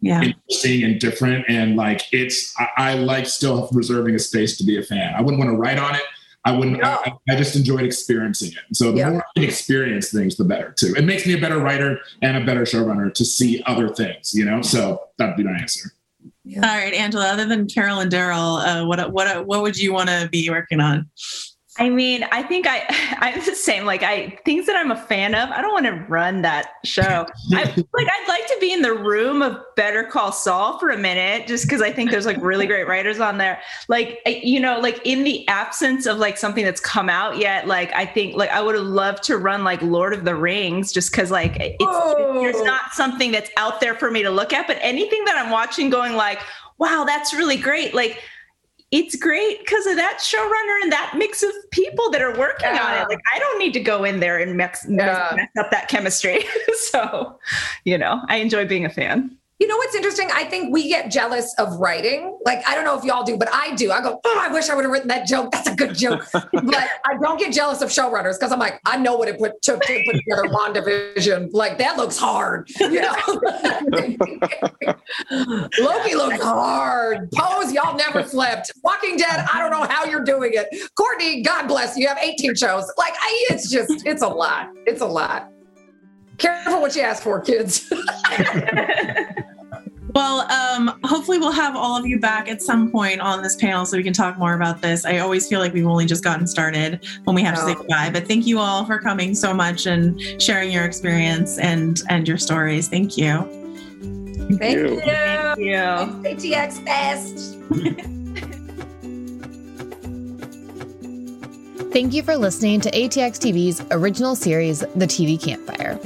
yeah. 0.01 0.23
interesting 0.23 0.85
and 0.85 1.01
different. 1.01 1.45
And 1.49 1.77
like 1.77 2.03
it's, 2.13 2.55
I, 2.59 2.69
I, 2.77 2.95
like 2.95 3.27
still 3.27 3.69
reserving 3.73 4.15
a 4.15 4.19
space 4.19 4.57
to 4.59 4.65
be 4.65 4.79
a 4.79 4.83
fan. 4.83 5.15
I 5.15 5.21
wouldn't 5.21 5.39
want 5.39 5.51
to 5.51 5.57
write 5.57 5.79
on 5.79 5.95
it. 5.95 6.03
I 6.45 6.53
wouldn't. 6.53 6.81
No. 6.81 6.89
I, 6.89 7.13
I, 7.29 7.37
just 7.37 7.55
enjoyed 7.55 7.83
experiencing 7.83 8.53
it. 8.53 8.75
So 8.75 8.93
the 8.93 8.99
yeah. 8.99 9.11
more 9.11 9.21
I 9.21 9.41
can 9.41 9.45
experience 9.45 10.11
things, 10.11 10.37
the 10.37 10.45
better 10.45 10.73
too. 10.73 10.95
It 10.97 11.05
makes 11.05 11.27
me 11.27 11.35
a 11.35 11.41
better 11.41 11.59
writer 11.59 12.01
and 12.23 12.37
a 12.37 12.45
better 12.45 12.63
showrunner 12.63 13.13
to 13.13 13.25
see 13.25 13.63
other 13.67 13.91
things. 13.91 14.33
You 14.33 14.47
know, 14.47 14.63
so 14.63 15.03
that'd 15.19 15.37
be 15.37 15.45
my 15.45 15.53
answer. 15.53 15.91
Yeah. 16.45 16.67
All 16.67 16.77
right, 16.77 16.95
Angela. 16.95 17.27
Other 17.27 17.47
than 17.47 17.69
Carol 17.69 18.01
and 18.01 18.11
Daryl, 18.11 18.65
uh, 18.65 18.87
what 18.87 19.13
what 19.13 19.47
what 19.47 19.61
would 19.61 19.77
you 19.77 19.93
want 19.93 20.09
to 20.09 20.29
be 20.33 20.49
working 20.49 20.81
on? 20.81 21.11
I 21.79 21.89
mean, 21.89 22.25
I 22.33 22.43
think 22.43 22.67
I 22.69 22.85
I'm 23.21 23.39
the 23.45 23.55
same. 23.55 23.85
Like 23.85 24.03
I 24.03 24.39
things 24.45 24.67
that 24.67 24.75
I'm 24.75 24.91
a 24.91 24.97
fan 24.97 25.35
of, 25.35 25.51
I 25.51 25.63
don't 25.63 25.73
want 25.73 25.87
to 25.87 26.05
run 26.09 26.43
that 26.43 26.73
show. 26.85 27.27
I 27.53 27.65
like 27.93 28.09
I'd 28.09 28.25
like 28.29 28.47
to 28.49 28.57
be 28.61 28.73
in 28.73 28.83
the 28.83 28.95
room 28.95 29.41
of 29.41 29.57
Better 29.77 30.03
Call 30.03 30.33
Saul 30.33 30.79
for 30.79 30.91
a 30.91 30.99
minute, 30.99 31.47
just 31.47 31.65
because 31.65 31.81
I 31.81 31.93
think 31.93 32.11
there's 32.11 32.27
like 32.27 32.39
really 32.43 32.67
great 32.67 32.89
writers 32.89 33.21
on 33.21 33.39
there. 33.39 33.61
Like 33.89 34.21
you 34.27 34.59
know, 34.59 34.81
like 34.81 35.01
in 35.05 35.23
the 35.23 35.47
absence 35.47 36.07
of 36.07 36.19
like 36.19 36.39
something 36.39 36.65
that's 36.65 36.81
come 36.81 37.09
out 37.09 37.39
yet, 37.39 37.69
like 37.69 37.93
I 37.95 38.05
think 38.05 38.37
like 38.37 38.51
I 38.51 38.61
would 38.61 38.75
have 38.75 38.85
loved 38.85 39.23
to 39.25 39.39
run 39.39 39.63
like 39.63 39.81
Lord 39.81 40.13
of 40.13 40.25
the 40.25 40.35
Rings, 40.35 40.93
just 40.93 41.13
because 41.13 41.31
like 41.31 41.57
it's 41.61 41.77
oh. 41.81 42.41
there's 42.41 42.63
not 42.63 42.93
something 42.93 43.31
that's 43.31 43.51
out 43.57 43.81
there 43.81 43.95
for 43.95 44.11
me 44.11 44.25
to 44.25 44.31
look 44.31 44.53
at. 44.53 44.67
But 44.67 44.79
anything 44.81 45.25
that 45.25 45.37
I'm 45.37 45.51
watching, 45.51 45.89
going 45.89 46.15
like, 46.15 46.41
wow, 46.79 47.05
that's 47.07 47.33
really 47.33 47.57
great. 47.57 47.95
Like 47.95 48.21
it's 48.91 49.15
great 49.15 49.61
because 49.61 49.87
of 49.87 49.97
that 49.97 50.19
showrunner 50.19 50.83
and 50.83 50.91
that 50.93 51.15
mix 51.17 51.43
of 51.43 51.53
people 51.71 52.11
that 52.11 52.21
are 52.21 52.37
working 52.37 52.75
yeah. 52.75 52.85
on 52.85 53.03
it. 53.03 53.09
Like 53.09 53.21
I 53.33 53.39
don't 53.39 53.59
need 53.59 53.73
to 53.75 53.81
go 53.81 54.05
in 54.05 54.19
there 54.19 54.39
and 54.39 54.57
mix, 54.57 54.85
yeah. 54.89 55.33
mess 55.37 55.49
up 55.59 55.71
that 55.71 55.89
chemistry. 55.89 56.45
so, 56.91 57.39
you 57.85 57.97
know, 57.97 58.21
I 58.29 58.37
enjoy 58.37 58.67
being 58.67 58.85
a 58.85 58.91
fan. 58.91 59.37
You 59.61 59.67
know 59.67 59.77
what's 59.77 59.95
interesting? 59.95 60.31
I 60.33 60.45
think 60.45 60.73
we 60.73 60.89
get 60.89 61.11
jealous 61.11 61.55
of 61.59 61.79
writing. 61.79 62.39
Like, 62.47 62.67
I 62.67 62.75
don't 62.75 62.85
know 62.85 62.99
if 62.99 63.05
y'all 63.05 63.25
do, 63.25 63.37
but 63.37 63.51
I 63.53 63.75
do. 63.75 63.93
I 63.93 64.01
go, 64.01 64.19
oh, 64.25 64.39
I 64.41 64.51
wish 64.51 64.71
I 64.71 64.75
would 64.75 64.85
have 64.85 64.91
written 64.91 65.09
that 65.09 65.27
joke. 65.27 65.51
That's 65.53 65.69
a 65.69 65.75
good 65.75 65.95
joke. 65.95 66.27
but 66.33 66.49
I 66.55 67.19
don't 67.21 67.39
get 67.39 67.53
jealous 67.53 67.83
of 67.83 67.91
showrunners 67.91 68.39
because 68.39 68.53
I'm 68.53 68.59
like, 68.59 68.81
I 68.87 68.97
know 68.97 69.17
what 69.17 69.29
it 69.29 69.39
put, 69.39 69.61
took 69.61 69.83
to 69.83 70.03
put 70.07 70.17
together 70.17 70.45
WandaVision. 70.49 71.51
Like, 71.53 71.77
that 71.77 71.99
looks 71.99 72.17
hard. 72.17 72.71
You 72.81 73.03
know? 73.03 73.15
Loki 75.79 76.15
looks 76.15 76.43
hard. 76.43 77.31
Pose, 77.33 77.71
y'all 77.71 77.99
never 77.99 78.23
flipped. 78.23 78.73
Walking 78.83 79.19
Dead, 79.19 79.45
I 79.53 79.59
don't 79.59 79.71
know 79.71 79.87
how 79.87 80.07
you're 80.07 80.25
doing 80.25 80.53
it. 80.55 80.69
Courtney, 80.95 81.43
God 81.43 81.67
bless 81.69 81.99
you. 81.99 82.05
You 82.05 82.09
have 82.09 82.17
18 82.17 82.55
shows. 82.55 82.91
Like, 82.97 83.13
I, 83.21 83.47
it's 83.51 83.71
just, 83.71 84.07
it's 84.07 84.23
a 84.23 84.29
lot. 84.29 84.71
It's 84.87 85.03
a 85.03 85.07
lot. 85.07 85.53
Careful 86.39 86.81
what 86.81 86.97
you 86.97 87.03
ask 87.03 87.23
for, 87.23 87.43
kids. 87.43 87.93
Well, 90.15 90.51
um, 90.51 90.99
hopefully 91.05 91.39
we'll 91.39 91.53
have 91.53 91.77
all 91.77 91.97
of 91.97 92.07
you 92.07 92.19
back 92.19 92.49
at 92.49 92.63
some 92.63 92.91
point 92.91 93.21
on 93.21 93.43
this 93.43 93.57
panel 93.57 93.85
so 93.85 93.97
we 93.97 94.03
can 94.03 94.13
talk 94.13 94.39
more 94.39 94.55
about 94.55 94.81
this. 94.81 95.05
I 95.05 95.19
always 95.19 95.49
feel 95.49 95.61
like 95.61 95.73
we've 95.73 95.87
only 95.87 96.07
just 96.07 96.25
gotten 96.25 96.47
started 96.47 97.07
when 97.25 97.37
we 97.37 97.43
have 97.43 97.55
to 97.57 97.61
say 97.61 97.75
goodbye. 97.75 98.11
But 98.11 98.27
thank 98.27 98.47
you 98.47 98.59
all 98.59 98.85
for 98.85 98.99
coming 98.99 99.35
so 99.35 99.55
much 99.55 99.87
and 99.87 100.21
sharing 100.41 100.73
your 100.73 100.85
experience 100.85 101.59
and 101.59 102.01
and 102.09 102.27
your 102.27 102.39
stories. 102.39 102.89
Thank 102.89 103.17
you. 103.17 103.57
Thank, 104.59 104.77
you. 104.77 105.01
you. 105.65 105.77
ATX 106.25 106.85
Fest. 106.85 107.57
Thank 111.93 112.15
you 112.15 112.23
for 112.23 112.37
listening 112.37 112.81
to 112.83 112.91
ATX 112.93 113.39
TV's 113.39 113.85
original 113.91 114.37
series, 114.37 114.79
The 114.79 115.07
TV 115.07 115.43
Campfire. 115.43 115.99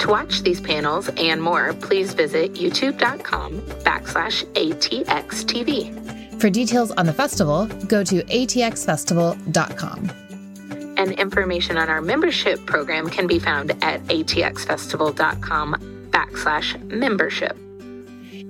To 0.00 0.08
watch 0.08 0.42
these 0.42 0.60
panels 0.60 1.08
and 1.16 1.42
more, 1.42 1.72
please 1.74 2.14
visit 2.14 2.54
youtube.com 2.54 3.60
backslash 3.82 4.44
ATXTV. 4.52 6.40
For 6.40 6.50
details 6.50 6.90
on 6.92 7.06
the 7.06 7.12
festival, 7.12 7.66
go 7.88 8.04
to 8.04 8.22
atxfestival.com. 8.24 10.10
And 10.96 11.12
information 11.12 11.76
on 11.76 11.88
our 11.88 12.00
membership 12.00 12.64
program 12.66 13.08
can 13.08 13.26
be 13.26 13.38
found 13.38 13.70
at 13.82 14.02
atxfestival.com 14.04 16.08
backslash 16.10 16.90
membership. 16.90 17.56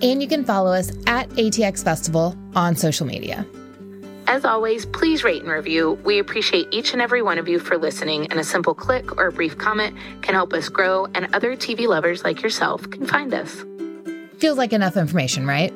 And 0.01 0.22
you 0.22 0.28
can 0.28 0.44
follow 0.44 0.72
us 0.72 0.90
at 1.07 1.28
ATX 1.30 1.82
Festival 1.82 2.36
on 2.55 2.76
social 2.76 3.07
media. 3.07 3.44
As 4.29 4.45
always, 4.45 4.85
please 4.85 5.24
rate 5.24 5.43
and 5.43 5.51
review. 5.51 5.93
We 6.05 6.18
appreciate 6.18 6.68
each 6.70 6.93
and 6.93 7.01
every 7.01 7.22
one 7.22 7.39
of 7.39 7.49
you 7.49 7.59
for 7.59 7.79
listening, 7.79 8.26
and 8.26 8.39
a 8.39 8.45
simple 8.45 8.74
click 8.74 9.16
or 9.16 9.29
a 9.29 9.33
brief 9.33 9.57
comment 9.57 9.97
can 10.20 10.35
help 10.35 10.53
us 10.53 10.68
grow, 10.68 11.07
and 11.14 11.35
other 11.35 11.57
TV 11.57 11.89
lovers 11.89 12.24
like 12.24 12.43
yourself 12.43 12.91
can 12.91 13.07
find 13.07 13.33
us. 13.33 13.64
Feels 14.37 14.59
like 14.59 14.74
enough 14.74 14.99
information, 14.99 15.47
right? 15.47 15.72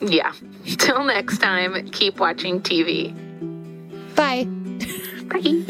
Yeah. 0.00 0.34
Till 0.66 1.02
next 1.02 1.38
time, 1.38 1.88
keep 1.88 2.20
watching 2.20 2.60
TV. 2.60 3.14
Bye. 4.14 4.44
Bye. 5.30 5.64